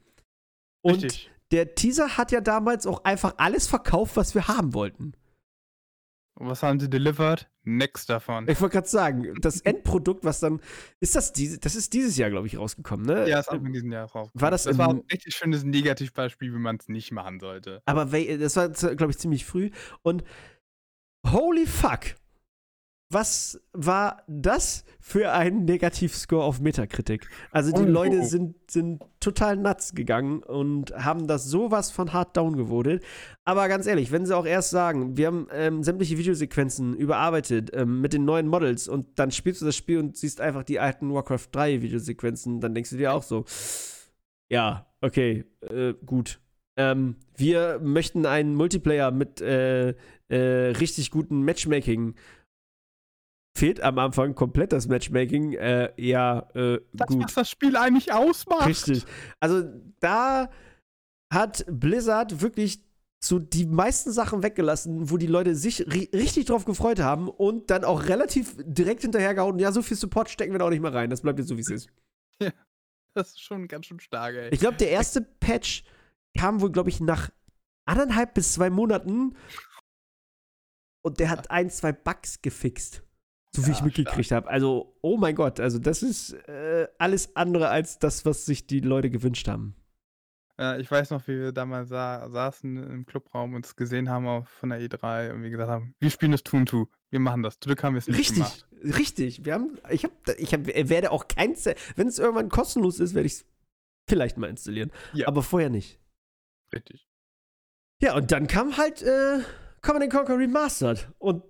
Und 0.83 1.03
Richtig. 1.03 1.33
Der 1.53 1.75
Teaser 1.75 2.17
hat 2.17 2.33
ja 2.33 2.41
damals 2.41 2.87
auch 2.87 3.05
einfach 3.05 3.35
alles 3.39 3.67
verkauft, 3.67 4.17
was 4.17 4.35
wir 4.35 4.49
haben 4.49 4.75
wollten. 4.75 5.15
Und 6.39 6.49
was 6.49 6.63
haben 6.63 6.79
sie 6.79 6.89
delivered? 6.89 7.51
Nix 7.65 8.07
davon. 8.07 8.49
Ich 8.49 8.61
wollte 8.61 8.75
gerade 8.75 8.89
sagen, 8.89 9.35
das 9.41 9.61
Endprodukt, 9.63 10.25
was 10.25 10.39
dann 10.39 10.61
ist 11.01 11.17
das 11.17 11.33
diese, 11.33 11.59
das 11.59 11.75
ist 11.75 11.93
dieses 11.93 12.17
Jahr 12.17 12.31
glaube 12.31 12.47
ich 12.47 12.57
rausgekommen, 12.57 13.07
ne? 13.07 13.29
Ja, 13.29 13.41
ist 13.41 13.49
Anfang 13.49 13.73
diesen 13.73 13.91
Jahres 13.91 14.15
raus. 14.15 14.31
War 14.35 14.51
das 14.53 14.63
das 14.63 14.79
war 14.79 14.89
ein 14.89 15.03
richtig 15.11 15.35
schönes 15.35 15.65
Negativbeispiel, 15.65 16.55
wie 16.55 16.59
man 16.59 16.77
es 16.77 16.89
nicht 16.89 17.11
machen 17.11 17.41
sollte. 17.41 17.83
Aber 17.87 18.05
das 18.07 18.57
war, 18.57 18.69
glaube 18.69 19.11
ich, 19.11 19.19
ziemlich 19.19 19.45
früh. 19.45 19.71
Und 20.03 20.23
holy 21.27 21.67
fuck, 21.67 22.15
was 23.11 23.59
war 23.73 24.23
das 24.27 24.85
für 25.01 25.33
ein 25.33 25.65
Negativscore 25.65 26.45
auf 26.45 26.61
Metacritic? 26.61 27.27
Also 27.51 27.73
die 27.73 27.83
Oh. 27.83 27.87
Leute 27.87 28.25
sind, 28.25 28.71
sind 28.71 29.03
total 29.21 29.57
nuts 29.57 29.95
gegangen 29.95 30.43
und 30.43 30.93
haben 30.95 31.27
das 31.27 31.47
sowas 31.47 31.91
von 31.91 32.13
hart 32.13 32.37
down 32.37 32.57
gewotet. 32.57 33.03
Aber 33.45 33.67
ganz 33.69 33.87
ehrlich, 33.87 34.13
wenn 34.13 34.27
sie 34.27 34.37
auch 34.37 34.45
erst 34.45 34.71
sagen, 34.71 35.17
wir 35.17 35.29
haben 35.29 35.49
ähm, 35.53 35.83
sämtliche 35.83 36.19
Videosequenzen 36.19 36.95
überarbeitet 36.95 37.71
ähm, 37.73 38.03
mit 38.03 38.13
den 38.13 38.27
neuen 38.27 38.47
Models 38.47 38.89
und 38.89 39.19
dann 39.19 39.31
spielst 39.31 39.63
du 39.63 39.67
das 39.67 39.77
Spiel 39.77 39.99
und 39.99 40.17
siehst 40.17 40.41
einfach 40.43 40.65
die 40.65 40.79
alten 40.79 41.13
Warcraft 41.13 41.49
3 41.53 41.81
Videosequenzen, 41.81 42.61
dann 42.61 42.75
denkst 42.75 42.91
du 42.91 42.97
dir 42.99 43.15
auch 43.15 43.23
so, 43.23 43.47
ja, 44.51 44.87
okay, 45.01 45.45
äh, 45.63 45.95
gut. 46.05 46.41
Ähm, 46.77 47.17
wir 47.37 47.81
möchten 47.83 48.25
einen 48.27 48.55
Multiplayer 48.55 49.11
mit 49.11 49.41
äh, 49.41 49.95
äh, 50.29 50.37
richtig 50.79 51.11
gutem 51.11 51.45
Matchmaking. 51.45 52.15
Fehlt 53.59 53.81
am 53.81 53.99
Anfang 53.99 54.35
komplett 54.35 54.73
das 54.73 54.87
Matchmaking. 54.87 55.55
Äh, 55.55 55.93
ja, 55.97 56.49
äh, 56.55 56.81
Das, 56.93 57.09
gut. 57.09 57.25
was 57.25 57.35
das 57.35 57.51
Spiel 57.51 57.77
eigentlich 57.77 58.13
ausmacht. 58.13 58.67
Richtig. 58.69 59.05
Also 59.41 59.65
da 60.01 60.49
hat 61.33 61.65
Blizzard 61.69 62.41
wirklich 62.41 62.85
so 63.21 63.41
die 63.41 63.67
meisten 63.67 64.13
Sachen 64.13 64.45
weggelassen, 64.45 65.11
wo 65.11 65.17
die 65.17 65.27
Leute 65.27 65.57
sich 65.57 65.81
ri 65.93 66.09
richtig 66.15 66.47
drauf 66.47 66.65
gefreut 66.65 67.01
haben 67.01 67.29
und 67.29 67.69
dann 67.71 67.83
auch 67.85 68.05
relativ 68.05 68.55
direkt 68.59 69.03
hinterhergehauen. 69.03 69.59
Ja, 69.59 69.73
so 69.73 69.83
viel 69.83 69.97
Support 69.97 70.31
stecken 70.31 70.53
wir 70.53 70.61
da 70.61 70.67
auch 70.67 70.71
nicht 70.71 70.81
mehr 70.83 70.95
rein. 70.95 71.11
Das 71.11 71.23
bleibt 71.23 71.41
jetzt 71.41 71.49
so, 71.49 71.57
wie 71.57 71.63
es 71.63 71.71
ist. 71.71 71.89
Das 73.15 73.31
ist 73.31 73.43
schon 73.43 73.67
ganz 73.67 73.87
schön 73.87 73.99
stark, 73.99 74.37
ey. 74.37 74.51
Ich 74.51 74.61
glaube, 74.61 74.77
der 74.77 74.91
erste 74.91 75.21
Patch 75.23 75.83
kam 76.39 76.61
wohl, 76.61 76.71
glaube 76.71 76.91
ich, 76.91 77.01
nach 77.01 77.31
anderthalb 77.87 78.35
bis 78.35 78.53
zwei 78.53 78.71
Monaten 78.71 79.35
und 81.03 81.19
der 81.19 81.31
hat 81.31 81.51
ein, 81.51 81.71
zwei 81.71 81.91
Bugs 81.91 82.41
gefixt. 82.41 83.03
So 83.63 83.67
wie 83.67 83.71
Ja, 83.71 83.77
ich 83.77 83.83
mitgekriegt 83.83 84.31
habe. 84.31 84.49
Also, 84.49 84.97
oh 85.01 85.17
mein 85.17 85.35
Gott, 85.35 85.61
also 85.61 85.79
das 85.79 86.03
ist 86.03 86.33
äh, 86.49 86.87
alles 86.99 87.35
andere 87.37 87.69
als 87.69 87.99
das, 87.99 88.25
was 88.25 88.47
sich 88.47 88.67
die 88.67 88.81
Leute 88.81 89.11
gewünscht 89.11 89.49
haben. 89.49 89.75
Ja, 90.59 90.77
ich 90.77 90.91
weiß 90.91 91.11
noch, 91.11 91.27
wie 91.29 91.39
wir 91.39 91.53
damals 91.53 91.89
sa 91.89 92.29
saßen 92.29 92.83
im 92.83 93.07
Clubraum 93.07 93.55
und 93.55 93.65
es 93.65 93.77
gesehen 93.77 94.11
haben 94.11 94.27
auf, 94.27 94.49
von 94.49 94.71
der 94.71 94.81
E3 94.81 95.33
und 95.33 95.43
wir 95.43 95.51
gesagt 95.51 95.71
haben, 95.71 95.95
wir 96.01 96.11
spielen 96.11 96.33
das 96.33 96.43
Tuntu. 96.43 96.87
Wir 97.11 97.21
machen 97.21 97.43
das. 97.43 97.61
Glück 97.61 97.83
haben 97.85 97.95
wir 97.95 97.99
es 97.99 98.09
nicht 98.09 98.19
Richtig, 98.19 98.37
gemacht. 98.37 98.67
richtig. 98.83 99.45
Wir 99.45 99.55
haben, 99.55 99.79
ich 99.89 100.05
habe, 100.05 100.15
ich 100.37 100.53
hab, 100.53 100.67
werde 100.67 101.13
auch 101.13 101.29
kein, 101.29 101.55
wenn 101.97 102.09
es 102.09 102.19
irgendwann 102.19 102.49
kostenlos 102.49 102.99
ist, 103.01 103.15
werde 103.15 103.27
ich 103.27 103.35
es 103.35 103.47
vielleicht 104.09 104.37
mal 104.37 104.49
installieren. 104.51 104.91
Ja. 105.13 105.29
Aber 105.29 105.43
vorher 105.43 105.71
nicht. 105.71 106.01
Richtig. 106.75 107.09
Ja, 108.03 108.17
und 108.17 108.31
dann 108.33 108.47
kam 108.47 108.77
halt 108.77 109.03
äh, 109.03 109.41
Command 109.81 110.13
Conquer 110.13 110.39
Remastered. 110.39 111.09
Und 111.19 111.45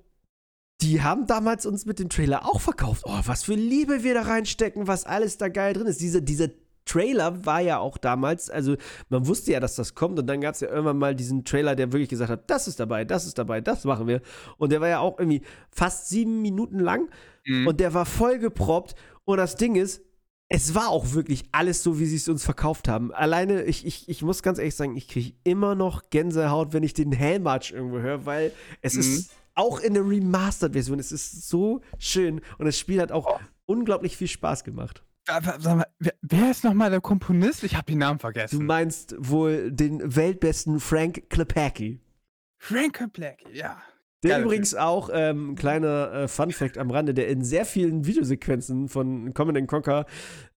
die 0.80 1.02
haben 1.02 1.26
damals 1.26 1.66
uns 1.66 1.86
mit 1.86 1.98
dem 1.98 2.08
Trailer 2.08 2.46
auch 2.46 2.60
verkauft. 2.60 3.02
Oh, 3.04 3.20
was 3.24 3.44
für 3.44 3.54
Liebe 3.54 4.04
wir 4.04 4.14
da 4.14 4.22
reinstecken, 4.22 4.86
was 4.86 5.04
alles 5.04 5.36
da 5.36 5.48
geil 5.48 5.74
drin 5.74 5.86
ist. 5.86 6.00
Dieser, 6.00 6.20
dieser 6.20 6.50
Trailer 6.84 7.44
war 7.44 7.60
ja 7.60 7.78
auch 7.78 7.98
damals, 7.98 8.48
also 8.48 8.76
man 9.08 9.26
wusste 9.26 9.52
ja, 9.52 9.60
dass 9.60 9.74
das 9.74 9.94
kommt. 9.94 10.18
Und 10.18 10.26
dann 10.26 10.40
gab 10.40 10.54
es 10.54 10.60
ja 10.60 10.68
irgendwann 10.68 10.98
mal 10.98 11.14
diesen 11.14 11.44
Trailer, 11.44 11.74
der 11.74 11.92
wirklich 11.92 12.08
gesagt 12.08 12.30
hat, 12.30 12.48
das 12.48 12.68
ist 12.68 12.78
dabei, 12.78 13.04
das 13.04 13.26
ist 13.26 13.38
dabei, 13.38 13.60
das 13.60 13.84
machen 13.84 14.06
wir. 14.06 14.22
Und 14.56 14.70
der 14.70 14.80
war 14.80 14.88
ja 14.88 15.00
auch 15.00 15.18
irgendwie 15.18 15.42
fast 15.70 16.08
sieben 16.08 16.42
Minuten 16.42 16.78
lang. 16.78 17.08
Mhm. 17.44 17.66
Und 17.66 17.80
der 17.80 17.92
war 17.92 18.06
voll 18.06 18.38
geproppt. 18.38 18.94
Und 19.24 19.38
das 19.38 19.56
Ding 19.56 19.74
ist, 19.74 20.02
es 20.48 20.74
war 20.74 20.88
auch 20.88 21.12
wirklich 21.12 21.44
alles 21.52 21.82
so, 21.82 22.00
wie 22.00 22.06
sie 22.06 22.16
es 22.16 22.28
uns 22.28 22.42
verkauft 22.42 22.88
haben. 22.88 23.12
Alleine, 23.12 23.64
ich, 23.64 23.84
ich, 23.84 24.08
ich 24.08 24.22
muss 24.22 24.42
ganz 24.42 24.58
ehrlich 24.58 24.74
sagen, 24.74 24.96
ich 24.96 25.08
kriege 25.08 25.36
immer 25.44 25.74
noch 25.74 26.08
Gänsehaut, 26.08 26.72
wenn 26.72 26.82
ich 26.82 26.94
den 26.94 27.12
Hellmarch 27.12 27.72
irgendwo 27.72 27.98
höre, 27.98 28.24
weil 28.24 28.52
es 28.80 28.94
mhm. 28.94 29.00
ist 29.00 29.30
auch 29.58 29.80
in 29.80 29.94
der 29.94 30.08
Remastered-Version, 30.08 30.98
es 30.98 31.12
ist 31.12 31.48
so 31.48 31.80
schön 31.98 32.40
und 32.58 32.66
das 32.66 32.78
Spiel 32.78 33.00
hat 33.00 33.12
auch 33.12 33.26
oh. 33.26 33.40
unglaublich 33.66 34.16
viel 34.16 34.28
Spaß 34.28 34.64
gemacht. 34.64 35.04
Sag 35.26 35.76
mal, 35.76 35.86
wer, 36.22 36.50
ist 36.50 36.64
nochmal 36.64 36.90
der 36.90 37.02
Komponist? 37.02 37.62
Ich 37.62 37.76
habe 37.76 37.84
den 37.84 37.98
Namen 37.98 38.18
vergessen. 38.18 38.60
Du 38.60 38.64
meinst 38.64 39.14
wohl 39.18 39.70
den 39.70 40.16
weltbesten 40.16 40.80
Frank 40.80 41.28
Klepacki. 41.28 42.00
Frank 42.58 42.94
Klepacki, 42.94 43.44
ja. 43.52 43.82
Der 44.22 44.38
ja, 44.38 44.44
übrigens 44.44 44.74
auch, 44.74 45.10
ähm, 45.12 45.54
kleiner 45.54 46.12
äh, 46.12 46.28
Fun-Fact 46.28 46.78
am 46.78 46.90
Rande, 46.90 47.14
der 47.14 47.28
in 47.28 47.44
sehr 47.44 47.64
vielen 47.64 48.06
Videosequenzen 48.06 48.88
von 48.88 49.34
Command 49.34 49.68
Conquer 49.68 50.06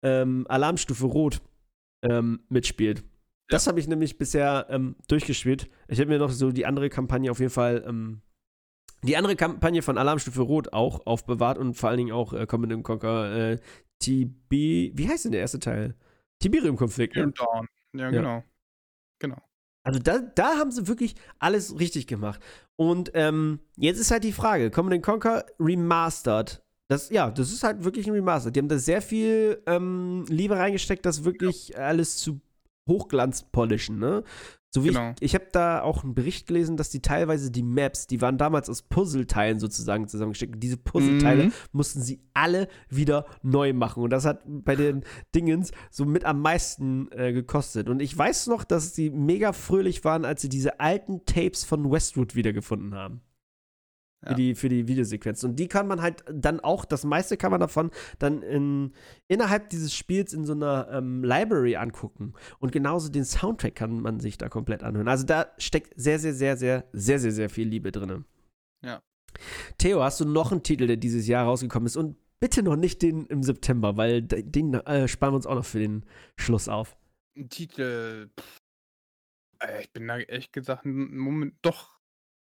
ähm, 0.03 0.45
Alarmstufe 0.47 1.05
Rot 1.05 1.41
ähm, 2.03 2.41
mitspielt. 2.49 2.99
Ja. 2.99 3.05
Das 3.49 3.67
habe 3.67 3.79
ich 3.79 3.87
nämlich 3.87 4.17
bisher 4.17 4.67
ähm, 4.69 4.95
durchgespielt. 5.07 5.69
Ich 5.87 5.99
habe 5.99 6.09
mir 6.09 6.19
noch 6.19 6.31
so 6.31 6.51
die 6.51 6.65
andere 6.65 6.89
Kampagne 6.89 7.31
auf 7.31 7.39
jeden 7.39 7.51
Fall, 7.51 7.83
ähm, 7.87 8.21
die 9.03 9.17
andere 9.17 9.35
Kampagne 9.35 9.81
von 9.81 9.97
Alarmstufe 9.97 10.41
Rot 10.41 10.73
auch 10.73 11.05
aufbewahrt 11.05 11.57
und 11.57 11.75
vor 11.75 11.89
allen 11.89 11.97
Dingen 11.97 12.11
auch 12.11 12.33
äh, 12.33 12.45
Command 12.45 12.83
Conquer 12.83 13.51
äh, 13.51 13.57
TB, 13.99 14.51
wie 14.51 15.07
heißt 15.07 15.25
denn 15.25 15.31
der 15.31 15.41
erste 15.41 15.59
Teil? 15.59 15.95
Tiberium-Konflikt. 16.39 17.15
Ne? 17.15 17.33
Ja, 17.37 17.61
ja, 17.93 18.09
genau. 18.09 18.43
Genau. 19.19 19.37
Also 19.83 19.99
da, 19.99 20.19
da 20.19 20.57
haben 20.57 20.71
sie 20.71 20.87
wirklich 20.87 21.15
alles 21.39 21.79
richtig 21.79 22.07
gemacht. 22.07 22.41
Und 22.75 23.11
ähm, 23.13 23.59
jetzt 23.75 23.99
ist 23.99 24.11
halt 24.11 24.23
die 24.23 24.31
Frage, 24.31 24.71
Command 24.71 25.03
Conquer 25.03 25.45
Remastered. 25.59 26.63
Das, 26.89 27.09
ja, 27.09 27.29
das 27.29 27.51
ist 27.51 27.63
halt 27.63 27.83
wirklich 27.83 28.07
ein 28.07 28.13
Remastered. 28.13 28.55
Die 28.55 28.59
haben 28.59 28.69
da 28.69 28.77
sehr 28.77 29.01
viel 29.01 29.61
ähm, 29.67 30.25
Liebe 30.27 30.57
reingesteckt, 30.57 31.05
das 31.05 31.23
wirklich 31.23 31.77
alles 31.77 32.17
zu 32.17 32.39
Hochglanz 32.87 33.43
polischen, 33.43 33.99
ne? 33.99 34.23
So 34.71 34.83
wie 34.83 34.89
genau. 34.89 35.13
ich, 35.19 35.21
ich 35.21 35.35
habe 35.35 35.47
da 35.51 35.81
auch 35.81 36.03
einen 36.03 36.13
Bericht 36.13 36.45
gelesen, 36.45 36.77
dass 36.77 36.89
die 36.89 37.01
teilweise 37.01 37.49
die 37.49 37.63
Maps, 37.63 38.05
die 38.05 38.21
waren 38.21 38.37
damals 38.37 38.69
aus 38.69 38.83
Puzzleteilen 38.83 39.59
sozusagen 39.59 40.07
zusammengesteckt. 40.07 40.61
Diese 40.61 40.77
Puzzleteile 40.77 41.45
mhm. 41.45 41.53
mussten 41.71 42.01
sie 42.01 42.21
alle 42.33 42.67
wieder 42.87 43.25
neu 43.41 43.73
machen. 43.73 44.03
Und 44.03 44.11
das 44.11 44.25
hat 44.25 44.41
bei 44.45 44.75
den 44.75 45.03
Dingens 45.33 45.71
so 45.89 46.05
mit 46.05 46.23
am 46.23 46.41
meisten 46.41 47.11
äh, 47.11 47.33
gekostet. 47.33 47.89
Und 47.89 47.99
ich 47.99 48.15
weiß 48.15 48.47
noch, 48.47 48.63
dass 48.63 48.93
sie 48.93 49.09
mega 49.09 49.53
fröhlich 49.53 50.03
waren, 50.03 50.23
als 50.23 50.41
sie 50.41 50.49
diese 50.49 50.79
alten 50.79 51.25
Tapes 51.25 51.63
von 51.63 51.89
Westwood 51.89 52.35
wiedergefunden 52.35 52.93
haben. 52.93 53.21
Für, 54.21 54.31
ja. 54.31 54.35
die, 54.35 54.55
für 54.55 54.67
die 54.67 54.87
Videosequenz. 54.87 55.45
Und 55.45 55.57
die 55.57 55.69
kann 55.69 55.87
man 55.87 56.01
halt 56.01 56.25
dann 56.29 56.59
auch, 56.59 56.83
das 56.83 57.05
meiste 57.05 57.37
kann 57.37 57.51
man 57.51 57.61
davon 57.61 57.89
dann 58.17 58.41
in, 58.41 58.91
innerhalb 59.29 59.69
dieses 59.69 59.93
Spiels 59.93 60.33
in 60.33 60.43
so 60.45 60.51
einer 60.51 60.89
ähm, 60.91 61.23
Library 61.23 61.77
angucken. 61.77 62.33
Und 62.59 62.73
genauso 62.73 63.09
den 63.09 63.23
Soundtrack 63.23 63.75
kann 63.75 64.01
man 64.01 64.19
sich 64.19 64.37
da 64.37 64.49
komplett 64.49 64.83
anhören. 64.83 65.07
Also 65.07 65.25
da 65.25 65.47
steckt 65.57 65.93
sehr, 65.95 66.19
sehr, 66.19 66.33
sehr, 66.33 66.57
sehr, 66.57 66.83
sehr, 66.91 67.19
sehr, 67.19 67.31
sehr 67.31 67.49
viel 67.49 67.69
Liebe 67.69 67.93
drin. 67.93 68.25
Ja. 68.83 69.01
Theo, 69.77 70.03
hast 70.03 70.19
du 70.19 70.25
noch 70.25 70.51
einen 70.51 70.63
Titel, 70.63 70.87
der 70.87 70.97
dieses 70.97 71.25
Jahr 71.27 71.45
rausgekommen 71.45 71.87
ist? 71.87 71.95
Und 71.95 72.17
bitte 72.41 72.61
noch 72.61 72.75
nicht 72.75 73.01
den 73.01 73.25
im 73.27 73.43
September, 73.43 73.95
weil 73.95 74.21
den 74.21 74.73
äh, 74.73 75.07
sparen 75.07 75.31
wir 75.33 75.37
uns 75.37 75.47
auch 75.47 75.55
noch 75.55 75.65
für 75.65 75.79
den 75.79 76.05
Schluss 76.35 76.67
auf. 76.67 76.97
Ein 77.37 77.49
Titel. 77.49 78.29
Pff, 78.37 78.59
ich 79.81 79.91
bin 79.91 80.07
da 80.07 80.17
echt 80.19 80.53
gesagt, 80.53 80.85
Moment, 80.85 81.55
doch 81.61 81.98
äh, 81.98 81.98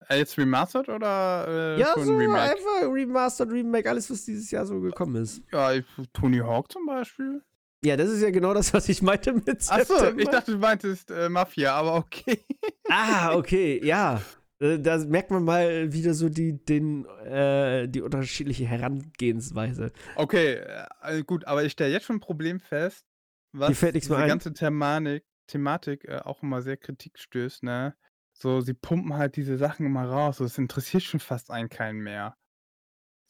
jetzt 0.09 0.37
remastered 0.37 0.89
oder 0.89 1.45
äh, 1.47 1.79
ja, 1.79 1.93
so 1.95 2.13
Remake? 2.13 2.41
einfach 2.41 2.91
remastered, 2.91 3.51
Remake, 3.51 3.89
alles, 3.89 4.09
was 4.09 4.25
dieses 4.25 4.49
Jahr 4.51 4.65
so 4.65 4.79
gekommen 4.79 5.21
ist. 5.21 5.41
Ja, 5.51 5.71
Tony 6.13 6.39
Hawk 6.39 6.71
zum 6.71 6.85
Beispiel. 6.85 7.41
Ja, 7.83 7.97
das 7.97 8.09
ist 8.09 8.21
ja 8.21 8.31
genau 8.31 8.53
das, 8.53 8.73
was 8.73 8.87
ich 8.87 9.01
meinte 9.01 9.33
mit 9.33 9.69
Achso, 9.69 10.17
ich 10.17 10.29
dachte, 10.29 10.53
du 10.53 10.57
meintest 10.57 11.11
äh, 11.11 11.27
Mafia, 11.27 11.73
aber 11.73 11.95
okay. 11.95 12.39
ah, 12.89 13.35
okay, 13.35 13.81
ja. 13.83 14.21
Äh, 14.59 14.79
da 14.79 14.97
merkt 14.99 15.31
man 15.31 15.43
mal 15.43 15.91
wieder 15.91 16.13
so 16.13 16.29
die, 16.29 16.63
den, 16.63 17.05
äh, 17.25 17.89
die 17.89 18.01
unterschiedliche 18.01 18.65
Herangehensweise. 18.65 19.91
Okay, 20.15 20.61
äh, 21.01 21.23
gut, 21.23 21.45
aber 21.45 21.65
ich 21.65 21.73
stelle 21.73 21.91
jetzt 21.91 22.05
schon 22.05 22.17
ein 22.17 22.21
Problem 22.21 22.61
fest, 22.61 23.05
was 23.51 23.77
die 23.77 24.09
ganze 24.09 24.53
Thematik, 24.53 25.25
Thematik 25.47 26.05
äh, 26.05 26.19
auch 26.23 26.41
immer 26.41 26.61
sehr 26.61 26.77
Kritik 26.77 27.19
stößt, 27.19 27.63
ne? 27.63 27.95
So, 28.33 28.61
sie 28.61 28.73
pumpen 28.73 29.13
halt 29.13 29.35
diese 29.35 29.57
Sachen 29.57 29.85
immer 29.85 30.05
raus. 30.05 30.37
So, 30.37 30.45
es 30.45 30.57
interessiert 30.57 31.03
schon 31.03 31.19
fast 31.19 31.51
einen 31.51 31.69
keinen 31.69 31.99
mehr. 31.99 32.35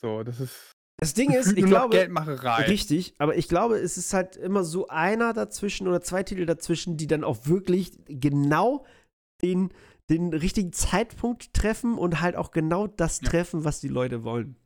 So, 0.02 0.24
das 0.24 0.40
ist. 0.40 0.72
Das 0.98 1.14
Ding 1.16 1.32
ist, 1.32 1.58
ich 1.58 1.66
glaube. 1.66 1.96
Geldmacherei. 1.96 2.64
Richtig, 2.64 3.14
aber 3.20 3.36
ich 3.36 3.48
glaube, 3.48 3.78
es 3.78 3.98
ist 3.98 4.14
halt 4.14 4.36
immer 4.36 4.64
so 4.64 4.88
einer 4.88 5.34
dazwischen 5.34 5.88
oder 5.88 6.02
zwei 6.02 6.24
Titel 6.24 6.46
dazwischen, 6.46 6.98
die 6.98 7.08
dann 7.08 7.24
auch 7.24 7.46
wirklich 7.46 7.98
genau 8.06 8.86
den, 9.42 9.74
den 10.10 10.34
richtigen 10.34 10.74
Zeitpunkt 10.74 11.54
treffen 11.54 11.98
und 11.98 12.22
halt 12.22 12.36
auch 12.36 12.52
genau 12.52 12.88
das 12.88 13.22
ja. 13.22 13.30
treffen, 13.30 13.66
was 13.66 13.82
die 13.82 13.90
Leute 13.90 14.24
wollen. 14.24 14.58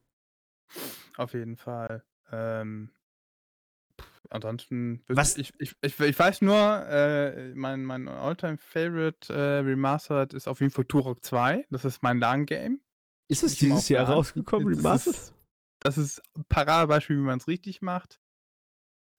Auf 1.17 1.33
jeden 1.33 1.55
Fall. 1.55 2.03
Ähm, 2.31 2.91
Ansonsten, 4.29 5.03
Was? 5.07 5.37
Ich, 5.37 5.53
ich, 5.59 5.75
ich, 5.81 5.99
ich 5.99 6.19
weiß 6.19 6.41
nur, 6.41 6.57
äh, 6.57 7.53
mein, 7.55 7.83
mein 7.83 8.07
Alltime 8.07 8.57
Favorite 8.57 9.33
äh, 9.33 9.59
Remastered 9.59 10.33
ist 10.33 10.47
auf 10.47 10.59
jeden 10.61 10.71
Fall 10.71 10.85
Turok 10.85 11.23
2. 11.23 11.65
Das 11.69 11.85
ist 11.85 12.03
mein 12.03 12.19
LAN-Game. 12.19 12.81
Ist 13.29 13.43
es 13.43 13.55
dieses 13.55 13.89
Jahr 13.89 14.09
rausgekommen, 14.09 14.67
Remastered? 14.67 15.15
Das 15.15 15.23
ist, 15.23 15.33
das 15.79 15.97
ist 15.97 16.21
ein 16.35 16.45
Paradebeispiel, 16.49 17.17
wie 17.17 17.21
man 17.21 17.39
es 17.39 17.47
richtig 17.47 17.81
macht. 17.81 18.19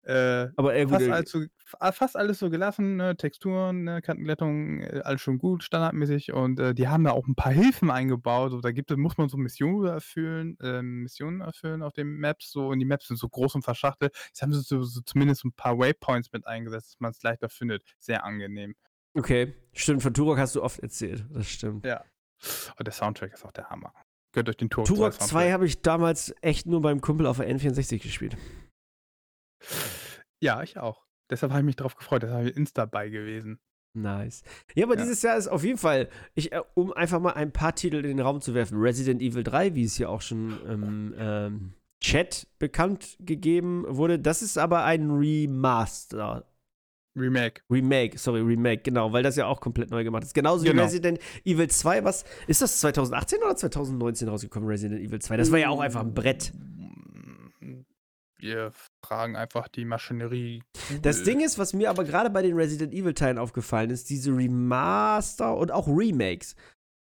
Äh, 0.02 0.48
aber 0.56 0.74
eher 0.74 0.88
fast, 0.88 1.08
alles 1.08 1.30
so, 1.30 1.44
fast 1.64 2.16
alles 2.16 2.38
so 2.38 2.48
gelassen, 2.48 2.96
ne? 2.96 3.16
Texturen, 3.16 3.84
ne? 3.84 4.00
Kantenglättung, 4.00 4.80
äh, 4.80 5.02
alles 5.04 5.20
schon 5.20 5.38
gut, 5.38 5.62
standardmäßig. 5.62 6.32
Und 6.32 6.58
äh, 6.60 6.74
die 6.74 6.88
haben 6.88 7.04
da 7.04 7.10
auch 7.10 7.26
ein 7.26 7.34
paar 7.34 7.52
Hilfen 7.52 7.90
eingebaut. 7.90 8.52
So, 8.52 8.60
da 8.60 8.72
gibt, 8.72 8.96
muss 8.96 9.18
man 9.18 9.28
so 9.28 9.36
Missionen 9.36 9.86
erfüllen, 9.86 10.56
äh, 10.60 10.82
Missionen 10.82 11.40
erfüllen 11.40 11.82
auf 11.82 11.92
den 11.92 12.18
Maps. 12.18 12.50
So, 12.50 12.68
und 12.68 12.78
die 12.78 12.86
Maps 12.86 13.08
sind 13.08 13.18
so 13.18 13.28
groß 13.28 13.56
und 13.56 13.62
verschachtelt. 13.62 14.16
Jetzt 14.28 14.40
haben 14.40 14.52
sie 14.52 14.62
so, 14.62 14.82
so 14.82 15.00
zumindest 15.02 15.44
ein 15.44 15.52
paar 15.52 15.78
Waypoints 15.78 16.32
mit 16.32 16.46
eingesetzt, 16.46 16.92
dass 16.92 17.00
man 17.00 17.10
es 17.10 17.22
leichter 17.22 17.48
findet. 17.48 17.82
Sehr 17.98 18.24
angenehm. 18.24 18.74
Okay, 19.14 19.54
stimmt. 19.72 20.02
Von 20.02 20.14
Turok 20.14 20.38
hast 20.38 20.54
du 20.54 20.62
oft 20.62 20.78
erzählt. 20.80 21.26
Das 21.30 21.48
stimmt. 21.48 21.84
Ja. 21.84 22.04
Und 22.78 22.86
der 22.86 22.94
Soundtrack 22.94 23.32
ist 23.32 23.44
auch 23.44 23.52
der 23.52 23.68
Hammer. 23.68 23.92
Gehört 24.32 24.48
euch 24.50 24.56
den 24.56 24.70
Turok, 24.70 24.86
Turok 24.86 25.12
2 25.14 25.26
2 25.26 25.52
habe 25.52 25.66
ich 25.66 25.82
damals 25.82 26.34
echt 26.40 26.66
nur 26.66 26.80
beim 26.80 27.00
Kumpel 27.00 27.26
auf 27.26 27.38
der 27.38 27.50
N64 27.50 28.02
gespielt. 28.02 28.36
Ja, 30.40 30.62
ich 30.62 30.78
auch. 30.78 31.06
Deshalb 31.30 31.52
habe 31.52 31.60
ich 31.60 31.66
mich 31.66 31.76
darauf 31.76 31.96
gefreut. 31.96 32.22
Deshalb 32.22 32.38
habe 32.38 32.50
ich 32.50 32.56
Insta 32.56 32.86
bei 32.86 33.08
gewesen. 33.08 33.58
Nice. 33.94 34.42
Ja, 34.74 34.86
aber 34.86 34.94
ja. 34.94 35.02
dieses 35.02 35.22
Jahr 35.22 35.36
ist 35.36 35.48
auf 35.48 35.64
jeden 35.64 35.78
Fall, 35.78 36.08
ich, 36.34 36.52
äh, 36.52 36.62
um 36.74 36.92
einfach 36.92 37.20
mal 37.20 37.32
ein 37.32 37.52
paar 37.52 37.74
Titel 37.74 37.96
in 37.96 38.16
den 38.16 38.20
Raum 38.20 38.40
zu 38.40 38.54
werfen, 38.54 38.78
Resident 38.78 39.20
Evil 39.20 39.42
3, 39.42 39.74
wie 39.74 39.84
es 39.84 39.96
hier 39.96 40.10
auch 40.10 40.20
schon 40.20 40.60
im 40.66 41.14
ähm, 41.18 41.74
Chat 42.00 42.46
bekannt 42.58 43.16
gegeben 43.18 43.84
wurde, 43.88 44.18
das 44.18 44.42
ist 44.42 44.56
aber 44.56 44.84
ein 44.84 45.10
Remaster. 45.10 46.46
Remake. 47.16 47.62
Remake, 47.68 48.16
sorry, 48.16 48.40
Remake, 48.40 48.82
genau, 48.82 49.12
weil 49.12 49.24
das 49.24 49.34
ja 49.34 49.46
auch 49.46 49.60
komplett 49.60 49.90
neu 49.90 50.04
gemacht 50.04 50.22
ist. 50.22 50.34
Genauso 50.34 50.64
genau. 50.64 50.82
wie 50.82 50.84
Resident 50.84 51.18
Evil 51.44 51.68
2, 51.68 52.04
was, 52.04 52.24
ist 52.46 52.62
das 52.62 52.78
2018 52.78 53.42
oder 53.42 53.56
2019 53.56 54.28
rausgekommen, 54.28 54.68
Resident 54.68 55.00
Evil 55.00 55.18
2? 55.18 55.36
Das 55.36 55.50
war 55.50 55.58
ja 55.58 55.70
auch 55.70 55.80
einfach 55.80 56.02
ein 56.02 56.14
Brett 56.14 56.52
wir 58.38 58.72
fragen 59.04 59.36
einfach 59.36 59.68
die 59.68 59.84
Maschinerie. 59.84 60.62
Das 61.02 61.22
Ding 61.22 61.40
ist, 61.40 61.58
was 61.58 61.72
mir 61.72 61.90
aber 61.90 62.04
gerade 62.04 62.30
bei 62.30 62.42
den 62.42 62.56
Resident 62.56 62.92
Evil-Teilen 62.92 63.38
aufgefallen 63.38 63.90
ist, 63.90 64.10
diese 64.10 64.36
Remaster 64.36 65.56
und 65.56 65.70
auch 65.70 65.86
Remakes, 65.88 66.56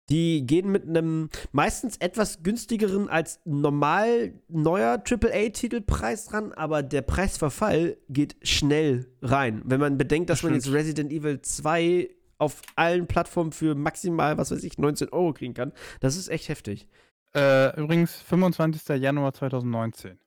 die 0.09 0.45
gehen 0.45 0.71
mit 0.71 0.87
einem 0.87 1.29
meistens 1.51 1.97
etwas 1.97 2.43
günstigeren 2.43 3.09
als 3.09 3.41
normal 3.43 4.33
neuer 4.47 5.03
AAA-Titelpreis 5.03 6.27
dran, 6.27 6.53
aber 6.53 6.81
der 6.81 7.01
Preisverfall 7.01 7.97
geht 8.07 8.37
schnell 8.41 9.07
rein. 9.21 9.61
Wenn 9.65 9.81
man 9.81 9.97
bedenkt, 9.97 10.29
dass 10.29 10.39
das 10.39 10.43
man 10.43 10.53
jetzt 10.53 10.71
Resident 10.71 11.11
Evil 11.11 11.41
2 11.41 12.09
auf 12.37 12.61
allen 12.75 13.07
Plattformen 13.07 13.51
für 13.51 13.75
maximal, 13.75 14.37
was 14.37 14.51
weiß 14.51 14.63
ich, 14.63 14.77
19 14.77 15.09
Euro 15.09 15.33
kriegen 15.33 15.53
kann, 15.53 15.73
das 15.99 16.15
ist 16.15 16.29
echt 16.29 16.47
heftig. 16.49 16.87
Äh, 17.35 17.77
übrigens 17.79 18.15
25. 18.21 19.01
Januar 19.01 19.33
2019. 19.33 20.17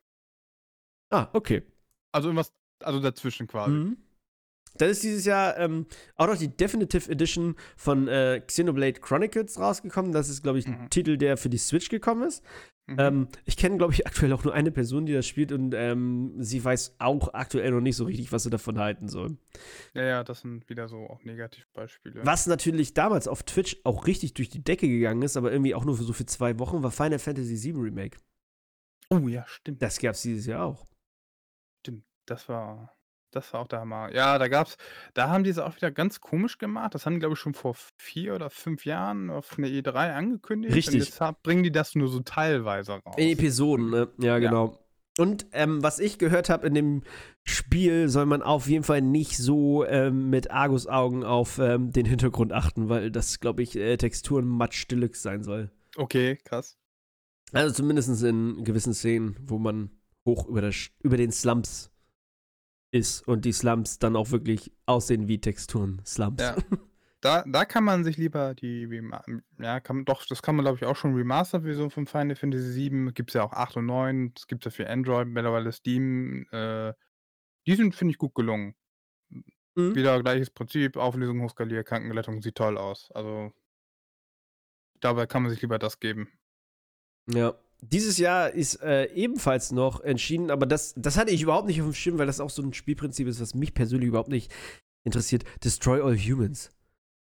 Ah, 1.11 1.29
okay. 1.33 1.63
Also 2.13 2.29
irgendwas, 2.29 2.53
also 2.83 3.01
dazwischen 3.01 3.47
quasi. 3.47 3.73
Mhm. 3.73 3.97
Dann 4.77 4.89
ist 4.89 5.03
dieses 5.03 5.25
Jahr 5.25 5.59
ähm, 5.59 5.87
auch 6.17 6.29
noch 6.29 6.37
die 6.37 6.57
Definitive 6.57 7.11
Edition 7.11 7.57
von 7.77 8.07
äh, 8.07 8.41
Xenoblade 8.47 9.01
Chronicles 9.01 9.59
rausgekommen. 9.59 10.13
Das 10.13 10.29
ist, 10.29 10.43
glaube 10.43 10.59
ich, 10.59 10.67
ein 10.67 10.83
mhm. 10.83 10.91
Titel, 10.91 11.17
der 11.17 11.37
für 11.37 11.49
die 11.49 11.59
Switch 11.59 11.89
gekommen 11.89 12.23
ist. 12.23 12.45
Mhm. 12.87 12.97
Ähm, 12.99 13.29
ich 13.45 13.57
kenne, 13.57 13.79
glaube 13.79 13.93
ich, 13.93 14.07
aktuell 14.07 14.33
auch 14.33 14.45
nur 14.45 14.55
eine 14.55 14.71
Person, 14.71 15.07
die 15.07 15.13
das 15.13 15.27
spielt 15.27 15.53
und 15.53 15.75
ähm, 15.75 16.35
sie 16.39 16.65
weiß 16.65 16.97
auch 16.99 17.35
aktuell 17.35 17.71
noch 17.73 17.81
nicht 17.81 17.97
so 17.97 18.05
richtig, 18.05 18.33
was 18.33 18.45
sie 18.45 18.51
davon 18.51 18.79
halten 18.79 19.09
soll. 19.09 19.37
Ja, 19.95 20.03
ja, 20.03 20.25
das 20.25 20.41
sind 20.41 20.69
wieder 20.69 20.89
so 20.89 21.07
auch 21.07 21.23
Negativbeispiele. 21.25 22.21
Was 22.25 22.47
natürlich 22.47 22.95
damals 22.95 23.29
auf 23.29 23.43
Twitch 23.43 23.77
auch 23.85 24.07
richtig 24.07 24.35
durch 24.35 24.49
die 24.49 24.63
Decke 24.63 24.89
gegangen 24.89 25.23
ist, 25.23 25.37
aber 25.37 25.53
irgendwie 25.53 25.75
auch 25.75 25.85
nur 25.85 25.97
für 25.97 26.05
so 26.05 26.13
für 26.13 26.27
zwei 26.27 26.59
Wochen, 26.59 26.83
war 26.83 26.91
Final 26.91 27.19
Fantasy 27.19 27.63
VII 27.63 27.81
Remake. 27.81 28.19
Oh 29.09 29.29
ja, 29.29 29.45
stimmt. 29.49 29.83
Das 29.83 29.99
gab 29.99 30.15
es 30.15 30.23
dieses 30.23 30.47
Jahr 30.47 30.65
auch. 30.65 30.87
Das 32.31 32.49
war 32.49 32.95
das 33.33 33.53
war 33.53 33.61
auch 33.61 33.69
der 33.69 33.81
Hammer. 33.81 34.13
Ja, 34.13 34.39
da 34.39 34.49
gab's 34.49 34.77
da 35.15 35.29
haben 35.29 35.45
die 35.45 35.51
es 35.51 35.59
auch 35.59 35.77
wieder 35.77 35.91
ganz 35.91 36.21
komisch 36.21 36.59
gemacht. 36.59 36.95
Das 36.95 37.07
haben 37.07 37.15
die, 37.15 37.21
glaube 37.21 37.35
ich, 37.35 37.39
schon 37.41 37.55
vor 37.55 37.75
4 37.99 38.35
oder 38.35 38.51
5 38.51 38.85
Jahren 38.85 39.31
auf 39.31 39.59
'ne 39.59 39.69
E3 39.69 40.15
angekündigt 40.15 40.73
und 40.73 40.77
Richtig. 40.77 41.07
deshalb 41.11 41.43
bringen 41.43 41.63
die 41.63 41.73
das 41.73 41.95
nur 41.95 42.09
so 42.09 42.21
teilweise 42.21 42.95
In 42.95 43.01
raus. 43.07 43.17
Episoden, 43.19 43.91
ne? 43.91 44.09
Ja, 44.19 44.39
Ja. 44.39 44.39
genau. 44.39 44.79
Und 45.19 45.47
ähm, 45.53 45.83
was 45.83 45.99
ich 45.99 46.19
gehört 46.19 46.49
habe 46.49 46.67
in 46.69 46.75
dem 46.75 47.03
Spiel, 47.45 48.09
soll 48.09 48.27
man 48.27 48.43
auf 48.43 48.69
jeden 48.69 48.85
Fall 48.85 49.03
nicht 49.03 49.37
so 49.37 49.85
ähm, 49.85 50.31
mit 50.31 50.51
Argusaugen 50.51 51.25
auf 51.25 51.59
ähm, 51.59 51.91
den 51.93 52.07
Hintergrund 52.07 52.53
achten, 52.53 52.89
weil 52.89 53.11
das, 53.11 53.41
glaube 53.41 53.63
ich, 53.63 53.77
äh, 53.77 53.97
Texturen 53.97 54.47
Matsch 54.47 54.87
Deluxe 54.89 55.21
sein 55.21 55.43
soll. 55.43 55.71
Okay, 55.97 56.37
krass. 56.45 56.79
Also 57.53 57.75
zumindest 57.75 58.23
in 58.23 58.63
gewissen 58.65 58.95
Szenen, 58.95 59.37
wo 59.47 59.59
man 59.59 59.91
hoch 60.25 60.47
über, 60.47 60.61
der, 60.61 60.73
über 61.03 61.17
den 61.17 61.33
Slums 61.33 61.91
ist 62.91 63.27
und 63.27 63.45
die 63.45 63.53
Slums 63.53 63.99
dann 63.99 64.17
auch 64.17 64.31
wirklich 64.31 64.73
aussehen 64.87 65.29
wie 65.29 65.41
Texturen 65.41 66.03
Slums. 66.05 66.43
Ja. 66.43 66.57
Da 67.23 67.45
da 67.47 67.67
kann 67.67 67.85
man 67.85 68.03
sich 68.03 68.17
lieber 68.17 68.55
die 68.55 68.89
ja, 69.59 69.81
kann 69.81 70.07
doch, 70.07 70.25
das 70.25 70.41
kann 70.41 70.57
man, 70.57 70.65
glaube 70.65 70.79
ich, 70.79 70.87
auch 70.87 70.97
schon 70.97 71.15
Remastered-Version 71.15 71.91
von 71.91 72.07
Final 72.07 72.35
Fantasy 72.35 72.73
7. 72.73 73.13
Gibt's 73.13 73.35
ja 73.35 73.43
auch 73.43 73.53
8 73.53 73.77
und 73.77 73.85
9. 73.87 74.33
Das 74.33 74.47
gibt's 74.47 74.65
ja 74.65 74.71
für 74.71 74.89
Android, 74.89 75.29
mittlerweile 75.29 75.71
Steam. 75.71 76.47
Äh, 76.51 76.95
die 77.67 77.75
sind, 77.75 77.95
finde 77.95 78.13
ich, 78.13 78.19
gut 78.19 78.35
gelungen. 78.35 78.75
Mhm. 79.75 79.95
Wieder 79.95 80.23
gleiches 80.23 80.49
Prinzip, 80.49 80.97
Auflösung 80.97 81.43
hochskaliert, 81.43 81.87
Krankengelettung, 81.87 82.41
sieht 82.41 82.55
toll 82.55 82.79
aus. 82.79 83.11
Also 83.13 83.53
dabei 85.01 85.27
kann 85.27 85.43
man 85.43 85.51
sich 85.51 85.61
lieber 85.61 85.79
das 85.79 86.01
geben. 86.01 86.29
Ja. 87.27 87.55
Dieses 87.83 88.19
Jahr 88.19 88.51
ist 88.51 88.81
äh, 88.83 89.07
ebenfalls 89.15 89.73
noch 89.73 90.01
entschieden, 90.01 90.51
aber 90.51 90.67
das, 90.67 90.95
das 90.97 91.17
hatte 91.17 91.31
ich 91.33 91.43
überhaupt 91.43 91.67
nicht 91.67 91.81
auf 91.81 91.87
dem 91.89 91.95
Schirm, 91.95 92.19
weil 92.19 92.27
das 92.27 92.41
auch 92.41 92.51
so 92.51 92.63
ein 92.63 92.73
Spielprinzip 92.75 93.27
ist, 93.27 93.41
was 93.41 93.55
mich 93.55 93.73
persönlich 93.75 94.09
überhaupt 94.09 94.29
nicht 94.29 94.53
interessiert. 95.05 95.45
Destroy 95.65 96.01
All 96.03 96.17
Humans. 96.19 96.71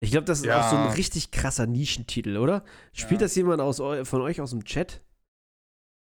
Ich 0.00 0.10
glaube, 0.10 0.24
das 0.26 0.40
ist 0.40 0.48
auch 0.48 0.68
so 0.70 0.76
ein 0.76 0.84
Ja. 0.86 0.92
richtig 0.92 1.30
krasser 1.30 1.66
Nischentitel, 1.66 2.36
oder? 2.36 2.64
Spielt 2.92 3.20
Ja. 3.20 3.24
das 3.26 3.34
jemand 3.36 3.60
aus, 3.60 3.76
von 3.78 4.20
euch 4.22 4.40
aus 4.40 4.50
dem 4.50 4.64
Chat? 4.64 5.00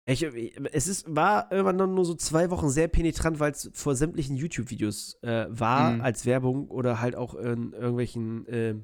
Ich, 0.07 0.21
es 0.21 0.87
ist, 0.87 1.05
war 1.15 1.51
irgendwann 1.51 1.77
nur 1.95 2.05
so 2.05 2.13
zwei 2.13 2.51
Wochen 2.51 2.69
sehr 2.69 2.87
penetrant, 2.87 3.39
weil 3.39 3.51
es 3.53 3.71
vor 3.73 3.95
sämtlichen 3.95 4.35
YouTube-Videos 4.35 5.17
äh, 5.23 5.47
war, 5.49 5.93
Mhm. 5.93 6.01
als 6.01 6.25
Werbung 6.25 6.67
oder 6.69 7.01
halt 7.01 7.15
auch 7.15 7.33
in 7.33 7.73
irgendwelchen 7.73 8.45
äh, 8.47 8.75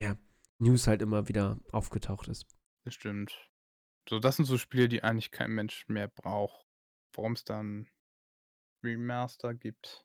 ja, 0.00 0.16
News 0.58 0.86
halt 0.86 1.02
immer 1.02 1.28
wieder 1.28 1.58
aufgetaucht 1.72 2.28
ist. 2.28 2.46
Das 2.84 2.94
stimmt. 2.94 3.32
So, 4.08 4.18
das 4.18 4.36
sind 4.36 4.46
so 4.46 4.58
Spiele, 4.58 4.88
die 4.88 5.02
eigentlich 5.02 5.30
kein 5.30 5.50
Mensch 5.50 5.86
mehr 5.88 6.08
braucht. 6.08 6.66
Warum 7.14 7.32
es 7.32 7.44
dann 7.44 7.88
Remaster 8.82 9.54
gibt. 9.54 10.04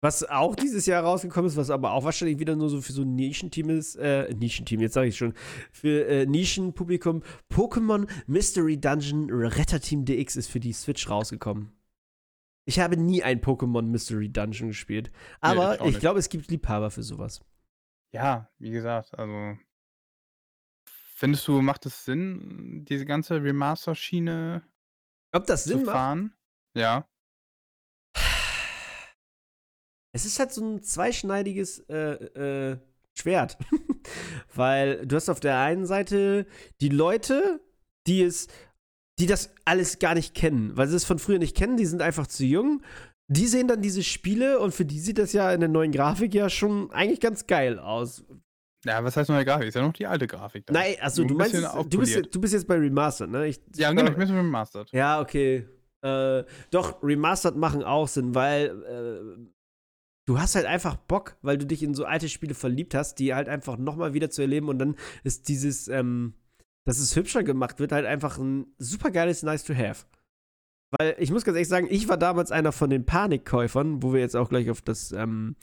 Was 0.00 0.22
auch 0.22 0.54
dieses 0.54 0.86
Jahr 0.86 1.02
rausgekommen 1.02 1.48
ist, 1.48 1.56
was 1.56 1.70
aber 1.70 1.92
auch 1.92 2.04
wahrscheinlich 2.04 2.38
wieder 2.38 2.54
nur 2.54 2.70
so 2.70 2.80
für 2.80 2.92
so 2.92 3.02
ein 3.02 3.16
Nischenteam 3.16 3.70
ist, 3.70 3.96
äh, 3.96 4.32
Nischenteam, 4.32 4.80
jetzt 4.80 4.94
sage 4.94 5.08
ich 5.08 5.16
schon, 5.16 5.34
für 5.72 6.06
äh, 6.06 6.26
Nischenpublikum, 6.26 7.24
Pokémon 7.50 8.08
Mystery 8.28 8.78
Dungeon 8.80 9.28
Retterteam 9.28 10.04
DX 10.04 10.36
ist 10.36 10.48
für 10.48 10.60
die 10.60 10.72
Switch 10.72 11.10
rausgekommen. 11.10 11.72
Ich 12.64 12.78
habe 12.78 12.96
nie 12.96 13.24
ein 13.24 13.40
Pokémon 13.40 13.82
Mystery 13.82 14.28
Dungeon 14.28 14.68
gespielt, 14.68 15.10
aber 15.40 15.74
ich 15.74 15.80
auch 15.80 15.86
ich 15.86 15.92
nicht. 15.92 16.00
glaube, 16.00 16.20
es 16.20 16.28
gibt 16.28 16.48
Liebhaber 16.48 16.92
für 16.92 17.02
sowas. 17.02 17.40
Ja, 18.12 18.48
wie 18.58 18.70
gesagt, 18.70 19.18
also 19.18 19.58
findest 21.18 21.48
du, 21.48 21.60
macht 21.60 21.84
es 21.84 22.04
Sinn, 22.04 22.84
diese 22.88 23.04
ganze 23.04 23.42
Remaster-Schiene 23.42 24.62
Ob 25.32 25.46
das 25.46 25.64
zu 25.64 25.70
Sinn 25.70 25.84
macht? 25.84 25.92
fahren? 25.92 26.32
Ja. 26.74 27.08
Es 30.12 30.24
ist 30.24 30.38
halt 30.38 30.52
so 30.52 30.64
ein 30.64 30.82
zweischneidiges 30.82 31.80
äh, 31.88 32.72
äh, 32.72 32.78
Schwert. 33.14 33.58
Weil 34.54 35.06
du 35.06 35.16
hast 35.16 35.28
auf 35.28 35.40
der 35.40 35.58
einen 35.58 35.86
Seite 35.86 36.46
die 36.80 36.88
Leute, 36.88 37.60
die 38.06 38.22
es, 38.22 38.46
die 39.18 39.26
das 39.26 39.52
alles 39.64 39.98
gar 39.98 40.14
nicht 40.14 40.34
kennen, 40.34 40.76
weil 40.76 40.86
sie 40.88 40.96
es 40.96 41.04
von 41.04 41.18
früher 41.18 41.38
nicht 41.38 41.56
kennen, 41.56 41.76
die 41.76 41.86
sind 41.86 42.00
einfach 42.00 42.26
zu 42.26 42.44
jung. 42.44 42.82
Die 43.26 43.46
sehen 43.46 43.68
dann 43.68 43.82
diese 43.82 44.02
Spiele 44.02 44.60
und 44.60 44.72
für 44.72 44.86
die 44.86 45.00
sieht 45.00 45.18
das 45.18 45.32
ja 45.32 45.52
in 45.52 45.60
der 45.60 45.68
neuen 45.68 45.92
Grafik 45.92 46.32
ja 46.32 46.48
schon 46.48 46.90
eigentlich 46.92 47.20
ganz 47.20 47.46
geil 47.46 47.78
aus. 47.78 48.24
Ja, 48.84 49.02
was 49.02 49.16
heißt 49.16 49.28
neue 49.28 49.44
Grafik? 49.44 49.68
Ist 49.68 49.74
ja 49.74 49.82
noch 49.82 49.92
die 49.92 50.06
alte 50.06 50.26
Grafik. 50.26 50.66
da. 50.66 50.72
Nein, 50.72 50.96
also 51.00 51.24
du 51.24 51.34
ein 51.34 51.38
meinst, 51.38 51.54
du 51.54 51.98
bist, 51.98 52.34
du 52.34 52.40
bist 52.40 52.52
jetzt 52.52 52.68
bei 52.68 52.76
Remastered, 52.76 53.30
ne? 53.30 53.48
Ich, 53.48 53.60
Ja, 53.74 53.90
genau, 53.92 54.10
ich 54.10 54.16
bin 54.16 54.26
so 54.26 54.34
remastered. 54.34 54.90
Ja, 54.92 55.20
okay. 55.20 55.66
Äh, 56.02 56.44
doch, 56.70 57.02
Remastered 57.02 57.56
machen 57.56 57.82
auch 57.82 58.06
Sinn, 58.06 58.34
weil 58.34 58.66
äh, 58.84 59.50
du 60.26 60.38
hast 60.38 60.54
halt 60.54 60.66
einfach 60.66 60.96
Bock, 60.96 61.36
weil 61.42 61.58
du 61.58 61.66
dich 61.66 61.82
in 61.82 61.94
so 61.94 62.04
alte 62.04 62.28
Spiele 62.28 62.54
verliebt 62.54 62.94
hast, 62.94 63.16
die 63.16 63.34
halt 63.34 63.48
einfach 63.48 63.78
nochmal 63.78 64.14
wieder 64.14 64.30
zu 64.30 64.42
erleben 64.42 64.68
und 64.68 64.78
dann 64.78 64.94
ist 65.24 65.48
dieses, 65.48 65.88
ähm, 65.88 66.34
dass 66.84 66.98
es 66.98 67.16
hübscher 67.16 67.42
gemacht 67.42 67.80
wird, 67.80 67.90
halt 67.90 68.06
einfach 68.06 68.38
ein 68.38 68.66
super 68.78 69.10
geiles 69.10 69.42
Nice 69.42 69.64
to 69.64 69.74
Have. 69.74 70.06
Weil 70.90 71.16
ich 71.18 71.30
muss 71.30 71.44
ganz 71.44 71.56
ehrlich 71.56 71.68
sagen, 71.68 71.88
ich 71.90 72.08
war 72.08 72.16
damals 72.16 72.50
einer 72.50 72.72
von 72.72 72.88
den 72.88 73.04
Panikkäufern, 73.04 74.02
wo 74.02 74.12
wir 74.12 74.20
jetzt 74.20 74.36
auch 74.36 74.48
gleich 74.48 74.70
auf 74.70 74.80
das, 74.80 75.12
ähm, 75.12 75.56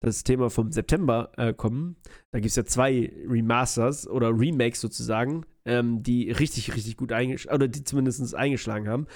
das 0.00 0.22
Thema 0.24 0.50
vom 0.50 0.70
September 0.72 1.32
äh, 1.36 1.52
kommen. 1.52 1.96
Da 2.30 2.38
gibt 2.38 2.50
es 2.50 2.56
ja 2.56 2.64
zwei 2.64 3.12
Remasters 3.26 4.08
oder 4.08 4.30
Remakes 4.30 4.80
sozusagen, 4.80 5.44
ähm, 5.64 6.02
die 6.02 6.30
richtig, 6.30 6.74
richtig 6.74 6.96
gut 6.96 7.12
eingeschlagen, 7.12 7.56
oder 7.56 7.68
die 7.68 7.84
zumindest 7.84 8.34
eingeschlagen 8.34 8.88
haben. 8.88 9.06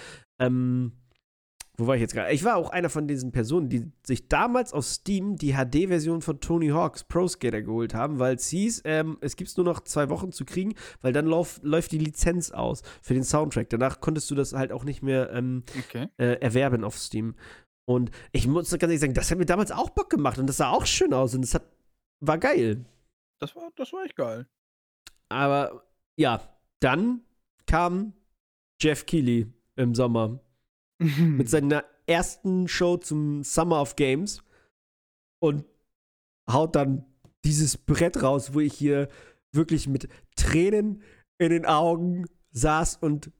Ähm, 0.40 0.92
wo 1.78 1.86
war 1.86 1.94
ich 1.94 2.02
jetzt 2.02 2.12
gerade? 2.12 2.32
Ich 2.32 2.44
war 2.44 2.56
auch 2.56 2.68
einer 2.68 2.90
von 2.90 3.08
diesen 3.08 3.32
Personen, 3.32 3.70
die 3.70 3.90
sich 4.06 4.28
damals 4.28 4.74
auf 4.74 4.84
Steam 4.84 5.36
die 5.36 5.54
HD-Version 5.54 6.20
von 6.20 6.38
Tony 6.38 6.68
Hawk's 6.68 7.02
Pro 7.02 7.26
Skater 7.26 7.62
geholt 7.62 7.94
haben, 7.94 8.18
weil 8.18 8.34
es 8.34 8.48
hieß, 8.48 8.82
ähm, 8.84 9.16
es 9.22 9.36
gibt 9.36 9.48
es 9.50 9.56
nur 9.56 9.64
noch 9.64 9.80
zwei 9.80 10.10
Wochen 10.10 10.32
zu 10.32 10.44
kriegen, 10.44 10.74
weil 11.00 11.14
dann 11.14 11.26
lauf, 11.26 11.60
läuft 11.62 11.92
die 11.92 11.98
Lizenz 11.98 12.50
aus 12.50 12.82
für 13.00 13.14
den 13.14 13.24
Soundtrack. 13.24 13.70
Danach 13.70 14.00
konntest 14.00 14.30
du 14.30 14.34
das 14.34 14.52
halt 14.52 14.70
auch 14.70 14.84
nicht 14.84 15.02
mehr 15.02 15.30
ähm, 15.32 15.62
Okay. 15.78 16.08
äh, 16.18 16.34
erwerben 16.40 16.84
auf 16.84 16.98
Steam. 16.98 17.36
Und 17.84 18.10
ich 18.32 18.46
muss 18.46 18.70
ganz 18.70 18.82
ehrlich 18.82 19.00
sagen, 19.00 19.14
das 19.14 19.30
hat 19.30 19.38
mir 19.38 19.46
damals 19.46 19.72
auch 19.72 19.90
Bock 19.90 20.10
gemacht 20.10 20.38
und 20.38 20.46
das 20.46 20.58
sah 20.58 20.70
auch 20.70 20.86
schön 20.86 21.12
aus 21.12 21.34
und 21.34 21.42
das 21.42 21.54
hat, 21.54 21.64
war 22.20 22.38
geil. 22.38 22.84
Das 23.40 23.56
war, 23.56 23.70
das 23.74 23.92
war 23.92 24.04
echt 24.04 24.16
geil. 24.16 24.46
Aber 25.28 25.84
ja, 26.16 26.40
dann 26.80 27.22
kam 27.66 28.12
Jeff 28.80 29.06
Keighley 29.06 29.52
im 29.76 29.94
Sommer 29.94 30.40
mit 30.98 31.48
seiner 31.48 31.84
ersten 32.06 32.68
Show 32.68 32.96
zum 32.98 33.42
Summer 33.42 33.80
of 33.80 33.96
Games 33.96 34.42
und 35.40 35.64
haut 36.50 36.76
dann 36.76 37.04
dieses 37.44 37.76
Brett 37.76 38.22
raus, 38.22 38.54
wo 38.54 38.60
ich 38.60 38.74
hier 38.74 39.08
wirklich 39.52 39.88
mit 39.88 40.08
Tränen 40.36 41.02
in 41.38 41.50
den 41.50 41.66
Augen 41.66 42.26
saß 42.52 42.96
und 42.96 43.32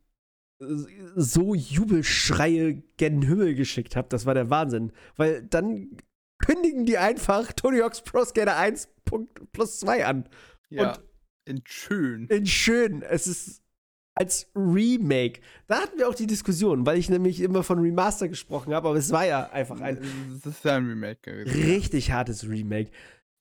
so 1.16 1.54
Jubelschreie 1.54 2.82
gen 2.96 3.22
Himmel 3.22 3.54
geschickt 3.54 3.96
habe. 3.96 4.08
Das 4.08 4.26
war 4.26 4.34
der 4.34 4.50
Wahnsinn. 4.50 4.92
Weil 5.16 5.42
dann 5.42 5.96
kündigen 6.38 6.86
die 6.86 6.98
einfach 6.98 7.52
Tony 7.52 7.78
Hawk's 7.80 8.02
Pro 8.02 8.24
Skater 8.24 8.56
1 8.56 8.88
Punkt 9.04 9.52
plus 9.52 9.80
2 9.80 10.04
an. 10.06 10.28
ja. 10.70 10.92
Und- 10.92 11.00
in 11.44 11.60
schön. 11.66 12.26
in 12.28 12.46
schön. 12.46 13.02
Es 13.02 13.26
ist 13.26 13.62
als 14.14 14.48
Remake. 14.54 15.40
Da 15.66 15.80
hatten 15.82 15.98
wir 15.98 16.08
auch 16.08 16.14
die 16.14 16.28
Diskussion, 16.28 16.86
weil 16.86 16.98
ich 16.98 17.10
nämlich 17.10 17.40
immer 17.40 17.64
von 17.64 17.80
Remaster 17.80 18.28
gesprochen 18.28 18.72
habe, 18.72 18.86
aber 18.88 18.96
es 18.96 19.10
war 19.10 19.26
ja 19.26 19.50
einfach 19.50 19.80
ein 19.80 19.98
Das 20.44 20.54
ist 20.54 20.64
ja 20.64 20.76
ein 20.76 20.86
Remake 20.86 21.20
gewesen. 21.22 21.62
richtig 21.64 22.12
hartes 22.12 22.48
Remake. 22.48 22.92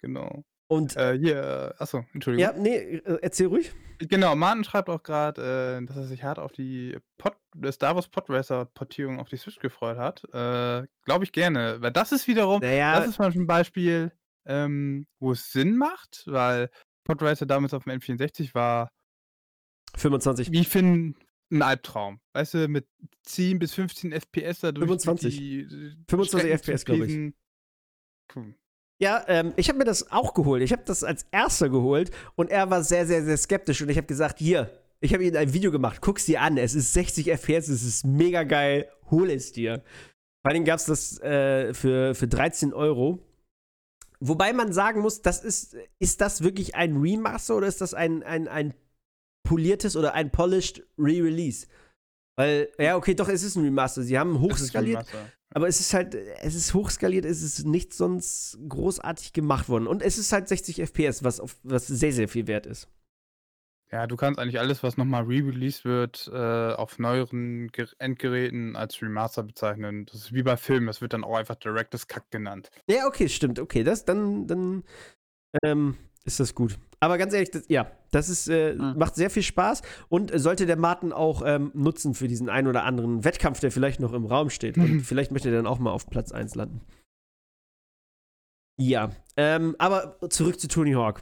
Genau. 0.02 0.44
Und 0.72 0.96
Äh, 0.96 1.18
hier, 1.20 1.76
achso, 1.80 2.06
Entschuldigung. 2.14 2.56
ja, 2.56 2.58
nee, 2.58 2.78
äh, 2.78 3.20
erzähl 3.22 3.48
ruhig. 3.48 3.74
Genau, 4.00 4.36
Martin 4.36 4.64
schreibt 4.64 4.88
auch 4.90 5.04
gerade, 5.04 5.80
äh, 5.82 5.86
dass 5.86 5.98
er 5.98 6.06
sich 6.06 6.24
hart 6.24 6.40
auf 6.40 6.54
die 6.54 6.98
Pod, 7.18 7.36
äh, 7.62 7.72
Star 7.74 7.94
Wars 7.96 8.08
Podracer 8.08 8.64
Portierung 8.66 9.20
auf 9.20 9.28
die 9.28 9.36
Switch 9.36 9.60
gefreut 9.60 9.98
hat. 9.98 10.24
Äh, 10.34 10.88
Glaube 11.04 11.26
ich 11.26 11.34
gerne, 11.34 11.82
weil 11.82 11.92
das 11.92 12.14
ist 12.14 12.26
wiederum, 12.28 12.62
Naja, 12.62 12.98
das 13.00 13.10
ist 13.10 13.20
mal 13.20 13.30
ein 13.32 13.48
Beispiel, 13.48 14.14
ähm, 14.46 15.08
wo 15.20 15.34
es 15.34 15.52
Sinn 15.52 15.76
macht, 15.76 16.24
weil 16.28 16.70
Podracer 17.04 17.46
damals 17.46 17.74
auf 17.74 17.84
dem 17.84 18.00
N64 18.00 18.56
war, 18.56 18.90
25. 19.98 20.52
wie 20.54 20.62
ich 20.62 20.70
finde, 20.70 21.20
ein 21.52 21.62
Albtraum. 21.62 22.22
Weißt 22.32 22.54
du, 22.54 22.68
mit 22.70 22.88
10 23.24 23.60
bis 23.60 23.74
15 23.74 24.14
FPS 24.14 24.62
da 24.62 24.72
durch 24.72 24.86
25. 24.88 25.38
die 25.38 25.60
äh, 25.64 25.96
25 26.10 26.30
Strecken 26.40 26.58
FPS, 26.58 26.80
zu 26.80 26.86
glaub 26.86 26.98
ich. 27.00 27.04
fliegen. 27.06 27.36
Ja, 29.02 29.26
ähm, 29.28 29.54
ich 29.56 29.68
habe 29.68 29.80
mir 29.80 29.86
das 29.86 30.12
auch 30.12 30.36
geholt. 30.36 30.62
Ich 30.62 30.72
habe 30.72 30.84
das 30.86 31.04
als 31.04 31.26
erster 31.32 31.70
geholt 31.70 32.12
und 32.36 32.52
er 32.52 32.70
war 32.70 32.84
sehr, 32.84 33.08
sehr, 33.08 33.26
sehr 33.26 33.36
skeptisch 33.36 33.82
und 33.82 33.90
ich 33.90 33.98
habe 33.98 34.06
gesagt, 34.06 34.38
hier, 34.38 34.70
ich 35.00 35.12
habe 35.16 35.26
ihm 35.26 35.36
ein 35.36 35.54
Video 35.54 35.72
gemacht, 35.72 36.02
guck's 36.02 36.26
dir 36.26 36.42
an, 36.42 36.58
es 36.58 36.76
ist 36.76 36.94
60 36.94 37.32
FPS, 37.32 37.68
es 37.68 37.84
ist 37.84 38.06
mega 38.06 38.44
geil, 38.44 38.88
hol 39.10 39.32
es 39.32 39.54
dir. 39.54 39.82
Vor 40.44 40.52
allem 40.52 40.66
gab 40.66 40.78
es 40.78 40.86
das 40.86 41.20
äh, 41.22 41.74
für, 41.74 42.14
für 42.14 42.28
13 42.28 42.74
Euro. 42.74 43.20
Wobei 44.20 44.54
man 44.54 44.72
sagen 44.72 45.02
muss, 45.02 45.24
das 45.24 45.44
ist, 45.44 45.76
ist 45.98 46.22
das 46.22 46.44
wirklich 46.44 46.76
ein 46.76 46.98
Remaster 46.98 47.56
oder 47.56 47.66
ist 47.66 47.82
das 47.82 47.96
ein, 47.96 48.22
ein, 48.22 48.48
ein 48.48 48.76
poliertes 49.44 49.96
oder 49.96 50.14
ein 50.14 50.32
polished 50.32 50.84
Re-Release? 51.00 51.66
Weil, 52.38 52.70
ja, 52.78 52.98
okay, 52.98 53.16
doch, 53.16 53.30
es 53.30 53.42
ist 53.42 53.56
ein 53.56 53.64
Remaster. 53.64 54.04
Sie 54.04 54.20
haben 54.20 54.40
hochskaliert. 54.40 55.08
Aber 55.54 55.68
es 55.68 55.80
ist 55.80 55.94
halt, 55.94 56.16
es 56.16 56.56
ist 56.56 56.74
hochskaliert, 56.74 57.26
es 57.26 57.42
ist 57.42 57.66
nicht 57.66 57.94
sonst 57.94 58.58
großartig 58.68 59.34
gemacht 59.34 59.68
worden. 59.68 59.88
Und 59.88 60.02
es 60.02 60.18
ist 60.18 60.32
halt 60.32 60.48
60 60.48 60.82
FPS, 60.82 61.24
was, 61.24 61.40
auf, 61.40 61.58
was 61.64 61.88
sehr, 61.88 62.14
sehr 62.14 62.30
viel 62.30 62.48
wert 62.48 62.66
ist. 62.66 62.88
Ja, 63.92 64.08
du 64.08 64.16
kannst 64.16 64.40
eigentlich 64.40 64.60
alles, 64.60 64.84
was 64.84 64.96
nochmal 64.96 65.24
re-released 65.24 65.84
wird, 65.84 66.32
äh, 66.34 66.74
auf 66.74 66.98
neueren 66.98 67.68
Ger 67.74 67.88
Endgeräten 68.00 68.78
als 68.78 69.02
Remaster 69.02 69.44
bezeichnen. 69.44 70.06
Das 70.06 70.16
ist 70.16 70.34
wie 70.34 70.44
bei 70.44 70.56
Filmen, 70.56 70.88
das 70.88 71.02
wird 71.02 71.12
dann 71.12 71.26
auch 71.26 71.36
einfach 71.36 71.56
Director's 71.56 72.08
Cut 72.08 72.32
genannt. 72.32 72.70
Ja, 72.88 73.06
okay, 73.06 73.28
stimmt. 73.28 73.60
Okay, 73.60 73.84
das 73.84 74.06
dann, 74.06 74.48
dann 74.48 74.84
ähm, 75.62 75.98
ist 76.24 76.40
das 76.40 76.56
gut. 76.56 76.80
Aber 77.04 77.18
ganz 77.18 77.34
ehrlich, 77.34 77.50
das, 77.52 77.64
ja, 77.68 77.92
das 78.12 78.30
ist, 78.30 78.48
äh, 78.48 78.76
Mhm. 78.76 78.94
macht 78.98 79.16
sehr 79.16 79.30
viel 79.32 79.42
Spaß 79.44 79.82
und 80.08 80.32
sollte 80.40 80.66
der 80.68 80.78
Martin 80.78 81.12
auch 81.12 81.42
ähm, 81.46 81.72
nutzen 81.74 82.14
für 82.14 82.28
diesen 82.28 82.48
einen 82.48 82.68
oder 82.68 82.84
anderen 82.84 83.24
Wettkampf, 83.24 83.60
der 83.60 83.72
vielleicht 83.72 84.00
noch 84.00 84.14
im 84.14 84.26
Raum 84.26 84.50
steht. 84.52 84.78
Und 84.78 85.02
vielleicht 85.02 85.32
möchte 85.32 85.50
er 85.50 85.56
dann 85.56 85.68
auch 85.68 85.80
mal 85.80 85.92
auf 85.92 86.08
Platz 86.10 86.32
1 86.32 86.54
landen. 86.56 86.82
Ja, 88.80 89.12
ähm, 89.38 89.76
aber 89.80 90.18
zurück 90.30 90.60
zu 90.60 90.68
Tony 90.68 90.94
Hawk. 90.94 91.22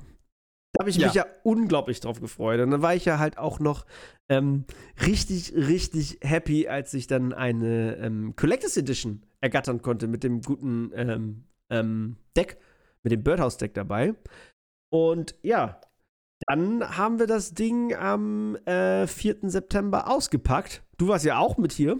Da 0.73 0.83
habe 0.83 0.89
ich 0.91 0.99
mich 0.99 1.13
ja 1.13 1.25
unglaublich 1.43 1.99
drauf 1.99 2.21
gefreut. 2.21 2.59
Und 2.59 2.71
dann 2.71 2.81
war 2.81 2.93
ich 2.93 3.05
ja 3.05 3.17
halt 3.17 3.37
auch 3.37 3.59
noch 3.59 3.85
ähm, 4.29 4.65
richtig, 5.05 5.53
richtig 5.55 6.19
happy, 6.21 6.67
als 6.67 6.93
ich 6.93 7.07
dann 7.07 7.33
eine 7.33 7.95
ähm, 7.97 8.35
Collectors 8.35 8.77
Edition 8.77 9.23
ergattern 9.41 9.81
konnte 9.81 10.07
mit 10.07 10.23
dem 10.23 10.41
guten 10.41 10.91
ähm, 10.93 11.43
ähm, 11.69 12.17
Deck, 12.37 12.57
mit 13.03 13.11
dem 13.11 13.23
Birdhouse-Deck 13.23 13.73
dabei. 13.73 14.13
Und 14.91 15.35
ja, 15.43 15.79
dann 16.47 16.97
haben 16.97 17.19
wir 17.19 17.27
das 17.27 17.53
Ding 17.53 17.93
am 17.95 18.55
äh, 18.65 19.07
4. 19.07 19.37
September 19.49 20.09
ausgepackt. 20.09 20.83
Du 20.97 21.07
warst 21.09 21.25
ja 21.25 21.37
auch 21.37 21.57
mit 21.57 21.71
hier 21.71 21.99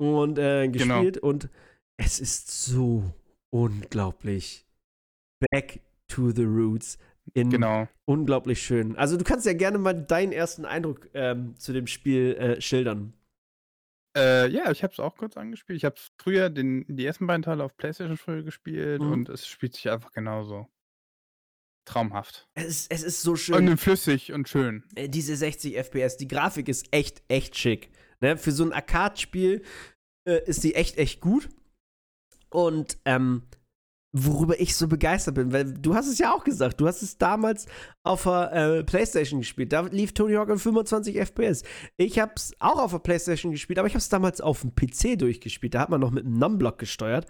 und 0.00 0.38
äh, 0.38 0.68
Genau. 0.68 0.94
gespielt. 0.96 1.18
Und 1.18 1.48
es 1.96 2.18
ist 2.20 2.50
so 2.64 3.04
unglaublich 3.50 4.66
back 5.50 5.80
to 6.08 6.30
the 6.30 6.44
roots. 6.44 6.98
In 7.34 7.50
Genau. 7.50 7.86
unglaublich 8.06 8.62
schön. 8.62 8.96
Also 8.96 9.18
du 9.18 9.24
kannst 9.24 9.44
ja 9.44 9.52
gerne 9.52 9.76
mal 9.76 9.92
deinen 9.92 10.32
ersten 10.32 10.64
Eindruck 10.64 11.10
ähm, 11.12 11.54
zu 11.58 11.74
dem 11.74 11.86
Spiel 11.86 12.34
äh, 12.36 12.60
schildern. 12.62 13.12
Äh, 14.16 14.48
ja, 14.48 14.70
ich 14.70 14.82
habe 14.82 14.94
es 14.94 14.98
auch 14.98 15.14
kurz 15.14 15.36
angespielt. 15.36 15.76
Ich 15.76 15.84
habe 15.84 15.96
früher 16.18 16.48
den, 16.48 16.86
die 16.88 17.04
ersten 17.04 17.26
beiden 17.26 17.42
Teile 17.42 17.62
auf 17.64 17.76
PlayStation 17.76 18.16
früher 18.16 18.42
gespielt 18.42 19.02
Mhm. 19.02 19.12
und 19.12 19.28
es 19.28 19.46
spielt 19.46 19.74
sich 19.74 19.90
einfach 19.90 20.10
genauso. 20.12 20.66
Traumhaft. 21.88 22.48
Es 22.54 22.66
ist, 22.66 22.92
es 22.92 23.02
ist 23.02 23.22
so 23.22 23.32
Und 23.32 23.38
schön. 23.38 23.76
flüssig 23.78 24.32
und 24.32 24.48
schön. 24.48 24.84
äh, 24.94 25.08
diese 25.08 25.34
60 25.36 25.76
FPS, 25.76 26.16
die 26.16 26.28
Grafik 26.28 26.68
ist 26.68 26.86
echt, 26.92 27.22
echt 27.28 27.56
schick. 27.56 27.90
Ne? 28.20 28.36
Für 28.36 28.52
so 28.52 28.64
ein 28.64 28.72
Arcade-Spiel 28.72 29.62
äh, 30.28 30.40
ist 30.46 30.64
die 30.64 30.74
echt, 30.74 30.98
echt 30.98 31.20
gut. 31.20 31.48
Und 32.50 32.98
ähm, 33.04 33.42
worüber 34.12 34.58
ich 34.58 34.74
so 34.74 34.88
begeistert 34.88 35.34
bin, 35.34 35.52
weil 35.52 35.72
du 35.74 35.94
hast 35.94 36.06
es 36.08 36.18
ja 36.18 36.34
auch 36.34 36.42
gesagt, 36.44 36.80
du 36.80 36.86
hast 36.86 37.02
es 37.02 37.18
damals 37.18 37.66
auf 38.02 38.22
der 38.22 38.52
äh, 38.52 38.84
Playstation 38.84 39.40
gespielt. 39.40 39.72
Da 39.72 39.82
lief 39.82 40.14
Tony 40.14 40.34
Hawk 40.34 40.48
in 40.48 40.58
25 40.58 41.16
FPS. 41.16 41.62
Ich 41.98 42.18
habe 42.18 42.32
es 42.36 42.54
auch 42.58 42.78
auf 42.80 42.92
der 42.92 43.00
Playstation 43.00 43.52
gespielt, 43.52 43.78
aber 43.78 43.86
ich 43.86 43.94
habe 43.94 44.00
es 44.00 44.08
damals 44.08 44.40
auf 44.40 44.62
dem 44.62 44.74
PC 44.74 45.18
durchgespielt. 45.18 45.74
Da 45.74 45.80
hat 45.80 45.90
man 45.90 46.00
noch 46.00 46.10
mit 46.10 46.24
einem 46.24 46.38
Numblock 46.38 46.78
gesteuert. 46.78 47.26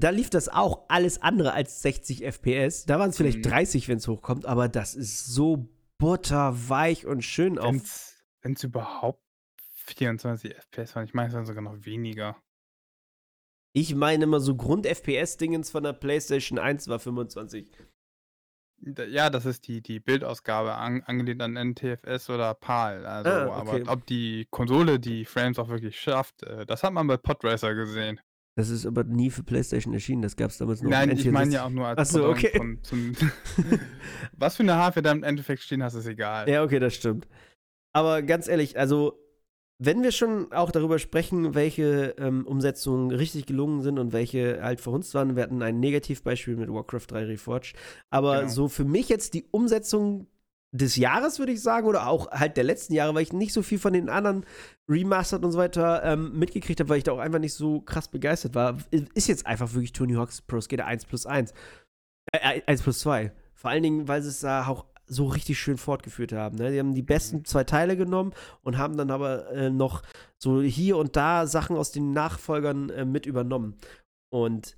Da 0.00 0.10
lief 0.10 0.30
das 0.30 0.48
auch 0.48 0.84
alles 0.88 1.20
andere 1.22 1.52
als 1.54 1.82
60 1.82 2.22
FPS. 2.24 2.84
Da 2.86 3.00
waren 3.00 3.10
es 3.10 3.16
vielleicht 3.16 3.38
Mhm. 3.38 3.42
30, 3.50 3.88
wenn 3.88 3.98
es 3.98 4.06
hochkommt, 4.06 4.46
aber 4.46 4.68
das 4.68 4.94
ist 4.94 5.26
so 5.26 5.68
butterweich 5.98 7.04
und 7.04 7.22
schön 7.22 7.58
auf 7.58 8.14
Wenn 8.42 8.52
es 8.52 8.62
überhaupt 8.62 9.20
24 9.86 10.54
FPS 10.56 10.94
waren, 10.94 11.04
ich 11.04 11.14
meine, 11.14 11.28
es 11.28 11.34
waren 11.34 11.46
sogar 11.46 11.62
noch 11.64 11.84
weniger. 11.84 12.36
Ich 13.72 13.94
meine 13.96 14.24
immer 14.24 14.38
so 14.40 14.54
Grund-FPS-Dingens 14.56 15.70
von 15.70 15.82
der 15.82 15.92
PlayStation 15.94 16.58
1 16.60 16.86
war 16.86 17.00
25. 17.00 17.68
Da- 18.80 19.04
Ja, 19.04 19.30
das 19.30 19.44
ist 19.46 19.66
die, 19.66 19.82
die 19.82 19.98
Bildausgabe 19.98 20.74
an, 20.74 21.02
angelehnt 21.02 21.42
an 21.42 21.56
NTFS 21.56 22.30
oder 22.30 22.54
PAL. 22.54 23.04
Also, 23.04 23.30
Ah, 23.30 23.46
okay. 23.60 23.80
aber 23.82 23.92
ob 23.92 24.06
die 24.06 24.46
Konsole 24.50 25.00
die 25.00 25.24
Frames 25.24 25.58
auch 25.58 25.68
wirklich 25.68 26.00
schafft, 26.00 26.44
äh, 26.44 26.64
das 26.64 26.84
hat 26.84 26.92
man 26.92 27.08
bei 27.08 27.16
Podracer 27.16 27.74
gesehen. 27.74 28.20
Das 28.58 28.70
ist 28.70 28.86
aber 28.86 29.04
nie 29.04 29.30
für 29.30 29.44
PlayStation 29.44 29.94
erschienen, 29.94 30.20
das 30.20 30.34
gab 30.34 30.50
es 30.50 30.58
damals 30.58 30.82
nur 30.82 30.90
Nein, 30.90 31.10
ich 31.10 31.20
N64. 31.20 31.30
meine 31.30 31.54
ja 31.54 31.64
auch 31.64 31.70
nur 31.70 31.86
als 31.86 31.96
Ach 32.00 32.06
so, 32.06 32.32
Pendant 32.32 32.44
okay. 32.44 32.58
von, 32.58 32.78
zum, 32.82 33.12
Was 34.36 34.56
für 34.56 34.64
eine 34.64 34.74
Hardware 34.74 35.04
da 35.04 35.12
im 35.12 35.22
Endeffekt 35.22 35.62
stehen 35.62 35.80
hast, 35.80 35.94
ist 35.94 36.06
egal. 36.06 36.50
Ja, 36.50 36.64
okay, 36.64 36.80
das 36.80 36.92
stimmt. 36.92 37.28
Aber 37.92 38.20
ganz 38.22 38.48
ehrlich, 38.48 38.76
also, 38.76 39.16
wenn 39.80 40.02
wir 40.02 40.10
schon 40.10 40.52
auch 40.52 40.72
darüber 40.72 40.98
sprechen, 40.98 41.54
welche 41.54 42.16
ähm, 42.18 42.44
Umsetzungen 42.48 43.12
richtig 43.12 43.46
gelungen 43.46 43.82
sind 43.82 43.96
und 44.00 44.12
welche 44.12 44.60
halt 44.60 44.80
verhunzt 44.80 45.14
waren, 45.14 45.36
wir 45.36 45.44
hatten 45.44 45.62
ein 45.62 45.78
Negativbeispiel 45.78 46.56
mit 46.56 46.68
Warcraft 46.68 47.06
3 47.06 47.26
Reforged. 47.26 47.76
Aber 48.10 48.40
Genau. 48.40 48.50
so 48.50 48.66
für 48.68 48.84
mich 48.84 49.08
jetzt 49.08 49.34
die 49.34 49.44
Umsetzung 49.52 50.26
des 50.70 50.96
Jahres, 50.96 51.38
würde 51.38 51.52
ich 51.52 51.62
sagen, 51.62 51.86
oder 51.86 52.06
auch 52.06 52.30
halt 52.30 52.56
der 52.56 52.64
letzten 52.64 52.92
Jahre, 52.92 53.14
weil 53.14 53.22
ich 53.22 53.32
nicht 53.32 53.52
so 53.52 53.62
viel 53.62 53.78
von 53.78 53.92
den 53.92 54.08
anderen 54.08 54.44
Remastered 54.88 55.44
und 55.44 55.52
so 55.52 55.58
weiter 55.58 56.02
ähm, 56.04 56.38
mitgekriegt 56.38 56.80
habe, 56.80 56.90
weil 56.90 56.98
ich 56.98 57.04
da 57.04 57.12
auch 57.12 57.18
einfach 57.18 57.38
nicht 57.38 57.54
so 57.54 57.80
krass 57.80 58.08
begeistert 58.08 58.54
war, 58.54 58.76
ist 58.90 59.28
jetzt 59.28 59.46
einfach 59.46 59.72
wirklich 59.72 59.92
Tony 59.92 60.14
Hawk's 60.14 60.42
Pro 60.42 60.60
Skater 60.60 60.84
1 60.84 61.06
plus 61.06 61.26
1. 61.26 61.52
Äh, 62.32 62.60
1 62.66 62.82
plus 62.82 63.00
2. 63.00 63.32
Vor 63.54 63.70
allen 63.70 63.82
Dingen, 63.82 64.08
weil 64.08 64.22
sie 64.22 64.28
es 64.28 64.40
da 64.40 64.66
auch 64.66 64.84
so 65.06 65.26
richtig 65.26 65.58
schön 65.58 65.78
fortgeführt 65.78 66.32
haben. 66.32 66.56
Ne? 66.56 66.70
Die 66.70 66.78
haben 66.78 66.94
die 66.94 67.02
besten 67.02 67.44
zwei 67.44 67.64
Teile 67.64 67.96
genommen 67.96 68.34
und 68.62 68.76
haben 68.76 68.96
dann 68.96 69.10
aber 69.10 69.50
äh, 69.50 69.70
noch 69.70 70.02
so 70.36 70.60
hier 70.60 70.98
und 70.98 71.16
da 71.16 71.46
Sachen 71.46 71.76
aus 71.76 71.90
den 71.90 72.12
Nachfolgern 72.12 72.90
äh, 72.90 73.04
mit 73.06 73.24
übernommen. 73.24 73.76
Und 74.30 74.76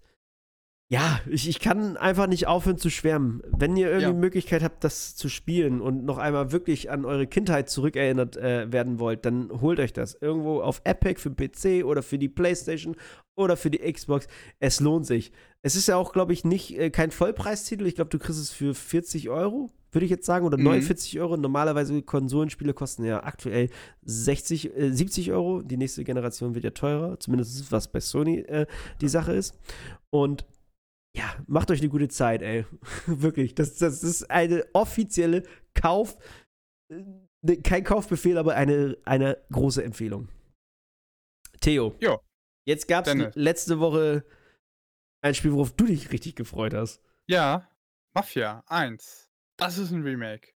ja, 0.92 1.20
ich, 1.30 1.48
ich 1.48 1.60
kann 1.60 1.96
einfach 1.96 2.26
nicht 2.26 2.48
aufhören 2.48 2.76
zu 2.76 2.90
schwärmen. 2.90 3.42
Wenn 3.46 3.76
ihr 3.76 3.86
irgendwie 3.86 4.06
Ja. 4.06 4.12
Möglichkeit 4.12 4.64
habt, 4.64 4.82
das 4.82 5.14
zu 5.14 5.28
spielen 5.28 5.80
und 5.80 6.04
noch 6.04 6.18
einmal 6.18 6.50
wirklich 6.50 6.90
an 6.90 7.04
eure 7.04 7.28
Kindheit 7.28 7.70
zurückerinnert 7.70 8.36
äh, 8.36 8.72
werden 8.72 8.98
wollt, 8.98 9.24
dann 9.24 9.50
holt 9.60 9.78
euch 9.78 9.92
das. 9.92 10.14
Irgendwo 10.20 10.60
auf 10.60 10.80
Epic 10.82 11.20
für 11.20 11.30
PC 11.30 11.84
oder 11.84 12.02
für 12.02 12.18
die 12.18 12.28
Playstation 12.28 12.96
oder 13.36 13.56
für 13.56 13.70
die 13.70 13.78
Xbox. 13.92 14.26
Es 14.58 14.80
lohnt 14.80 15.06
sich. 15.06 15.30
Es 15.62 15.76
ist 15.76 15.86
ja 15.86 15.94
auch, 15.96 16.12
glaube 16.12 16.32
ich, 16.32 16.44
nicht 16.44 16.76
äh, 16.76 16.90
kein 16.90 17.12
Vollpreistitel. 17.12 17.86
Ich 17.86 17.94
glaube, 17.94 18.10
du 18.10 18.18
kriegst 18.18 18.40
es 18.40 18.50
für 18.50 18.74
40 18.74 19.28
Euro, 19.30 19.70
würde 19.92 20.06
ich 20.06 20.10
jetzt 20.10 20.26
sagen, 20.26 20.44
oder 20.44 20.58
Mhm. 20.58 20.64
49 20.64 21.20
Euro. 21.20 21.36
Normalerweise 21.36 22.02
Konsolenspiele 22.02 22.74
kosten 22.74 23.04
ja 23.04 23.22
aktuell 23.22 23.68
60, 24.02 24.76
äh, 24.76 24.90
70 24.92 25.30
Euro. 25.30 25.62
Die 25.62 25.76
nächste 25.76 26.02
Generation 26.02 26.56
wird 26.56 26.64
ja 26.64 26.70
teurer, 26.70 27.20
zumindest 27.20 27.70
was 27.70 27.86
bei 27.92 28.00
Sony 28.00 28.40
äh, 28.40 28.66
die 29.00 29.08
Sache 29.08 29.34
ist. 29.34 29.56
Und 30.10 30.44
ja, 31.16 31.34
macht 31.46 31.70
euch 31.70 31.80
eine 31.80 31.88
gute 31.88 32.08
Zeit, 32.08 32.42
ey. 32.42 32.64
Wirklich. 33.06 33.54
Das, 33.54 33.76
das 33.76 34.02
ist 34.02 34.30
eine 34.30 34.64
offizielle 34.72 35.42
Kauf, 35.74 36.16
äh, 36.88 37.56
kein 37.62 37.84
Kaufbefehl, 37.84 38.38
aber 38.38 38.54
eine, 38.54 38.96
eine 39.04 39.42
große 39.50 39.82
Empfehlung. 39.82 40.28
Theo. 41.60 41.96
Ja. 42.00 42.18
Jetzt 42.66 42.86
gab 42.88 43.06
es 43.06 43.34
letzte 43.34 43.80
Woche 43.80 44.24
ein 45.22 45.34
Spiel, 45.34 45.52
worauf 45.52 45.72
du 45.72 45.86
dich 45.86 46.12
richtig 46.12 46.36
gefreut 46.36 46.74
hast. 46.74 47.02
Ja, 47.26 47.68
Mafia 48.14 48.62
1. 48.66 49.30
Das 49.56 49.78
ist 49.78 49.90
ein 49.90 50.02
Remake. 50.02 50.52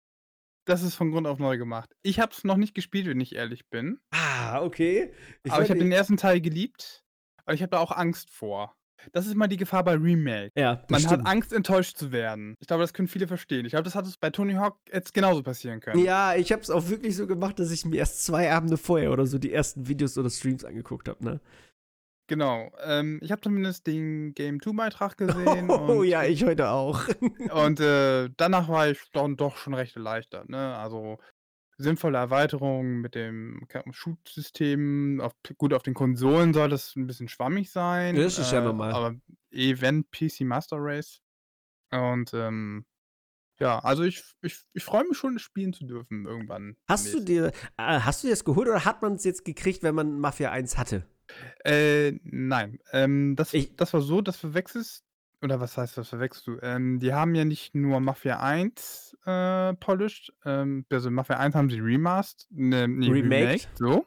Das 0.66 0.82
ist 0.82 0.96
von 0.96 1.12
Grund 1.12 1.28
auf 1.28 1.40
neu 1.40 1.58
gemacht. 1.58 1.94
Ich 2.04 2.20
habe 2.20 2.32
es 2.32 2.44
noch 2.44 2.56
nicht 2.56 2.74
gespielt, 2.74 3.08
wenn 3.08 3.20
ich 3.20 3.36
ehrlich 3.36 3.70
bin. 3.70 4.00
Ah, 4.12 4.62
okay. 4.62 5.14
aber 5.50 5.64
ich 5.64 5.70
habe 5.70 5.80
den 5.80 5.92
ersten 5.92 6.16
Teil 6.16 6.40
geliebt. 6.40 7.04
Aber 7.46 7.54
ich 7.54 7.62
habe 7.62 7.72
da 7.72 7.80
auch 7.80 7.92
Angst 7.92 8.30
vor. 8.30 8.78
Das 9.12 9.28
ist 9.28 9.36
mal 9.36 9.48
die 9.48 9.58
Gefahr 9.58 9.84
bei 9.84 9.94
Remake. 9.94 10.52
Ja, 10.56 10.84
Man 10.90 11.02
stimmt. 11.02 11.20
hat 11.22 11.28
Angst, 11.28 11.54
enttäuscht 11.54 11.98
zu 11.98 12.12
werden. 12.12 12.56
Ich 12.60 12.68
glaube, 12.68 12.84
das 12.84 12.94
können 12.94 13.08
viele 13.08 13.28
verstehen. 13.28 13.66
Ich 13.66 13.72
glaube, 13.72 13.84
das 13.84 13.96
hat 13.96 14.06
es 14.06 14.18
bei 14.18 14.30
Tony 14.30 14.54
Hawk 14.54 14.78
jetzt 14.92 15.14
genauso 15.14 15.44
passieren 15.44 15.80
können. 15.80 16.04
Ja, 16.04 16.36
ich 16.36 16.52
habe 16.52 16.62
es 16.62 16.70
auch 16.70 16.90
wirklich 16.90 17.16
so 17.16 17.28
gemacht, 17.28 17.60
dass 17.60 17.72
ich 17.72 17.86
mir 17.86 17.98
erst 17.98 18.24
zwei 18.26 18.52
Abende 18.52 18.78
vorher 18.78 19.12
oder 19.12 19.26
so 19.26 19.38
die 19.38 19.52
ersten 19.52 19.88
Videos 19.88 20.18
oder 20.18 20.30
Streams 20.30 20.64
angeguckt 20.64 21.08
habe, 21.10 21.24
ne? 21.24 21.40
Genau. 22.28 22.72
Ähm, 22.84 23.20
ich 23.22 23.32
habe 23.32 23.42
zumindest 23.42 23.86
den 23.86 24.34
Game 24.34 24.60
2-Beitrag 24.60 25.18
gesehen. 25.18 25.70
Oh 25.70 26.04
ja, 26.04 26.24
ich 26.24 26.44
heute 26.46 26.70
auch. 26.70 27.02
Und 27.54 27.80
äh, 27.82 28.30
danach 28.38 28.70
war 28.70 28.90
ich 28.90 29.00
dann 29.12 29.36
doch 29.36 29.58
schon 29.58 29.74
recht 29.74 29.96
erleichtert. 29.98 30.50
Ne? 30.50 30.76
Also 30.78 31.20
sinnvolle 31.78 32.18
Erweiterungen 32.18 33.02
mit 33.02 33.16
dem 33.16 33.66
Shoot-System. 33.92 35.20
Auf, 35.22 35.34
gut, 35.58 35.74
auf 35.74 35.84
den 35.84 35.94
Konsolen 35.94 36.54
soll 36.54 36.70
das 36.70 36.96
ein 36.96 37.08
bisschen 37.08 37.28
schwammig 37.28 37.72
sein. 37.72 38.16
Das 38.16 38.38
ist 38.40 38.52
ja 38.52 38.60
äh, 38.60 38.64
normal. 38.66 38.94
Aber 38.94 39.16
Event 39.52 40.12
PC 40.12 40.42
Master 40.42 40.78
Race. 40.80 41.22
Und 41.92 42.34
ähm, 42.34 42.86
ja, 43.60 43.80
also 43.80 44.04
ich, 44.04 44.24
ich, 44.42 44.60
ich 44.74 44.84
freue 44.84 45.04
mich 45.08 45.18
schon, 45.18 45.36
es 45.36 45.42
spielen 45.42 45.74
zu 45.74 45.86
dürfen 45.86 46.26
irgendwann. 46.26 46.76
Hast 46.88 47.14
du 47.14 47.20
dir, 47.20 47.48
äh, 47.78 48.00
hast 48.00 48.24
du 48.24 48.28
dir 48.28 48.34
das 48.34 48.44
geholt 48.46 48.68
oder 48.68 48.84
hat 48.86 49.02
man 49.02 49.14
es 49.14 49.24
jetzt 49.24 49.46
gekriegt, 49.46 49.84
wenn 49.84 49.96
man 49.96 50.20
Mafia 50.20 50.52
1 50.52 50.78
hatte? 50.78 51.06
Äh, 51.64 52.14
nein. 52.24 52.80
Ähm, 52.92 53.36
das, 53.36 53.54
Ich- 53.54 53.76
das 53.76 53.94
war 53.94 54.02
so, 54.02 54.22
das 54.22 54.38
verwechselst. 54.38 55.06
Oder 55.44 55.60
was 55.60 55.78
heißt, 55.78 55.98
das 55.98 56.08
verwechselst 56.10 56.48
du? 56.48 56.58
Ähm, 56.62 57.00
die 57.00 57.14
haben 57.14 57.36
ja 57.36 57.44
nicht 57.44 57.76
nur 57.76 58.00
Mafia 58.00 58.40
1 58.40 59.18
äh, 59.26 59.74
polished, 59.74 60.34
ähm, 60.46 60.86
also 60.92 61.12
Mafia 61.12 61.38
1 61.38 61.54
haben 61.56 61.70
sie 61.70 61.80
remastered, 61.82 62.48
ne, 62.52 62.88
nee, 62.88 63.10
Remaked. 63.10 63.44
remaked, 63.44 63.70
so. 63.78 64.06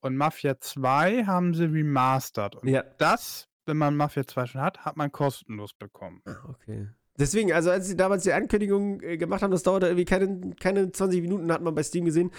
Und 0.00 0.16
Mafia 0.16 0.58
2 0.60 1.24
haben 1.24 1.52
sie 1.54 1.64
remastered. 1.64 2.56
Und 2.56 2.68
Ja. 2.68 2.84
das, 2.98 3.48
wenn 3.66 3.76
man 3.76 3.96
Mafia 3.96 4.24
2 4.26 4.46
schon 4.46 4.60
hat, 4.60 4.84
hat 4.84 4.96
man 4.96 5.10
kostenlos 5.10 5.72
bekommen. 5.74 6.22
Ah, 6.26 6.36
okay. 6.48 6.88
Deswegen, 7.18 7.52
also 7.52 7.70
als 7.70 7.86
sie 7.88 7.96
damals 7.96 8.22
die 8.22 8.32
Ankündigung 8.32 9.00
äh, 9.02 9.18
gemacht 9.18 9.42
haben, 9.42 9.50
das 9.50 9.62
dauerte 9.62 9.86
irgendwie 9.86 10.06
keine, 10.06 10.54
keine 10.58 10.90
20 10.92 11.20
Minuten, 11.20 11.52
hat 11.52 11.60
man 11.60 11.74
bei 11.74 11.82
Steam 11.82 12.04
gesehen. 12.06 12.30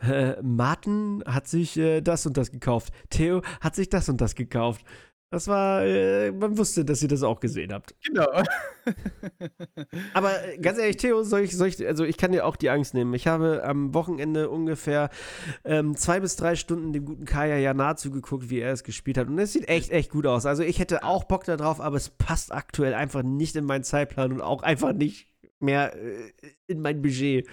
Äh, 0.00 0.34
Martin 0.42 1.22
hat 1.26 1.48
sich 1.48 1.76
äh, 1.78 2.00
das 2.02 2.26
und 2.26 2.36
das 2.36 2.50
gekauft. 2.50 2.92
Theo 3.08 3.42
hat 3.60 3.74
sich 3.74 3.88
das 3.88 4.08
und 4.08 4.20
das 4.20 4.34
gekauft. 4.34 4.84
Das 5.32 5.46
war, 5.46 5.84
äh, 5.84 6.32
man 6.32 6.58
wusste, 6.58 6.84
dass 6.84 7.02
ihr 7.02 7.08
das 7.08 7.22
auch 7.22 7.38
gesehen 7.38 7.72
habt. 7.72 7.94
Genau. 8.04 8.26
Aber 10.12 10.44
äh, 10.44 10.58
ganz 10.58 10.76
ehrlich, 10.76 10.96
Theo, 10.96 11.22
soll 11.22 11.42
ich, 11.42 11.56
soll 11.56 11.68
ich, 11.68 11.86
also 11.86 12.04
ich 12.04 12.16
kann 12.16 12.32
dir 12.32 12.44
auch 12.44 12.56
die 12.56 12.68
Angst 12.68 12.94
nehmen. 12.94 13.14
Ich 13.14 13.28
habe 13.28 13.62
am 13.62 13.94
Wochenende 13.94 14.50
ungefähr 14.50 15.08
ähm, 15.64 15.96
zwei 15.96 16.18
bis 16.18 16.34
drei 16.34 16.56
Stunden 16.56 16.92
dem 16.92 17.04
guten 17.04 17.26
Kaya 17.26 17.58
Jana 17.58 17.94
zugeguckt, 17.94 18.50
wie 18.50 18.58
er 18.58 18.72
es 18.72 18.82
gespielt 18.82 19.18
hat. 19.18 19.28
Und 19.28 19.38
es 19.38 19.52
sieht 19.52 19.68
echt, 19.68 19.92
echt 19.92 20.10
gut 20.10 20.26
aus. 20.26 20.46
Also 20.46 20.64
ich 20.64 20.80
hätte 20.80 21.04
auch 21.04 21.22
Bock 21.22 21.44
darauf, 21.44 21.80
aber 21.80 21.96
es 21.96 22.10
passt 22.10 22.52
aktuell 22.52 22.94
einfach 22.94 23.22
nicht 23.22 23.54
in 23.54 23.66
meinen 23.66 23.84
Zeitplan 23.84 24.32
und 24.32 24.40
auch 24.40 24.64
einfach 24.64 24.92
nicht 24.92 25.28
mehr 25.60 25.94
äh, 25.94 26.32
in 26.66 26.80
mein 26.80 27.02
Budget. 27.02 27.46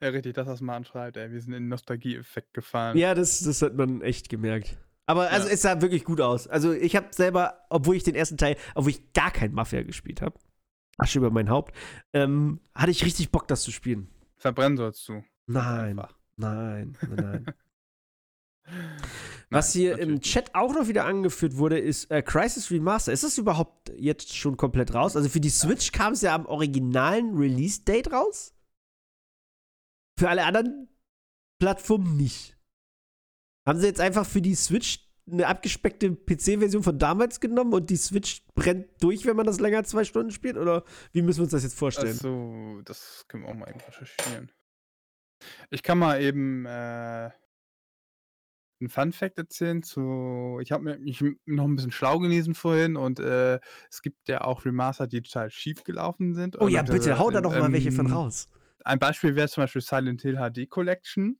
ja, 0.00 0.08
richtig, 0.08 0.32
das, 0.32 0.46
was 0.46 0.62
man 0.62 0.86
schreibt, 0.86 1.18
ey. 1.18 1.30
Wir 1.30 1.40
sind 1.42 1.52
in 1.52 1.64
den 1.64 1.68
Nostalgie-Effekt 1.68 2.54
gefallen. 2.54 2.96
Ja, 2.96 3.14
das, 3.14 3.40
das 3.40 3.60
hat 3.60 3.74
man 3.74 4.00
echt 4.00 4.30
gemerkt. 4.30 4.78
Aber 5.06 5.30
also 5.30 5.48
Ja. 5.48 5.54
es 5.54 5.62
sah 5.62 5.80
wirklich 5.82 6.04
gut 6.04 6.20
aus. 6.20 6.46
Also 6.48 6.72
ich 6.72 6.96
habe 6.96 7.08
selber, 7.10 7.66
obwohl 7.68 7.96
ich 7.96 8.04
den 8.04 8.14
ersten 8.14 8.38
Teil, 8.38 8.56
obwohl 8.74 8.90
ich 8.90 9.12
gar 9.12 9.30
kein 9.30 9.52
Mafia 9.52 9.82
gespielt 9.82 10.22
habe, 10.22 10.38
Asche 10.96 11.18
über 11.18 11.30
mein 11.30 11.50
Haupt, 11.50 11.74
ähm, 12.12 12.60
hatte 12.74 12.90
ich 12.90 13.04
richtig 13.04 13.30
Bock, 13.30 13.46
das 13.48 13.62
zu 13.62 13.70
spielen. 13.72 14.08
Verbrennen 14.36 14.76
sollst 14.76 15.06
du. 15.08 15.22
Nein, 15.46 15.98
Einfach. 15.98 16.16
nein, 16.36 16.96
nein, 17.02 17.44
nein. 17.44 17.46
Was 19.50 19.72
hier 19.74 19.98
im 19.98 20.14
natürlich 20.14 20.32
Chat 20.32 20.54
auch 20.54 20.72
noch 20.72 20.88
wieder 20.88 21.04
angeführt 21.04 21.58
wurde, 21.58 21.78
ist 21.78 22.10
äh, 22.10 22.22
Crisis 22.22 22.70
Remaster. 22.70 23.12
Ist 23.12 23.22
das 23.24 23.36
überhaupt 23.36 23.92
jetzt 23.96 24.34
schon 24.34 24.56
komplett 24.56 24.94
raus? 24.94 25.16
Also 25.16 25.28
für 25.28 25.40
die 25.40 25.50
Switch 25.50 25.92
kam 25.92 26.14
es 26.14 26.22
ja 26.22 26.34
am 26.34 26.46
originalen 26.46 27.36
Release-Date 27.36 28.10
raus. 28.10 28.54
Für 30.18 30.30
alle 30.30 30.44
anderen 30.46 30.88
Plattformen 31.60 32.16
nicht. 32.16 32.53
Haben 33.66 33.78
sie 33.78 33.86
jetzt 33.86 34.00
einfach 34.00 34.26
für 34.26 34.42
die 34.42 34.54
Switch 34.54 35.00
eine 35.30 35.46
abgespeckte 35.46 36.14
PC-Version 36.14 36.82
von 36.82 36.98
damals 36.98 37.40
genommen 37.40 37.72
und 37.72 37.88
die 37.88 37.96
Switch 37.96 38.42
brennt 38.54 38.88
durch, 39.00 39.24
wenn 39.24 39.36
man 39.36 39.46
das 39.46 39.58
länger 39.58 39.78
als 39.78 39.90
zwei 39.90 40.04
Stunden 40.04 40.30
spielt? 40.30 40.58
Oder 40.58 40.84
wie 41.12 41.22
müssen 41.22 41.38
wir 41.38 41.44
uns 41.44 41.52
das 41.52 41.62
jetzt 41.62 41.78
vorstellen? 41.78 42.12
Achso, 42.12 42.82
das 42.84 43.24
können 43.28 43.44
wir 43.44 43.50
auch 43.50 43.54
mal 43.54 43.70
eben 43.70 43.80
recherchieren. 43.80 44.52
Ich 45.70 45.82
kann 45.82 45.98
mal 45.98 46.20
eben 46.20 46.66
äh, 46.66 47.30
einen 48.80 48.88
Fun-Fact 48.88 49.38
erzählen 49.38 49.82
zu. 49.82 50.58
Ich 50.62 50.72
habe 50.72 50.98
mich 50.98 51.24
noch 51.46 51.64
ein 51.64 51.76
bisschen 51.76 51.92
schlau 51.92 52.18
gelesen 52.18 52.54
vorhin 52.54 52.96
und 52.96 53.20
äh, 53.20 53.60
es 53.90 54.02
gibt 54.02 54.28
ja 54.28 54.42
auch 54.42 54.64
Remaster, 54.64 55.06
die 55.06 55.22
total 55.22 55.50
schief 55.50 55.84
gelaufen 55.84 56.34
sind. 56.34 56.60
oh 56.60 56.68
ja, 56.68 56.82
bitte, 56.82 57.12
äh, 57.12 57.18
hau 57.18 57.30
da 57.30 57.40
doch 57.40 57.52
mal 57.52 57.72
welche 57.72 57.92
von 57.92 58.06
ähm, 58.06 58.12
raus. 58.12 58.48
Ein 58.84 58.98
Beispiel 58.98 59.34
wäre 59.34 59.48
zum 59.48 59.62
Beispiel 59.62 59.80
Silent 59.80 60.22
Hill 60.22 60.36
HD 60.36 60.68
Collection. 60.68 61.38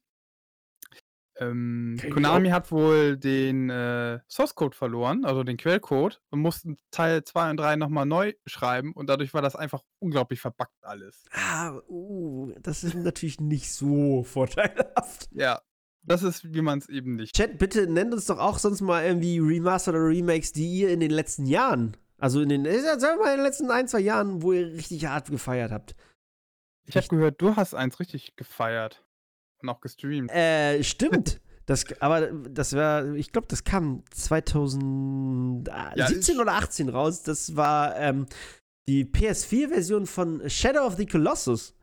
Ähm, 1.36 1.98
Konami 2.12 2.50
hat 2.50 2.70
wohl 2.70 3.16
den 3.16 3.68
äh, 3.68 4.20
Source 4.28 4.54
Code 4.54 4.76
verloren, 4.76 5.24
also 5.24 5.42
den 5.42 5.56
Quellcode, 5.56 6.20
und 6.30 6.40
mussten 6.40 6.78
Teil 6.90 7.24
2 7.24 7.50
und 7.50 7.56
3 7.56 7.76
nochmal 7.76 8.06
neu 8.06 8.34
schreiben 8.46 8.92
und 8.92 9.08
dadurch 9.08 9.34
war 9.34 9.42
das 9.42 9.56
einfach 9.56 9.82
unglaublich 9.98 10.40
verbuggt 10.40 10.76
alles. 10.82 11.24
Ah, 11.32 11.72
uh, 11.88 12.52
das 12.60 12.84
ist 12.84 12.94
natürlich 12.94 13.40
nicht 13.40 13.72
so 13.72 14.22
vorteilhaft. 14.24 15.28
Ja, 15.32 15.60
das 16.02 16.22
ist, 16.22 16.54
wie 16.54 16.62
man 16.62 16.78
es 16.78 16.88
eben 16.88 17.16
nicht. 17.16 17.34
Chat, 17.34 17.58
bitte 17.58 17.86
nennt 17.88 18.12
uns 18.12 18.26
doch 18.26 18.38
auch 18.38 18.58
sonst 18.58 18.80
mal 18.80 19.04
irgendwie 19.04 19.38
Remaster 19.38 19.90
oder 19.90 20.06
Remakes, 20.06 20.52
die 20.52 20.80
ihr 20.80 20.90
in 20.90 21.00
den 21.00 21.10
letzten 21.10 21.46
Jahren, 21.46 21.96
also 22.18 22.40
in 22.40 22.48
den, 22.48 22.64
äh, 22.64 22.78
sagen 22.78 23.18
wir 23.18 23.24
mal 23.24 23.30
in 23.32 23.38
den 23.38 23.46
letzten 23.46 23.70
ein, 23.70 23.88
zwei 23.88 24.00
Jahren, 24.00 24.42
wo 24.42 24.52
ihr 24.52 24.66
richtig 24.74 25.06
hart 25.06 25.30
gefeiert 25.30 25.72
habt. 25.72 25.96
Ich 26.86 26.96
habe 26.96 27.08
gehört, 27.08 27.40
du 27.40 27.56
hast 27.56 27.74
eins 27.74 27.98
richtig 27.98 28.36
gefeiert 28.36 29.03
auch 29.68 29.80
gestreamt. 29.80 30.30
Äh, 30.30 30.82
stimmt. 30.82 31.40
Das, 31.66 31.84
aber 32.00 32.26
das 32.28 32.74
war, 32.74 33.14
ich 33.14 33.32
glaube, 33.32 33.46
das 33.48 33.64
kam 33.64 34.02
2017 34.10 35.64
Ja, 35.96 36.06
ist- 36.06 36.38
oder 36.38 36.52
18 36.54 36.88
raus. 36.90 37.22
Das 37.22 37.56
war 37.56 37.96
ähm, 37.96 38.26
die 38.88 39.04
PS4-Version 39.04 40.06
von 40.06 40.42
Shadow 40.48 40.84
of 40.86 40.96
the 40.96 41.06
Colossus. 41.06 41.74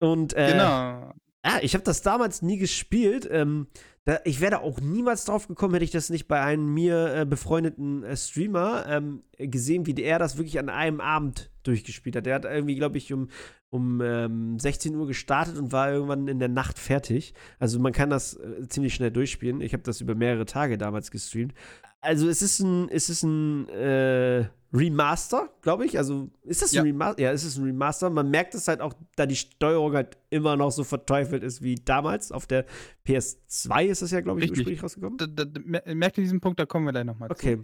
Und 0.00 0.34
äh, 0.34 0.52
genau. 0.52 1.12
Ah, 1.42 1.60
ich 1.62 1.74
habe 1.74 1.84
das 1.84 2.02
damals 2.02 2.42
nie 2.42 2.58
gespielt. 2.58 3.28
Ähm, 3.30 3.68
da, 4.04 4.18
ich 4.24 4.40
wäre 4.40 4.52
da 4.52 4.58
auch 4.58 4.80
niemals 4.80 5.24
drauf 5.24 5.46
gekommen, 5.46 5.74
hätte 5.74 5.84
ich 5.84 5.90
das 5.92 6.10
nicht 6.10 6.26
bei 6.26 6.40
einem 6.40 6.74
mir 6.74 7.14
äh, 7.14 7.24
befreundeten 7.24 8.02
äh, 8.02 8.16
Streamer 8.16 8.84
ähm, 8.88 9.22
gesehen, 9.38 9.86
wie 9.86 9.94
er 10.00 10.18
das 10.18 10.36
wirklich 10.36 10.58
an 10.58 10.68
einem 10.68 11.00
Abend 11.00 11.50
durchgespielt 11.62 12.16
hat. 12.16 12.26
Der 12.26 12.34
hat 12.34 12.44
irgendwie, 12.44 12.74
glaube 12.74 12.98
ich, 12.98 13.12
um, 13.12 13.28
um 13.76 14.00
ähm, 14.00 14.58
16 14.58 14.94
Uhr 14.96 15.06
gestartet 15.06 15.56
und 15.58 15.72
war 15.72 15.92
irgendwann 15.92 16.26
in 16.28 16.38
der 16.38 16.48
Nacht 16.48 16.78
fertig. 16.78 17.34
Also 17.58 17.78
man 17.78 17.92
kann 17.92 18.10
das 18.10 18.34
äh, 18.34 18.66
ziemlich 18.68 18.94
schnell 18.94 19.10
durchspielen. 19.10 19.60
Ich 19.60 19.72
habe 19.72 19.82
das 19.82 20.00
über 20.00 20.14
mehrere 20.14 20.46
Tage 20.46 20.78
damals 20.78 21.10
gestreamt. 21.10 21.54
Also 22.00 22.28
es 22.28 22.42
ist 22.42 22.60
ein, 22.60 22.88
es 22.88 23.08
ist 23.08 23.22
ein 23.22 23.68
äh, 23.68 24.46
Remaster, 24.72 25.50
glaube 25.62 25.86
ich. 25.86 25.98
Also 25.98 26.30
ist 26.42 26.62
das 26.62 26.72
ein 26.72 26.76
Ja. 26.76 26.82
Remaster? 26.82 27.22
Ja, 27.22 27.32
es 27.32 27.44
ist 27.44 27.56
ein 27.56 27.64
Remaster. 27.64 28.10
Man 28.10 28.30
merkt 28.30 28.54
es 28.54 28.68
halt 28.68 28.80
auch, 28.80 28.94
da 29.16 29.26
die 29.26 29.36
Steuerung 29.36 29.94
halt 29.94 30.16
immer 30.30 30.56
noch 30.56 30.70
so 30.70 30.84
verteufelt 30.84 31.42
ist 31.42 31.62
wie 31.62 31.76
damals. 31.76 32.32
Auf 32.32 32.46
der 32.46 32.66
PS2 33.06 33.86
ist 33.86 34.02
das 34.02 34.10
ja, 34.10 34.20
glaube 34.20 34.40
ich, 34.40 34.44
Richtig. 34.44 34.58
ursprünglich 34.58 34.82
rausgekommen. 34.82 35.18
Da, 35.18 35.44
da, 35.44 35.94
merkt 35.94 36.18
ihr 36.18 36.24
diesen 36.24 36.40
Punkt, 36.40 36.60
da 36.60 36.66
kommen 36.66 36.86
wir 36.86 36.92
gleich 36.92 37.04
nochmal 37.04 37.30
Okay. 37.30 37.58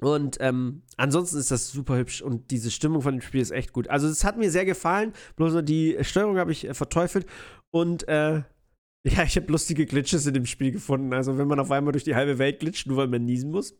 Und 0.00 0.38
ähm, 0.40 0.82
ansonsten 0.96 1.38
ist 1.38 1.50
das 1.50 1.70
super 1.70 1.96
hübsch 1.96 2.22
und 2.22 2.50
diese 2.50 2.70
Stimmung 2.70 3.02
von 3.02 3.16
dem 3.16 3.20
Spiel 3.20 3.40
ist 3.40 3.50
echt 3.50 3.72
gut. 3.72 3.88
Also 3.88 4.08
es 4.08 4.24
hat 4.24 4.38
mir 4.38 4.50
sehr 4.50 4.64
gefallen, 4.64 5.12
bloß 5.36 5.52
nur 5.52 5.62
die 5.62 5.98
Steuerung 6.00 6.38
habe 6.38 6.52
ich 6.52 6.66
äh, 6.66 6.74
verteufelt 6.74 7.26
und 7.70 8.08
äh, 8.08 8.42
ja, 9.04 9.22
ich 9.24 9.36
habe 9.36 9.52
lustige 9.52 9.86
Glitches 9.86 10.26
in 10.26 10.34
dem 10.34 10.46
Spiel 10.46 10.72
gefunden. 10.72 11.12
Also 11.12 11.36
wenn 11.38 11.48
man 11.48 11.60
auf 11.60 11.70
einmal 11.70 11.92
durch 11.92 12.04
die 12.04 12.14
halbe 12.14 12.38
Welt 12.38 12.60
glitscht, 12.60 12.86
nur 12.86 12.96
weil 12.96 13.08
man 13.08 13.24
niesen 13.24 13.50
muss. 13.50 13.76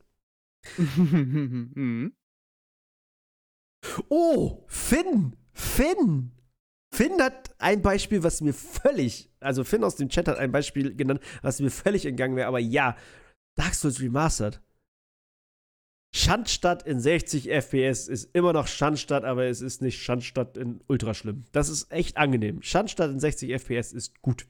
Mhm. 0.77 2.13
Oh, 4.09 4.65
Finn! 4.67 5.37
Finn! 5.53 6.33
Finn 6.93 7.23
hat 7.23 7.55
ein 7.59 7.83
Beispiel, 7.83 8.23
was 8.23 8.41
mir 8.41 8.53
völlig, 8.53 9.31
also 9.41 9.65
Finn 9.65 9.85
aus 9.85 9.97
dem 9.97 10.09
Chat 10.09 10.29
hat 10.29 10.39
ein 10.39 10.53
Beispiel 10.53 10.95
genannt, 10.95 11.21
was 11.41 11.61
mir 11.61 11.71
völlig 11.71 12.05
entgangen 12.05 12.37
wäre, 12.37 12.49
aber 12.49 12.59
ja, 12.59 12.97
Dark 13.55 13.75
Souls 13.75 14.01
Remastered. 14.01 14.61
Schandstadt 16.13 16.83
in 16.83 17.01
60 17.01 17.51
FPS 17.51 18.09
ist 18.09 18.35
immer 18.35 18.53
noch 18.53 18.67
Schandstadt, 18.67 19.25
aber 19.25 19.45
es 19.45 19.61
ist 19.61 19.81
nicht 19.81 20.03
Schandstadt 20.03 20.57
in 20.57 20.83
ultra 20.89 21.15
schlimm. 21.15 21.45
Das 21.53 21.69
ist 21.69 21.93
echt 21.93 22.17
angenehm. 22.17 22.63
Schandstadt 22.63 23.11
in 23.11 23.21
60 23.21 23.53
FPS 23.53 23.93
ist 23.93 24.21
gut. 24.21 24.47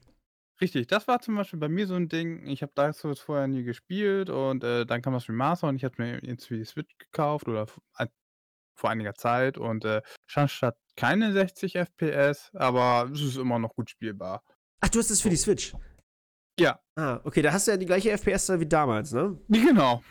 Richtig, 0.60 0.88
das 0.88 1.06
war 1.08 1.20
zum 1.20 1.36
Beispiel 1.36 1.58
bei 1.58 1.68
mir 1.68 1.86
so 1.86 1.94
ein 1.94 2.08
Ding. 2.08 2.46
Ich 2.46 2.62
habe 2.62 2.72
Dark 2.74 2.94
Souls 2.94 3.20
vorher 3.20 3.46
nie 3.46 3.62
gespielt 3.62 4.30
und 4.30 4.64
äh, 4.64 4.84
dann 4.84 5.02
kam 5.02 5.12
das 5.14 5.28
Remaster 5.28 5.68
und 5.68 5.76
ich 5.76 5.84
habe 5.84 5.94
mir 5.98 6.20
jetzt 6.22 6.46
für 6.46 6.56
die 6.56 6.64
Switch 6.64 6.96
gekauft 6.98 7.48
oder 7.48 7.66
vor 7.66 8.90
einiger 8.90 9.14
Zeit 9.14 9.58
und 9.58 9.84
äh, 9.84 10.02
Schandstadt 10.26 10.76
keine 10.96 11.32
60 11.32 11.76
FPS, 11.76 12.50
aber 12.54 13.10
es 13.12 13.20
ist 13.20 13.36
immer 13.36 13.58
noch 13.58 13.74
gut 13.74 13.90
spielbar. 13.90 14.42
Ach, 14.80 14.88
du 14.88 14.98
hast 14.98 15.10
es 15.10 15.20
für 15.20 15.30
die 15.30 15.36
Switch. 15.36 15.74
Ja. 16.58 16.80
Ah, 16.94 17.20
okay, 17.24 17.42
da 17.42 17.52
hast 17.52 17.66
du 17.66 17.72
ja 17.72 17.76
die 17.76 17.86
gleiche 17.86 18.10
FPS-Zahl 18.10 18.60
wie 18.60 18.66
damals, 18.66 19.12
ne? 19.12 19.38
Genau. 19.48 20.02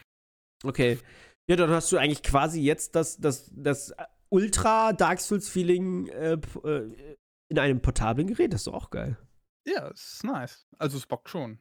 Okay. 0.64 1.00
Ja, 1.50 1.56
dann 1.56 1.72
hast 1.72 1.91
du 1.91 1.97
eigentlich 1.97 2.22
quasi 2.22 2.62
jetzt 2.62 2.95
das, 2.95 3.18
das, 3.18 3.52
das 3.56 3.91
Ultra 4.30 4.93
Dark 4.93 5.20
Souls-Feeling 5.20 6.08
äh, 6.08 6.34
äh, 6.64 7.16
in 7.50 7.58
einem 7.58 7.82
portablen 7.82 8.28
Gerät. 8.28 8.54
Das 8.54 8.62
ist 8.62 8.68
doch 8.68 8.76
auch 8.76 8.89
geil. 8.91 9.18
Ja, 9.66 9.89
es 9.89 10.14
ist 10.14 10.24
nice. 10.24 10.68
Also 10.78 10.97
es 10.97 11.08
bockt 11.08 11.28
schon. 11.28 11.58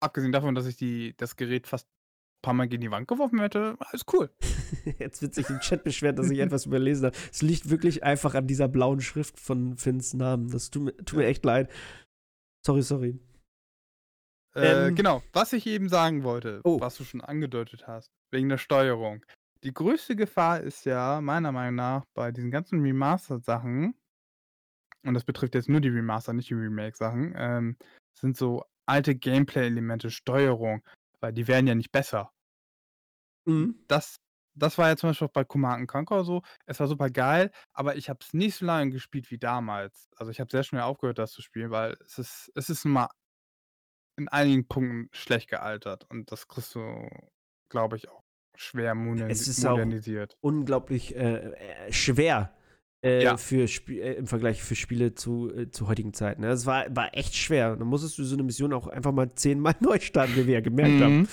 Abgesehen 0.00 0.32
davon, 0.32 0.56
dass 0.56 0.66
ich 0.66 0.76
die, 0.76 1.16
das 1.16 1.36
Gerät 1.36 1.68
fast 1.68 1.86
ein 1.86 2.42
paar 2.42 2.54
Mal 2.54 2.66
gegen 2.66 2.80
die 2.82 2.90
Wand 2.90 3.06
geworfen 3.06 3.38
hätte, 3.38 3.76
alles 3.78 4.04
cool. 4.12 4.28
Jetzt 4.98 5.22
wird 5.22 5.34
sich 5.34 5.48
im 5.48 5.60
Chat 5.60 5.84
beschwert, 5.84 6.18
dass 6.18 6.28
ich 6.28 6.40
etwas 6.40 6.66
überlesen 6.66 7.06
habe. 7.06 7.16
Es 7.30 7.42
liegt 7.42 7.70
wirklich 7.70 8.02
einfach 8.02 8.34
an 8.34 8.48
dieser 8.48 8.66
blauen 8.66 9.00
Schrift 9.00 9.38
von 9.38 9.76
Finns 9.78 10.14
Namen. 10.14 10.50
Das 10.50 10.70
tut 10.70 10.82
mir, 10.82 10.96
tut 10.96 11.20
mir 11.20 11.26
echt 11.26 11.44
leid. 11.44 11.70
Sorry, 12.66 12.82
sorry. 12.82 13.20
Äh, 14.56 14.88
Ähm. 14.88 14.94
genau, 14.94 15.22
was 15.32 15.52
ich 15.52 15.66
eben 15.66 15.88
sagen 15.88 16.22
wollte, 16.24 16.60
Oh. 16.64 16.80
was 16.80 16.96
du 16.96 17.04
schon 17.04 17.20
angedeutet 17.20 17.86
hast, 17.86 18.08
wegen 18.32 18.48
der 18.48 18.58
Steuerung. 18.58 19.24
Die 19.62 19.72
größte 19.74 20.16
Gefahr 20.16 20.60
ist 20.60 20.84
ja, 20.86 21.20
meiner 21.20 21.52
Meinung 21.52 21.74
nach, 21.76 22.04
bei 22.14 22.30
diesen 22.32 22.50
ganzen 22.50 22.80
Remastered-Sachen, 22.82 23.94
und 25.04 25.14
das 25.14 25.24
betrifft 25.24 25.54
jetzt 25.54 25.68
nur 25.68 25.80
die 25.80 25.88
Remaster, 25.88 26.32
nicht 26.32 26.50
die 26.50 26.54
Remake-Sachen, 26.54 27.34
ähm, 27.36 27.76
sind 28.18 28.36
so 28.36 28.64
alte 28.86 29.14
Gameplay-Elemente, 29.14 30.10
Steuerung, 30.10 30.82
weil 31.20 31.32
die 31.32 31.48
werden 31.48 31.66
ja 31.66 31.74
nicht 31.74 31.92
besser. 31.92 32.32
Mhm. 33.46 33.78
Das, 33.88 34.16
das 34.54 34.78
war 34.78 34.88
ja 34.88 34.96
zum 34.96 35.10
Beispiel 35.10 35.28
auch 35.28 35.32
bei 35.32 35.44
Command 35.44 35.88
Conquer 35.88 36.24
so. 36.24 36.42
Es 36.66 36.80
war 36.80 36.88
super 36.88 37.10
geil, 37.10 37.50
aber 37.72 37.96
ich 37.96 38.08
habe 38.08 38.18
es 38.22 38.32
nicht 38.32 38.56
so 38.56 38.64
lange 38.66 38.90
gespielt 38.90 39.30
wie 39.30 39.38
damals. 39.38 40.08
Also 40.16 40.30
ich 40.32 40.40
habe 40.40 40.50
sehr 40.50 40.62
schnell 40.64 40.82
aufgehört, 40.82 41.18
das 41.18 41.32
zu 41.32 41.42
spielen, 41.42 41.70
weil 41.70 41.96
es 42.04 42.18
ist, 42.18 42.50
es 42.54 42.70
ist 42.70 42.84
nun 42.84 42.94
mal 42.94 43.08
in 44.16 44.28
einigen 44.28 44.66
Punkten 44.66 45.08
schlecht 45.12 45.48
gealtert 45.50 46.06
und 46.10 46.30
das 46.32 46.48
kriegst 46.48 46.74
du, 46.74 47.08
glaube 47.68 47.96
ich, 47.96 48.08
auch 48.08 48.22
schwer 48.54 48.94
moder 48.94 49.28
Es 49.28 49.46
ist 49.48 49.64
auch 49.66 49.72
modernisiert. 49.72 50.36
unglaublich 50.40 51.14
äh, 51.14 51.50
äh, 51.52 51.92
schwer 51.92 52.52
äh, 53.04 53.22
Ja. 53.22 53.36
für 53.36 53.64
äh, 53.90 54.14
im 54.14 54.26
Vergleich 54.26 54.62
für 54.62 54.74
Spiele 54.74 55.14
zu, 55.14 55.52
äh, 55.54 55.70
zu 55.70 55.86
heutigen 55.88 56.14
Zeiten. 56.14 56.40
ne? 56.40 56.48
Es 56.48 56.64
war, 56.64 56.84
war 56.96 57.14
echt 57.14 57.36
schwer. 57.36 57.76
Dann 57.76 57.86
musstest 57.88 58.16
du 58.18 58.24
so 58.24 58.34
eine 58.34 58.42
Mission 58.44 58.72
auch 58.72 58.86
einfach 58.86 59.12
mal 59.12 59.30
zehnmal 59.34 59.74
neu 59.80 59.98
starten, 60.00 60.34
wie 60.36 60.46
wir 60.46 60.54
ja 60.54 60.60
gemerkt 60.60 61.02
haben. 61.02 61.18
Mhm. 61.18 61.28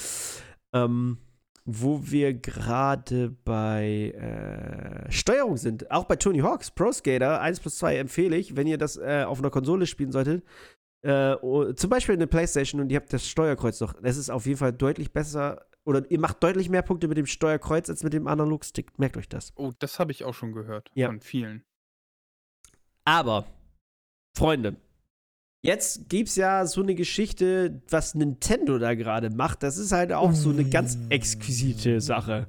Ähm, 0.73 1.17
wo 1.65 2.01
wir 2.11 2.33
gerade 2.33 3.29
bei 3.45 4.11
äh, 5.07 5.09
Steuerung 5.09 5.55
sind, 5.55 5.89
auch 5.91 6.03
bei 6.03 6.17
Tony 6.17 6.39
Hawks 6.39 6.71
Pro 6.71 6.91
Skater 6.91 7.39
1 7.39 7.61
plus 7.61 7.77
2 7.77 7.95
empfehle 7.99 8.35
ich, 8.35 8.57
wenn 8.57 8.67
ihr 8.67 8.77
das 8.77 8.97
äh, 8.97 9.23
auf 9.25 9.39
einer 9.39 9.49
Konsole 9.49 9.85
spielen 9.87 10.11
solltet, 10.11 10.43
äh, 11.03 11.35
o- 11.41 11.71
zum 11.73 11.89
Beispiel 11.89 12.15
eine 12.15 12.27
Playstation 12.27 12.81
und 12.81 12.91
ihr 12.91 12.97
habt 12.97 13.13
das 13.13 13.27
Steuerkreuz 13.27 13.79
noch, 13.81 13.93
das 14.01 14.17
ist 14.17 14.29
auf 14.29 14.45
jeden 14.45 14.57
Fall 14.57 14.73
deutlich 14.73 15.11
besser 15.13 15.65
oder 15.85 16.09
ihr 16.09 16.19
macht 16.19 16.41
deutlich 16.43 16.69
mehr 16.69 16.81
Punkte 16.81 17.07
mit 17.09 17.17
dem 17.17 17.25
Steuerkreuz 17.25 17.89
als 17.89 18.03
mit 18.03 18.13
dem 18.13 18.25
Analogstick. 18.27 18.97
Merkt 18.97 19.17
euch 19.17 19.27
das. 19.29 19.51
Oh, 19.55 19.71
das 19.79 19.99
habe 19.99 20.11
ich 20.11 20.23
auch 20.23 20.33
schon 20.33 20.53
gehört 20.53 20.89
Ja. 20.95 21.07
von 21.07 21.19
vielen. 21.19 21.63
Aber, 23.05 23.45
Freunde, 24.37 24.77
jetzt 25.61 26.07
gibt's 26.09 26.35
ja 26.37 26.65
so 26.65 26.81
eine 26.81 26.95
Geschichte, 26.95 27.81
was 27.89 28.15
Nintendo 28.15 28.77
da 28.79 28.95
gerade 28.95 29.29
macht. 29.29 29.61
Das 29.63 29.77
ist 29.77 29.91
halt 29.91 30.13
auch 30.13 30.31
so 30.33 30.49
eine 30.51 30.63
ganz 30.69 30.97
exquisite 31.09 31.99
Sache. 31.99 32.47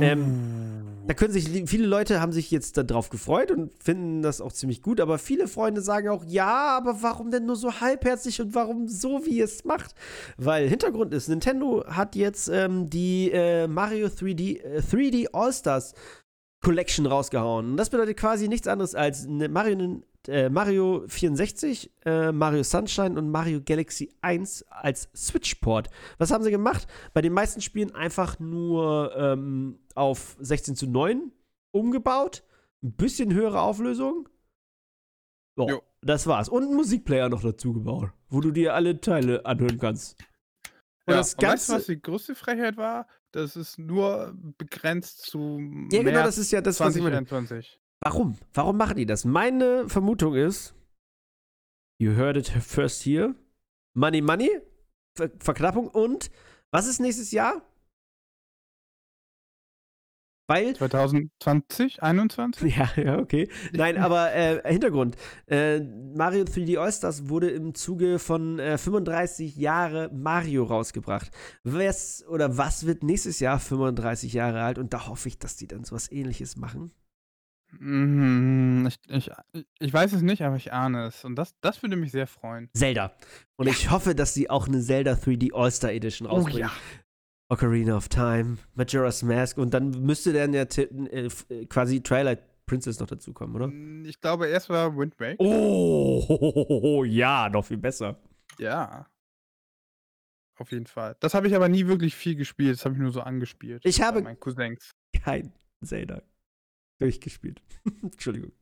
Ähm, 0.00 0.82
da 1.06 1.12
können 1.12 1.32
sich 1.32 1.68
viele 1.68 1.86
Leute 1.86 2.20
haben 2.20 2.32
sich 2.32 2.50
jetzt 2.50 2.78
darauf 2.78 3.10
gefreut 3.10 3.50
und 3.50 3.72
finden 3.82 4.22
das 4.22 4.40
auch 4.40 4.52
ziemlich 4.52 4.80
gut, 4.80 5.00
aber 5.00 5.18
viele 5.18 5.48
Freunde 5.48 5.82
sagen 5.82 6.08
auch, 6.08 6.24
ja, 6.24 6.76
aber 6.76 7.02
warum 7.02 7.30
denn 7.30 7.44
nur 7.44 7.56
so 7.56 7.80
halbherzig 7.80 8.40
und 8.40 8.54
warum 8.54 8.88
so, 8.88 9.26
wie 9.26 9.40
es 9.40 9.64
macht? 9.64 9.94
Weil 10.38 10.68
Hintergrund 10.68 11.12
ist, 11.12 11.28
Nintendo 11.28 11.84
hat 11.86 12.16
jetzt 12.16 12.48
ähm, 12.48 12.88
die 12.88 13.30
äh, 13.32 13.66
Mario 13.66 14.06
3D, 14.06 14.62
äh, 14.62 14.80
3D 14.80 15.28
All-Stars 15.32 15.94
Collection 16.62 17.06
rausgehauen. 17.06 17.72
Und 17.72 17.76
das 17.76 17.90
bedeutet 17.90 18.16
quasi 18.16 18.48
nichts 18.48 18.68
anderes 18.68 18.94
als 18.94 19.26
eine 19.26 19.48
Mario, 19.48 20.00
äh, 20.28 20.48
Mario 20.48 21.04
64, 21.08 21.90
äh, 22.04 22.32
Mario 22.32 22.62
Sunshine 22.62 23.18
und 23.18 23.30
Mario 23.30 23.60
Galaxy 23.64 24.14
1 24.20 24.66
als 24.68 25.08
Switch-Port. 25.14 25.90
Was 26.18 26.30
haben 26.30 26.44
sie 26.44 26.50
gemacht? 26.50 26.86
Bei 27.12 27.20
den 27.22 27.32
meisten 27.32 27.60
Spielen 27.60 27.94
einfach 27.94 28.38
nur 28.38 29.14
ähm, 29.16 29.78
auf 29.94 30.36
16 30.40 30.76
zu 30.76 30.86
9 30.86 31.32
umgebaut. 31.72 32.44
Ein 32.82 32.92
bisschen 32.92 33.32
höhere 33.32 33.60
Auflösung. 33.60 34.28
Jo. 35.58 35.82
das 36.00 36.26
war's. 36.26 36.48
Und 36.48 36.64
einen 36.64 36.74
Musikplayer 36.74 37.28
noch 37.28 37.42
dazu 37.42 37.74
gebaut, 37.74 38.10
wo 38.28 38.40
du 38.40 38.50
dir 38.50 38.74
alle 38.74 39.00
Teile 39.00 39.44
anhören 39.44 39.78
kannst. 39.78 40.16
Und 41.06 41.14
Ja, 41.14 41.16
das 41.16 41.34
und 41.34 41.42
weißt 41.42 41.68
du, 41.68 41.72
Ganze. 41.72 41.72
was 41.74 41.86
die 41.86 42.00
größte 42.00 42.34
Frechheit 42.34 42.76
war? 42.76 43.06
Das 43.32 43.56
ist 43.56 43.78
nur 43.78 44.34
begrenzt 44.58 45.22
zu 45.22 45.58
ja, 45.90 46.02
genau, 46.02 46.22
das 46.22 46.38
ist 46.38 46.52
ja 46.52 46.60
das, 46.60 46.80
was 46.80 46.96
ich 46.96 47.02
meine. 47.02 47.24
2021. 48.02 48.04
Warum? 48.04 48.38
Warum 48.52 48.76
machen 48.76 48.96
die 48.96 49.06
das? 49.06 49.24
Meine 49.24 49.88
Vermutung 49.88 50.34
ist, 50.34 50.74
you 51.98 52.16
heard 52.16 52.36
it 52.36 52.48
first 52.48 53.04
here. 53.04 53.34
Money, 53.94 54.20
money, 54.20 54.50
Ver 55.16 55.30
Verknappung 55.38 55.88
und 55.88 56.30
was 56.70 56.86
ist 56.86 57.00
nächstes 57.00 57.32
Jahr? 57.32 57.62
Weil 60.48 60.74
2020, 60.74 62.02
21? 62.02 62.76
Ja, 62.76 62.90
ja, 62.96 63.18
okay. 63.18 63.48
Nein, 63.72 63.96
aber 63.96 64.34
äh, 64.34 64.60
Hintergrund. 64.70 65.16
Äh, 65.46 65.80
Mario 65.80 66.44
3D 66.44 66.78
All-Stars 66.78 67.28
wurde 67.28 67.50
im 67.50 67.74
Zuge 67.74 68.18
von 68.18 68.58
äh, 68.58 68.76
35 68.76 69.56
Jahre 69.56 70.10
Mario 70.12 70.64
rausgebracht. 70.64 71.30
Was 71.62 72.24
oder 72.26 72.58
was 72.58 72.86
wird 72.86 73.02
nächstes 73.02 73.38
Jahr 73.40 73.60
35 73.60 74.32
Jahre 74.32 74.62
alt? 74.62 74.78
Und 74.78 74.92
da 74.92 75.06
hoffe 75.06 75.28
ich, 75.28 75.38
dass 75.38 75.56
die 75.56 75.68
dann 75.68 75.84
sowas 75.84 76.10
ähnliches 76.10 76.56
machen. 76.56 76.92
Mhm, 77.78 78.86
ich, 78.86 78.98
ich, 79.08 79.30
ich 79.78 79.92
weiß 79.92 80.12
es 80.12 80.22
nicht, 80.22 80.42
aber 80.42 80.56
ich 80.56 80.72
ahne 80.72 81.06
es. 81.06 81.24
Und 81.24 81.36
das, 81.36 81.54
das 81.60 81.82
würde 81.82 81.96
mich 81.96 82.12
sehr 82.12 82.26
freuen. 82.26 82.68
Zelda. 82.74 83.14
Und 83.56 83.66
ich 83.68 83.90
hoffe, 83.90 84.14
dass 84.14 84.34
sie 84.34 84.50
auch 84.50 84.68
eine 84.68 84.80
Zelda 84.80 85.12
3D 85.12 85.54
All-Star 85.54 85.92
Edition 85.92 86.26
Oh 86.28 86.32
rausbringen. 86.36 86.70
Ocarina 87.48 87.96
of 87.96 88.08
Time, 88.08 88.56
Majora's 88.74 89.22
Mask 89.22 89.58
und 89.58 89.74
dann 89.74 89.90
müsste 89.90 90.32
dann 90.32 90.54
ja 90.54 90.62
äh, 90.62 91.28
äh, 91.50 91.66
quasi 91.66 92.02
Twilight 92.02 92.40
Princess 92.64 92.98
noch 92.98 93.08
dazukommen, 93.08 93.54
oder? 93.54 93.66
Mm, 93.66 94.06
Ich 94.06 94.20
glaube, 94.20 94.46
erst 94.46 94.70
war 94.70 94.96
Wind 94.96 95.18
Waker. 95.20 95.36
Oh, 95.38 97.04
ja, 97.06 97.50
noch 97.50 97.64
viel 97.66 97.76
besser. 97.76 98.16
Ja. 98.58 99.06
Auf 100.58 100.70
jeden 100.72 100.86
Fall. 100.86 101.16
Das 101.20 101.34
habe 101.34 101.46
ich 101.48 101.54
aber 101.54 101.68
nie 101.68 101.86
wirklich 101.86 102.14
viel 102.14 102.36
gespielt. 102.36 102.76
Das 102.78 102.84
habe 102.86 102.94
ich 102.94 103.00
nur 103.00 103.10
so 103.10 103.20
angespielt. 103.20 103.82
Ich 103.84 104.00
habe- 104.00 104.22
meinen 104.22 104.40
Cousins. 104.40 104.92
Kein 105.22 105.52
Zelda 105.84 106.22
durchgespielt. 107.02 107.62
Entschuldigung. 108.02 108.52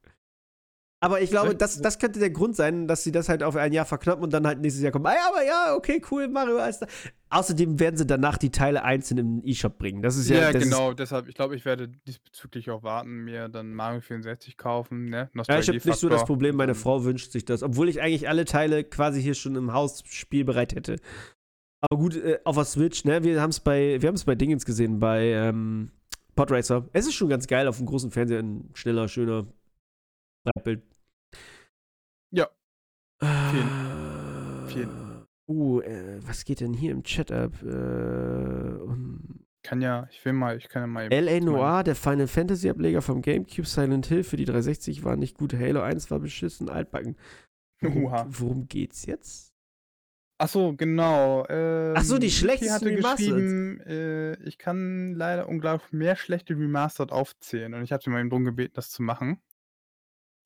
Aber 1.03 1.22
ich 1.22 1.30
glaube, 1.30 1.55
das, 1.55 1.80
das 1.80 1.99
könnte 1.99 2.20
der 2.20 2.28
Grund 2.28 2.55
sein, 2.55 2.86
dass 2.86 3.03
sie 3.03 3.11
das 3.11 3.30
halt 3.30 3.43
auf 3.43 3.57
ein 3.57 3.72
Jahr 3.72 3.86
verknappen 3.86 4.22
und 4.22 4.34
dann 4.34 4.47
halt 4.47 4.61
nächstes 4.61 4.82
Jahr 4.82 4.93
kommen. 4.93 5.07
Ah, 5.07 5.14
ja, 5.14 5.28
aber 5.30 5.43
ja, 5.47 5.74
okay, 5.74 6.03
cool, 6.11 6.28
Mario 6.28 6.59
als 6.59 6.80
Außerdem 7.30 7.80
werden 7.80 7.97
sie 7.97 8.05
danach 8.05 8.36
die 8.36 8.51
Teile 8.51 8.82
einzeln 8.84 9.16
im 9.16 9.41
E-Shop 9.43 9.78
bringen. 9.78 10.03
Das 10.03 10.16
ist 10.16 10.28
ja, 10.28 10.41
Ja, 10.41 10.53
das 10.53 10.62
genau. 10.62 10.93
Deshalb, 10.93 11.26
ich 11.28 11.34
glaube, 11.34 11.57
ich 11.57 11.64
werde 11.64 11.88
diesbezüglich 11.88 12.68
auch 12.70 12.82
warten, 12.82 13.24
mir 13.24 13.49
dann 13.49 13.72
Mario 13.72 14.03
64 14.03 14.59
kaufen. 14.59 15.07
Ne? 15.07 15.30
Ist, 15.32 15.49
ja, 15.49 15.59
ich 15.59 15.68
habe 15.68 15.78
nicht 15.78 15.99
so 15.99 16.11
das. 16.11 16.26
Problem, 16.26 16.57
meine 16.57 16.72
Und- 16.72 16.78
Frau 16.78 17.03
wünscht 17.03 17.32
sich 17.32 17.47
das, 17.47 17.62
obwohl 17.62 17.88
ich 17.88 18.03
eigentlich 18.03 18.28
alle 18.28 18.45
Teile 18.45 18.84
quasi 18.84 19.22
hier 19.22 19.34
schon 19.34 19.55
im 19.57 19.72
Haus 19.72 20.03
spielbereit 20.07 20.74
hätte. 20.74 20.97
Aber 21.80 21.99
gut, 21.99 22.14
äh, 22.14 22.41
auf 22.45 22.57
der 22.57 22.66
Switch, 22.66 23.05
ne? 23.05 23.24
Wir 23.24 23.41
haben 23.41 23.51
es 23.51 23.61
bei, 23.61 24.03
wir 24.03 24.07
haben 24.09 24.16
es 24.16 24.24
bei 24.24 24.34
Dingens 24.34 24.66
gesehen, 24.66 24.99
bei 24.99 25.28
ähm, 25.28 25.93
Podracer. 26.41 26.88
Es 26.95 27.07
ist 27.07 27.14
schon 27.14 27.28
ganz 27.28 27.47
geil 27.47 27.68
auf 27.68 27.76
dem 27.76 27.86
großen 27.86 28.11
Fernseher, 28.11 28.38
ein 28.38 28.70
schneller, 28.72 29.09
schöner 29.09 29.47
Breitbild. 30.45 30.82
Ja. 32.30 32.49
Vielen. 33.20 34.68
Vielen. 34.68 35.26
Uh, 35.47 35.80
äh, 35.80 36.18
was 36.26 36.47
geht 36.47 36.61
denn 36.61 36.72
hier 36.72 36.93
im 36.93 37.03
Chat 37.03 37.30
ab? 37.30 37.53
Äh, 37.62 37.66
um, 37.66 39.45
Kann 39.62 39.82
ja, 39.82 40.09
ich 40.11 40.24
will 40.24 40.32
mal, 40.32 40.57
ich 40.57 40.70
kann 40.70 40.82
ja 40.82 40.86
mal. 40.86 41.12
L.A. 41.12 41.41
Noir, 41.41 41.84
der 41.84 41.95
Final 41.95 42.26
Fantasy 42.26 42.70
Ableger 42.70 43.03
vom 43.03 43.20
GameCube, 43.20 43.66
Silent 43.66 44.07
Hill 44.07 44.24
für 44.24 44.38
die 44.38 44.47
360 44.47 45.05
war 45.05 45.16
nicht 45.16 45.36
gut. 45.36 45.53
Halo 45.53 45.82
1 45.82 46.11
war 46.11 46.20
beschissen, 46.20 46.70
altbacken. 46.70 47.16
Worum, 47.82 48.05
Oha. 48.07 48.26
worum 48.30 48.66
geht's 48.66 49.05
jetzt? 49.05 49.50
Ach 50.43 50.49
so, 50.49 50.74
genau. 50.74 51.45
Ähm, 51.51 51.93
Ach 51.97 52.03
so, 52.03 52.16
die 52.16 52.28
Vicky 52.28 52.34
schlechtesten 52.36 52.74
hatte 52.74 52.86
Remastered. 52.86 53.18
geschrieben, 53.34 53.80
äh, 53.82 54.43
ich 54.45 54.57
kann 54.57 55.12
leider 55.14 55.47
unglaublich 55.47 55.93
mehr 55.93 56.16
schlechte 56.16 56.55
Remastered 56.55 57.12
aufzählen. 57.12 57.74
Und 57.74 57.82
ich 57.82 57.93
habe 57.93 58.03
sie 58.03 58.09
mal 58.09 58.20
eben 58.20 58.30
drum 58.30 58.47
gebeten, 58.47 58.72
das 58.74 58.88
zu 58.91 59.03
machen. 59.03 59.38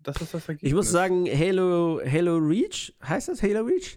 Das 0.00 0.20
ist 0.20 0.34
das 0.34 0.48
Ergebnis. 0.48 0.68
Ich 0.68 0.74
muss 0.74 0.90
sagen, 0.90 1.26
Halo, 1.26 2.00
Halo 2.04 2.38
Reach, 2.38 2.92
heißt 3.04 3.28
das 3.28 3.40
Halo 3.42 3.62
Reach? 3.62 3.96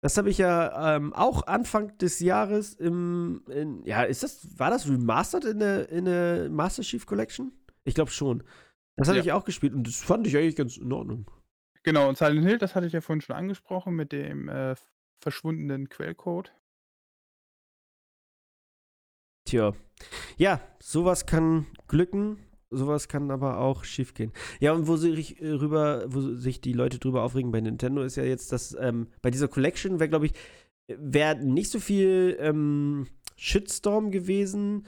Das 0.00 0.16
habe 0.16 0.30
ich 0.30 0.38
ja 0.38 0.96
ähm, 0.96 1.12
auch 1.12 1.46
Anfang 1.46 1.96
des 1.98 2.20
Jahres 2.20 2.72
im, 2.72 3.42
in, 3.50 3.84
ja, 3.84 4.04
ist 4.04 4.22
das, 4.22 4.58
war 4.58 4.70
das 4.70 4.88
remastered 4.88 5.44
in 5.44 5.58
der, 5.58 5.88
in 5.90 6.06
der 6.06 6.48
Master 6.48 6.82
Chief 6.82 7.04
Collection? 7.04 7.52
Ich 7.84 7.94
glaube 7.94 8.10
schon. 8.10 8.42
Das 8.96 9.08
habe 9.08 9.18
Ja. 9.18 9.24
ich 9.24 9.32
auch 9.32 9.44
gespielt 9.44 9.74
und 9.74 9.86
das 9.86 9.96
fand 9.96 10.26
ich 10.26 10.34
eigentlich 10.36 10.56
ganz 10.56 10.78
in 10.78 10.90
Ordnung. 10.92 11.30
Genau, 11.82 12.08
und 12.08 12.16
Silent 12.16 12.46
Hill, 12.46 12.56
das 12.58 12.74
hatte 12.74 12.86
ich 12.86 12.94
ja 12.94 13.02
vorhin 13.02 13.20
schon 13.20 13.36
angesprochen 13.36 13.94
mit 13.94 14.12
dem 14.12 14.48
äh, 14.48 14.74
verschwundenen 15.20 15.88
Quellcode. 15.88 16.52
Tja. 19.46 19.74
Ja, 20.36 20.60
sowas 20.80 21.26
kann 21.26 21.66
glücken, 21.88 22.38
sowas 22.70 23.08
kann 23.08 23.30
aber 23.30 23.58
auch 23.58 23.84
schief 23.84 24.14
gehen. 24.14 24.32
Ja, 24.60 24.72
und 24.72 24.88
wo 24.88 24.96
sich 24.96 25.40
äh, 25.40 25.50
rüber, 25.50 26.04
wo 26.08 26.20
sich 26.34 26.60
die 26.60 26.72
Leute 26.72 26.98
drüber 26.98 27.22
aufregen 27.22 27.52
bei 27.52 27.60
Nintendo, 27.60 28.02
ist 28.02 28.16
ja 28.16 28.24
jetzt, 28.24 28.52
dass 28.52 28.76
ähm, 28.78 29.08
bei 29.22 29.30
dieser 29.30 29.48
Collection 29.48 30.00
wäre, 30.00 30.08
glaube 30.08 30.26
ich, 30.26 30.32
wäre 30.88 31.36
nicht 31.36 31.70
so 31.70 31.80
viel 31.80 32.36
ähm, 32.40 33.06
Shitstorm 33.36 34.10
gewesen, 34.10 34.86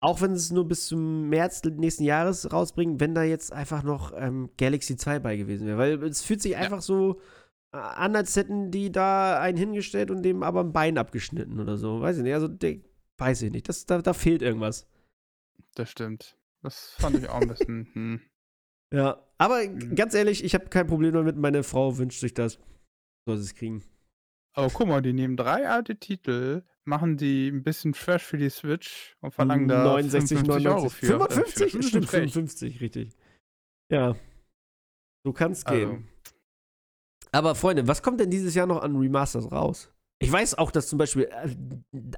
auch 0.00 0.22
wenn 0.22 0.34
sie 0.34 0.42
es 0.42 0.50
nur 0.50 0.66
bis 0.66 0.86
zum 0.86 1.28
März 1.28 1.62
nächsten 1.64 2.04
Jahres 2.04 2.52
rausbringen, 2.52 3.00
wenn 3.00 3.14
da 3.14 3.22
jetzt 3.22 3.52
einfach 3.52 3.82
noch 3.82 4.12
ähm, 4.16 4.50
Galaxy 4.56 4.96
2 4.96 5.18
bei 5.18 5.36
gewesen 5.36 5.66
wäre. 5.66 5.78
Weil 5.78 6.02
es 6.04 6.22
fühlt 6.22 6.40
sich 6.40 6.56
einfach 6.56 6.80
so 6.80 7.20
an, 7.72 8.16
als 8.16 8.34
hätten 8.36 8.70
die 8.70 8.90
da 8.90 9.40
einen 9.40 9.56
hingestellt 9.58 10.10
und 10.10 10.22
dem 10.22 10.42
aber 10.42 10.60
ein 10.60 10.72
Bein 10.72 10.98
abgeschnitten 10.98 11.60
oder 11.60 11.76
so. 11.76 12.00
Weiß 12.00 12.16
ich 12.18 12.22
nicht. 12.24 12.34
Also, 12.34 12.48
der, 12.48 12.78
weiß 13.18 13.42
ich 13.42 13.52
nicht. 13.52 13.68
Das, 13.68 13.86
da, 13.86 14.02
da 14.02 14.12
fehlt 14.12 14.42
irgendwas. 14.42 14.88
Das 15.74 15.90
stimmt. 15.90 16.36
Das 16.62 16.90
fand 16.98 17.16
ich 17.16 17.28
auch 17.28 17.40
ein 17.40 17.48
bisschen. 17.48 17.88
Hm. 17.94 18.20
Ja, 18.92 19.24
aber 19.38 19.62
Mhm. 19.68 19.94
ganz 19.94 20.14
ehrlich, 20.14 20.42
ich 20.42 20.54
habe 20.54 20.66
kein 20.68 20.88
Problem 20.88 21.12
damit. 21.14 21.36
Meine 21.36 21.62
Frau 21.62 21.96
wünscht 21.96 22.18
sich 22.20 22.34
das. 22.34 22.58
Soll 23.26 23.36
sie 23.36 23.44
es 23.44 23.54
kriegen. 23.54 23.84
Aber 24.52 24.68
guck 24.68 24.88
mal, 24.88 25.00
die 25.00 25.12
nehmen 25.12 25.36
drei 25.36 25.68
alte 25.68 25.94
Titel, 25.96 26.64
machen 26.84 27.16
die 27.16 27.46
ein 27.48 27.62
bisschen 27.62 27.94
fresh 27.94 28.24
für 28.24 28.36
die 28.36 28.50
Switch 28.50 29.16
und 29.20 29.32
verlangen 29.32 29.68
da 29.68 29.84
69, 29.84 30.38
55 30.38 30.66
Euro 30.66 30.76
99. 30.88 30.98
für. 30.98 31.06
55? 31.06 31.62
Äh, 31.62 31.82
Stimmt, 31.84 32.04
ist 32.04 32.12
recht. 32.14 32.32
55, 32.32 32.80
richtig. 32.80 33.16
Ja. 33.92 34.16
So 35.24 35.32
kann 35.32 35.52
es 35.52 35.64
Also, 35.64 35.86
gehen. 35.92 36.08
Aber 37.32 37.54
Freunde, 37.54 37.86
was 37.86 38.02
kommt 38.02 38.20
denn 38.20 38.30
dieses 38.30 38.54
Jahr 38.54 38.66
noch 38.66 38.82
an 38.82 38.96
Remasters 38.96 39.50
raus? 39.50 39.92
Ich 40.22 40.30
weiß 40.30 40.58
auch, 40.58 40.70
dass 40.70 40.88
zum 40.88 40.98
Beispiel 40.98 41.24
äh, 41.24 41.54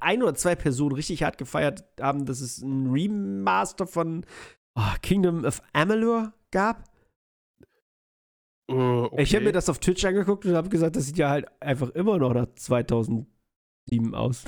ein 0.01 0.23
oder 0.23 0.35
zwei 0.35 0.57
Personen 0.57 0.95
richtig 0.95 1.23
hart 1.23 1.39
gefeiert 1.39 1.85
haben, 2.01 2.27
dass 2.27 2.41
es 2.41 2.61
ein 2.61 2.91
Remaster 2.91 3.87
von 3.87 4.27
oh, 4.75 4.95
Kingdom 5.03 5.45
of 5.45 5.63
Amalur 5.73 6.33
gab. 6.51 6.91
Uh, 8.71 9.05
okay. 9.05 9.23
Ich 9.23 9.35
habe 9.35 9.45
mir 9.45 9.53
das 9.53 9.69
auf 9.69 9.79
Twitch 9.79 10.05
angeguckt 10.05 10.47
und 10.47 10.55
habe 10.55 10.69
gesagt, 10.69 10.97
das 10.97 11.07
sieht 11.07 11.19
ja 11.19 11.29
halt 11.29 11.47
einfach 11.61 11.91
immer 11.91 12.19
noch 12.19 12.33
nach 12.33 12.47
2007 12.55 13.27
aus. 14.15 14.45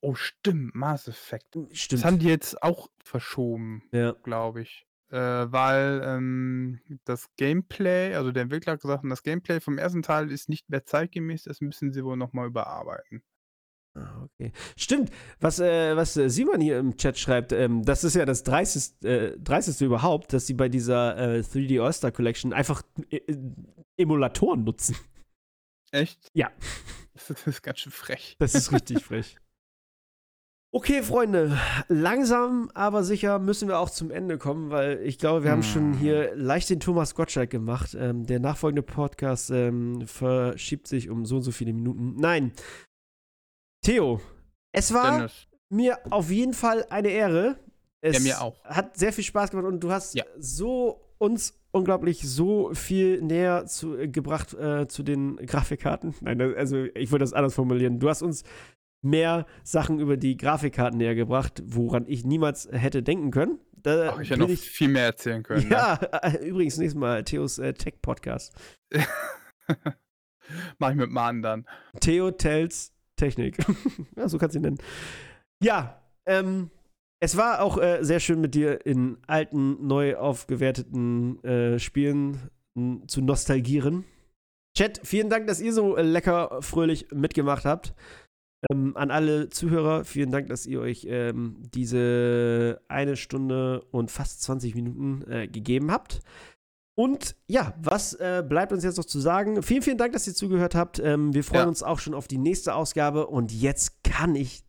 Oh, 0.00 0.14
stimmt, 0.14 0.74
Mass 0.74 1.06
Effect. 1.06 1.56
Stimmt. 1.70 2.00
Das 2.00 2.04
haben 2.04 2.18
die 2.18 2.26
jetzt 2.26 2.60
auch 2.62 2.90
verschoben, 3.04 3.84
ja. 3.92 4.12
glaube 4.24 4.62
ich. 4.62 4.86
Äh, 5.12 5.52
weil 5.52 6.00
ähm, 6.06 6.80
das 7.04 7.28
Gameplay, 7.36 8.14
also 8.14 8.32
der 8.32 8.44
Entwickler 8.44 8.72
hat 8.72 8.80
gesagt, 8.80 9.04
das 9.06 9.22
Gameplay 9.22 9.60
vom 9.60 9.76
ersten 9.76 10.00
Teil 10.00 10.32
ist 10.32 10.48
nicht 10.48 10.70
mehr 10.70 10.86
zeitgemäß, 10.86 11.42
das 11.42 11.60
müssen 11.60 11.92
sie 11.92 12.02
wohl 12.02 12.16
nochmal 12.16 12.46
überarbeiten. 12.46 13.22
Ah, 13.94 14.22
okay. 14.22 14.52
Stimmt, 14.74 15.10
was, 15.38 15.60
äh, 15.60 15.94
was 15.96 16.16
äh, 16.16 16.30
Simon 16.30 16.62
hier 16.62 16.78
im 16.78 16.96
Chat 16.96 17.18
schreibt, 17.18 17.52
ähm, 17.52 17.84
das 17.84 18.04
ist 18.04 18.14
ja 18.14 18.24
das 18.24 18.42
30. 18.42 19.04
Äh, 19.04 19.38
30. 19.38 19.82
überhaupt, 19.82 20.32
dass 20.32 20.46
sie 20.46 20.54
bei 20.54 20.70
dieser 20.70 21.18
äh, 21.18 21.40
3D 21.40 21.84
All-Star 21.84 22.10
Collection 22.10 22.54
einfach 22.54 22.82
äh, 23.10 23.20
Emulatoren 23.98 24.64
nutzen. 24.64 24.96
Echt? 25.90 26.26
Ja. 26.32 26.50
Das 27.28 27.46
ist 27.46 27.62
ganz 27.62 27.80
schön 27.80 27.92
frech. 27.92 28.36
Das 28.38 28.54
ist 28.54 28.72
richtig 28.72 29.04
frech. 29.04 29.36
Okay, 30.74 31.02
Freunde, 31.02 31.58
langsam 31.88 32.70
aber 32.72 33.04
sicher 33.04 33.38
müssen 33.38 33.68
wir 33.68 33.78
auch 33.78 33.90
zum 33.90 34.10
Ende 34.10 34.38
kommen, 34.38 34.70
weil 34.70 35.00
ich 35.02 35.18
glaube, 35.18 35.44
wir 35.44 35.50
haben 35.50 35.62
schon 35.62 35.92
hier 35.92 36.34
leicht 36.34 36.70
den 36.70 36.80
Thomas 36.80 37.14
Gottschalk 37.14 37.50
gemacht. 37.50 37.94
Ähm, 37.98 38.24
der 38.24 38.40
nachfolgende 38.40 38.82
Podcast 38.82 39.50
ähm, 39.50 40.06
verschiebt 40.06 40.88
sich 40.88 41.10
um 41.10 41.26
so 41.26 41.36
und 41.36 41.42
so 41.42 41.50
viele 41.50 41.74
Minuten. 41.74 42.14
Nein. 42.16 42.52
Theo, 43.84 44.22
es 44.72 44.94
war 44.94 45.18
Dennis. 45.18 45.46
mir 45.68 45.98
auf 46.10 46.30
jeden 46.30 46.54
Fall 46.54 46.86
eine 46.88 47.08
Ehre. 47.10 47.56
Es 48.00 48.16
Ja, 48.16 48.22
mir 48.22 48.40
auch. 48.42 48.64
hat 48.64 48.96
sehr 48.96 49.12
viel 49.12 49.24
Spaß 49.24 49.50
gemacht 49.50 49.66
und 49.66 49.80
du 49.80 49.90
hast 49.92 50.14
Ja. 50.14 50.24
so 50.38 51.02
uns 51.18 51.52
unglaublich 51.72 52.22
so 52.22 52.72
viel 52.72 53.20
näher 53.20 53.66
zu, 53.66 53.98
äh, 53.98 54.08
gebracht 54.08 54.54
äh, 54.54 54.88
zu 54.88 55.02
den 55.02 55.36
Grafikkarten. 55.36 56.14
Nein, 56.22 56.40
also 56.40 56.84
ich 56.94 57.10
würde 57.12 57.24
das 57.24 57.34
anders 57.34 57.54
formulieren. 57.54 57.98
Du 58.00 58.08
hast 58.08 58.22
uns 58.22 58.42
mehr 59.02 59.46
Sachen 59.64 59.98
über 59.98 60.16
die 60.16 60.36
Grafikkarten 60.36 60.98
näher 60.98 61.14
gebracht, 61.14 61.62
woran 61.66 62.04
ich 62.06 62.24
niemals 62.24 62.68
hätte 62.72 63.02
denken 63.02 63.30
können. 63.30 63.58
Da 63.82 64.12
Ach, 64.14 64.20
ich 64.20 64.30
hätte 64.30 64.40
noch 64.40 64.50
viel 64.50 64.88
mehr 64.88 65.06
erzählen 65.06 65.42
können. 65.42 65.68
ja, 65.70 65.94
äh, 66.22 66.36
übrigens 66.46 66.78
nächstes 66.78 66.98
Mal 66.98 67.24
Theos 67.24 67.58
äh, 67.58 67.74
Tech 67.74 67.94
Podcast. 68.00 68.54
Ne? 68.92 69.04
Mach 70.78 70.90
ich 70.90 70.96
mit 70.96 71.10
Mahn 71.10 71.42
dann. 71.42 71.66
Theo 72.00 72.30
tells 72.30 72.92
Technik. 73.16 73.58
ja, 74.16 74.28
so 74.28 74.38
kannst 74.38 74.54
du 74.54 74.60
ihn 74.60 74.62
nennen. 74.62 74.78
Ja, 75.62 76.00
ähm, 76.26 76.70
es 77.20 77.36
war 77.36 77.62
auch 77.62 77.78
äh, 77.78 78.02
sehr 78.02 78.20
schön 78.20 78.40
mit 78.40 78.54
dir 78.54 78.84
in 78.84 79.18
alten, 79.26 79.86
neu 79.86 80.16
aufgewerteten 80.16 81.42
äh, 81.44 81.78
Spielen 81.78 82.50
m, 82.76 83.02
zu 83.06 83.20
nostalgieren. 83.20 84.04
Chat, 84.76 85.00
vielen 85.04 85.28
Dank, 85.28 85.46
dass 85.46 85.60
ihr 85.60 85.72
so 85.72 85.96
äh, 85.96 86.02
lecker 86.02 86.62
fröhlich 86.62 87.06
mitgemacht 87.12 87.64
habt. 87.64 87.94
Ähm, 88.70 88.96
an 88.96 89.10
alle 89.10 89.48
Zuhörer, 89.48 90.04
vielen 90.04 90.30
Dank, 90.30 90.48
dass 90.48 90.66
ihr 90.66 90.80
euch 90.80 91.06
ähm, 91.08 91.56
diese 91.74 92.80
eine 92.88 93.16
Stunde 93.16 93.82
und 93.90 94.10
fast 94.10 94.42
20 94.42 94.74
Minuten 94.74 95.22
äh, 95.30 95.48
gegeben 95.48 95.90
habt. 95.90 96.20
Und 96.94 97.34
ja, 97.48 97.74
was 97.82 98.12
äh, 98.14 98.44
bleibt 98.46 98.72
uns 98.72 98.84
jetzt 98.84 98.98
noch 98.98 99.04
zu 99.06 99.18
sagen? 99.18 99.62
Vielen, 99.62 99.82
vielen 99.82 99.98
Dank, 99.98 100.12
dass 100.12 100.26
ihr 100.26 100.34
zugehört 100.34 100.74
habt. 100.74 100.98
Ähm, 100.98 101.32
wir 101.34 101.42
freuen 101.42 101.62
Ja. 101.62 101.68
uns 101.68 101.82
auch 101.82 101.98
schon 101.98 102.14
auf 102.14 102.28
die 102.28 102.38
nächste 102.38 102.74
Ausgabe. 102.74 103.26
Und 103.26 103.50
jetzt 103.52 104.04
kann 104.04 104.34
ich 104.34 104.62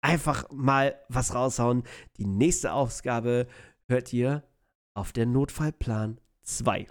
einfach 0.00 0.48
mal 0.50 0.94
was 1.08 1.34
raushauen. 1.34 1.82
Die 2.16 2.26
nächste 2.26 2.72
Ausgabe 2.72 3.46
hört 3.88 4.12
ihr 4.12 4.44
auf 4.94 5.12
der 5.12 5.26
Notfallplan 5.26 6.20
2. 6.44 6.86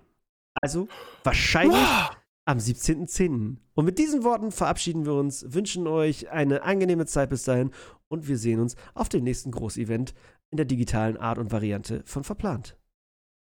Also 0.61 0.87
wahrscheinlich 1.23 1.77
Wow. 1.77 2.11
Am 2.45 2.57
17.10. 2.57 3.57
Und 3.73 3.85
mit 3.85 3.97
diesen 3.97 4.23
Worten 4.23 4.51
verabschieden 4.51 5.05
wir 5.05 5.13
uns, 5.13 5.45
wünschen 5.53 5.87
euch 5.87 6.29
eine 6.29 6.63
angenehme 6.63 7.05
Zeit 7.05 7.29
bis 7.29 7.43
dahin 7.43 7.71
und 8.07 8.27
wir 8.27 8.37
sehen 8.37 8.59
uns 8.59 8.75
auf 8.93 9.09
dem 9.09 9.23
nächsten 9.23 9.51
Großevent 9.51 10.13
in 10.49 10.57
der 10.57 10.65
digitalen 10.65 11.17
Art 11.17 11.37
und 11.37 11.51
Variante 11.51 12.03
von 12.05 12.23
Verplant. 12.23 12.77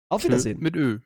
Auf 0.09 0.23
Wiedersehen. 0.23 0.59
Mit 0.59 0.75
Ö. 0.75 0.99